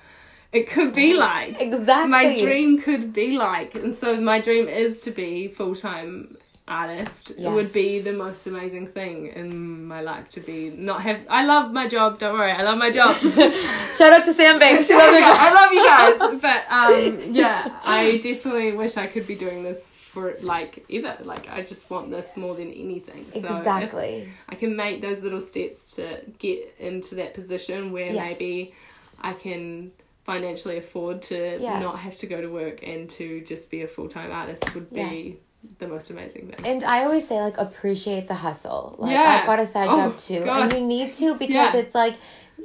it 0.53 0.69
could 0.69 0.95
be 0.95 1.15
like 1.15 1.61
exactly. 1.61 2.11
my 2.11 2.41
dream 2.41 2.81
could 2.81 3.13
be 3.13 3.37
like 3.37 3.75
and 3.75 3.95
so 3.95 4.19
my 4.21 4.41
dream 4.41 4.67
is 4.69 5.03
to 5.03 5.11
be 5.11 5.49
full-time 5.49 6.37
artist 6.67 7.33
Yeah. 7.37 7.51
it 7.51 7.53
would 7.53 7.73
be 7.75 7.99
the 7.99 8.13
most 8.15 8.47
amazing 8.47 8.87
thing 8.87 9.27
in 9.27 9.85
my 9.85 10.01
life 10.01 10.31
to 10.31 10.41
be 10.41 10.71
not 10.71 11.03
have 11.03 11.21
i 11.29 11.45
love 11.45 11.73
my 11.73 11.87
job 11.87 12.19
don't 12.19 12.39
worry 12.39 12.53
i 12.53 12.63
love 12.63 12.79
my 12.79 12.91
job 12.91 13.15
Shout 13.97 14.13
out 14.15 14.25
to 14.25 14.33
Sam 14.35 14.59
Banks. 14.59 14.87
She 14.87 14.95
loves 14.95 15.15
her 15.15 15.21
job. 15.29 15.37
i 15.39 15.53
love 15.53 15.73
you 15.73 15.85
guys 15.85 16.41
but 16.47 16.73
um 16.73 17.35
yeah 17.35 17.79
i 17.85 18.17
definitely 18.23 18.73
wish 18.73 18.97
i 18.97 19.07
could 19.07 19.27
be 19.27 19.35
doing 19.35 19.63
this 19.63 19.95
for 20.15 20.37
like 20.41 20.85
ever. 20.91 21.17
Like 21.25 21.51
I 21.51 21.63
just 21.63 21.91
want 21.91 22.11
this 22.11 22.37
more 22.37 22.55
than 22.55 22.73
anything. 22.73 23.27
So 23.33 23.39
exactly. 23.41 24.29
I 24.49 24.55
can 24.55 24.75
make 24.77 25.03
those 25.03 25.23
little 25.23 25.41
steps 25.41 25.91
to 25.97 26.21
get 26.39 26.75
into 26.79 27.17
that 27.17 27.35
position 27.35 27.91
where 27.93 28.11
Yeah. 28.13 28.23
maybe 28.25 28.73
I 29.21 29.33
can 29.33 29.91
financially 30.25 30.79
afford 30.79 31.21
to 31.23 31.59
Yeah. 31.61 31.81
not 31.81 31.99
have 31.99 32.17
to 32.19 32.27
go 32.27 32.41
to 32.41 32.49
work 32.49 32.83
and 32.83 33.11
to 33.11 33.41
just 33.43 33.71
be 33.71 33.83
a 33.83 33.89
full 33.89 34.09
time 34.09 34.31
artist 34.33 34.73
would 34.75 34.91
be 34.93 35.37
the 35.79 35.89
most 35.89 36.11
amazing 36.11 36.49
thing. 36.49 36.65
And 36.67 36.85
I 36.85 37.05
always 37.05 37.27
say 37.27 37.41
like 37.41 37.59
appreciate 37.59 38.29
the 38.29 38.35
hustle. 38.35 38.95
Like 38.99 39.13
Yeah. 39.13 39.39
I've 39.41 39.47
got 39.47 39.59
a 39.59 39.67
side 39.67 39.89
Oh, 39.91 39.97
job 40.11 40.19
too, 40.19 40.45
God. 40.45 40.63
and 40.63 40.73
you 40.81 40.87
need 40.87 41.13
to 41.15 41.35
because 41.35 41.55
Yeah. 41.55 41.77
it's 41.77 41.95
like 41.95 42.15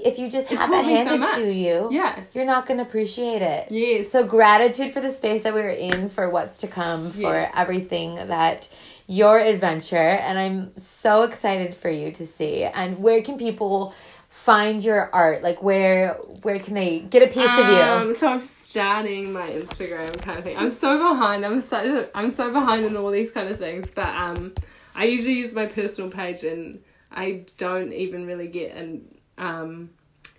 if 0.04 0.18
you 0.18 0.30
just 0.30 0.52
It 0.52 0.58
have 0.58 0.72
that 0.72 0.86
me 0.86 0.96
so 0.98 1.06
handed 1.10 1.28
to 1.36 1.54
you, 1.54 1.90
Yeah. 1.92 2.20
you're 2.34 2.46
not 2.46 2.66
gonna 2.66 2.84
appreciate 2.84 3.42
it. 3.42 3.68
Yes. 3.72 4.10
So 4.10 4.26
gratitude 4.26 4.94
for 4.94 5.02
the 5.02 5.12
space 5.12 5.44
that 5.44 5.54
we're 5.54 5.70
in, 5.70 6.10
for 6.10 6.30
what's 6.30 6.60
to 6.60 6.68
come, 6.68 7.12
for 7.12 7.20
Yes. 7.36 7.54
everything 7.56 8.16
that 8.16 8.68
your 9.08 9.40
adventure, 9.40 9.96
and 9.98 10.38
I'm 10.38 10.76
so 10.76 11.24
excited 11.24 11.76
for 11.76 11.90
you 11.90 12.12
to 12.14 12.26
see. 12.28 12.64
And 12.64 13.00
where 13.00 13.22
can 13.24 13.38
people 13.38 13.94
find 14.30 14.84
your 14.84 15.10
art? 15.14 15.42
Like 15.44 15.62
where 15.64 16.14
where 16.44 16.60
can 16.60 16.76
they 16.76 17.00
get 17.00 17.24
a 17.24 17.28
piece 17.28 17.60
of 17.60 17.68
you? 17.68 17.82
Um, 17.82 18.14
so 18.14 18.28
I'm 18.28 18.42
starting 18.42 19.34
my 19.34 19.50
Instagram 19.50 20.16
kind 20.22 20.38
of 20.38 20.44
thing. 20.46 20.56
I'm 20.58 20.72
so 20.72 20.98
behind. 20.98 21.46
I'm 21.46 21.60
such. 21.60 21.88
A, 21.88 22.18
I'm 22.18 22.30
so 22.30 22.54
behind 22.54 22.86
in 22.86 22.96
all 22.96 23.10
these 23.12 23.32
kind 23.32 23.50
of 23.50 23.58
things. 23.58 23.90
But 23.92 24.10
um, 24.10 24.54
I 24.96 25.06
usually 25.06 25.34
use 25.34 25.54
my 25.54 25.66
personal 25.66 26.12
page, 26.12 26.44
and 26.44 26.80
I 27.12 27.46
don't 27.58 27.92
even 27.92 28.28
really 28.28 28.48
get 28.48 28.76
an 28.76 29.04
um, 29.40 29.90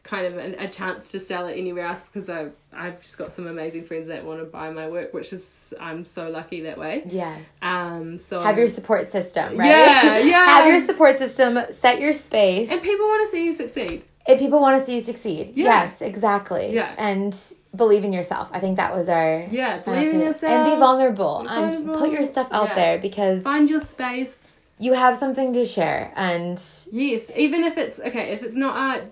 kind 0.02 0.26
of 0.26 0.38
an, 0.38 0.56
a 0.58 0.68
chance 0.68 1.08
to 1.08 1.20
sell 1.20 1.46
it 1.46 1.56
anywhere 1.58 1.84
else 1.86 2.02
because 2.02 2.28
I 2.28 2.48
I've 2.72 3.00
just 3.00 3.18
got 3.18 3.32
some 3.32 3.46
amazing 3.46 3.84
friends 3.84 4.06
that 4.08 4.24
want 4.24 4.40
to 4.40 4.44
buy 4.46 4.70
my 4.70 4.88
work, 4.88 5.12
which 5.12 5.32
is 5.32 5.74
I'm 5.80 6.04
so 6.04 6.28
lucky 6.30 6.60
that 6.62 6.78
way. 6.78 7.02
Yes. 7.06 7.58
Um, 7.62 8.18
so 8.18 8.40
Have 8.40 8.58
your 8.58 8.68
support 8.68 9.08
system, 9.08 9.56
right? 9.56 9.68
Yeah, 9.68 10.18
yeah. 10.18 10.44
Have 10.46 10.66
your 10.66 10.80
support 10.84 11.16
system, 11.18 11.58
set 11.70 12.00
your 12.00 12.12
space. 12.12 12.70
and 12.70 12.80
people 12.82 13.06
want 13.06 13.26
to 13.26 13.30
see 13.30 13.44
you 13.44 13.52
succeed. 13.52 14.04
if 14.26 14.38
people 14.38 14.60
want 14.60 14.78
to 14.80 14.86
see 14.86 14.94
you 14.96 15.00
succeed. 15.00 15.52
Yeah. 15.54 15.64
Yes, 15.66 16.02
exactly. 16.02 16.72
Yeah. 16.74 16.94
And 16.98 17.36
believe 17.76 18.02
in 18.04 18.12
yourself. 18.12 18.48
I 18.52 18.58
think 18.58 18.76
that 18.78 18.92
was 18.94 19.08
our 19.08 19.46
Yeah, 19.50 19.78
believe 19.78 20.10
in 20.12 20.20
yourself. 20.20 20.52
And 20.52 20.70
be 20.74 20.76
vulnerable 20.78 21.42
Be 21.42 21.48
and 21.48 21.86
put 21.86 22.10
your 22.10 22.24
stuff 22.24 22.48
out 22.50 22.68
Yeah. 22.70 22.74
there 22.74 22.98
because 22.98 23.42
Find 23.42 23.68
your 23.70 23.80
space. 23.80 24.59
You 24.80 24.92
have 24.94 25.16
something 25.16 25.52
to 25.52 25.64
share 25.64 26.12
and 26.16 26.60
Yes, 26.90 27.30
even 27.36 27.62
if 27.64 27.76
it's 27.78 28.00
okay, 28.00 28.30
if 28.32 28.42
it's 28.42 28.56
not 28.56 28.74
art, 28.76 29.04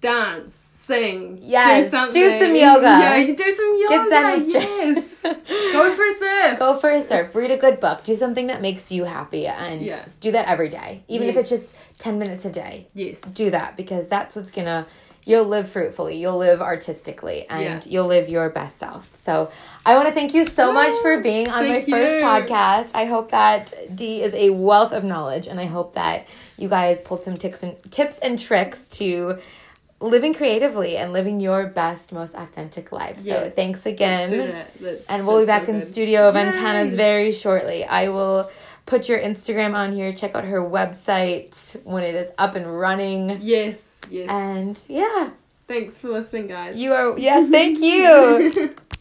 dance, 0.00 0.54
sing, 0.54 1.38
Yes, 1.42 1.84
do 1.86 1.90
do 1.90 1.90
something. 1.90 2.40
some 2.40 2.54
yoga. 2.54 2.82
Yeah, 2.82 3.16
you 3.16 3.34
do 3.34 3.50
some 3.50 3.80
yoga. 3.80 4.44
Yes, 4.46 5.22
go 5.72 5.90
for 5.92 6.04
a 6.06 6.12
surf. 6.12 6.58
go 6.58 6.78
for 6.78 6.90
a 6.90 7.02
surf, 7.02 7.34
read 7.34 7.50
a 7.50 7.56
good 7.56 7.80
book, 7.80 8.04
do 8.04 8.14
something 8.14 8.48
that 8.48 8.60
makes 8.60 8.92
you 8.92 9.04
happy 9.04 9.46
and 9.46 9.80
Yeah. 9.80 10.04
do 10.20 10.32
that 10.32 10.46
every 10.48 10.68
day. 10.68 11.02
Even 11.08 11.28
if 11.28 11.36
it's 11.36 11.48
just 11.48 11.76
10 11.98 12.18
minutes 12.18 12.44
a 12.44 12.50
day. 12.52 12.86
Yes, 12.94 13.20
Do 13.22 13.50
that 13.50 13.76
because 13.78 14.08
that's 14.08 14.36
what's 14.36 14.50
to 14.66 14.86
you'll 15.24 15.46
live 15.46 15.68
fruitfully, 15.68 16.16
you'll 16.16 16.36
live 16.36 16.60
artistically 16.60 17.46
and 17.48 17.62
Yeah. 17.62 17.80
you'll 17.90 18.06
live 18.06 18.28
your 18.28 18.50
best 18.50 18.76
self. 18.78 19.08
So, 19.14 19.50
I 19.86 19.96
want 19.96 20.08
to 20.08 20.14
thank 20.14 20.34
you 20.34 20.44
so 20.46 20.72
much 20.72 20.94
for 21.02 21.20
being 21.20 21.48
on 21.48 21.68
my 21.68 21.80
first 21.80 21.88
you. 21.88 22.22
podcast. 22.22 22.94
I 22.94 23.04
hope 23.06 23.30
that 23.30 23.72
Dee 23.96 24.22
is 24.22 24.32
a 24.34 24.50
wealth 24.50 24.92
of 24.92 25.04
knowledge 25.04 25.46
and 25.46 25.58
I 25.58 25.64
hope 25.66 25.94
that 25.94 26.26
you 26.56 26.68
guys 26.68 27.00
pulled 27.00 27.22
some 27.22 27.36
tips 27.36 27.62
and 27.62 27.76
tips 27.90 28.18
and 28.18 28.38
tricks 28.38 28.88
to 29.00 29.38
living 30.00 30.34
creatively 30.34 30.96
and 30.98 31.12
living 31.12 31.40
your 31.40 31.66
best 31.66 32.12
most 32.12 32.34
authentic 32.34 32.92
life. 32.92 33.20
So, 33.20 33.28
Yes. 33.28 33.54
thanks 33.54 33.86
Let's 33.86 33.94
again. 33.94 34.30
that. 34.38 34.66
That's- 34.80 35.04
And 35.08 35.26
we'll 35.26 35.40
be 35.40 35.46
back 35.46 35.64
so 35.66 35.72
in 35.72 35.78
good. 35.80 35.88
studio 35.88 36.28
antennas 36.34 36.94
very 36.96 37.32
shortly. 37.32 37.84
I 37.84 38.08
will 38.08 38.50
put 38.86 39.08
your 39.08 39.18
Instagram 39.18 39.74
on 39.74 39.92
here. 39.92 40.12
Check 40.12 40.34
out 40.36 40.44
her 40.44 40.60
website 40.60 41.76
when 41.84 42.02
it 42.02 42.14
is 42.14 42.32
up 42.36 42.54
and 42.54 42.78
running. 42.78 43.38
Yes, 43.40 43.93
yes. 44.10 44.30
And 44.30 44.78
yeah, 44.88 45.30
Thanks 45.66 45.98
for 45.98 46.08
listening, 46.08 46.46
guys. 46.46 46.76
you 46.76 46.92
are 46.92 47.18
yes, 47.18 47.48
thank 47.50 47.78
you. 47.80 48.74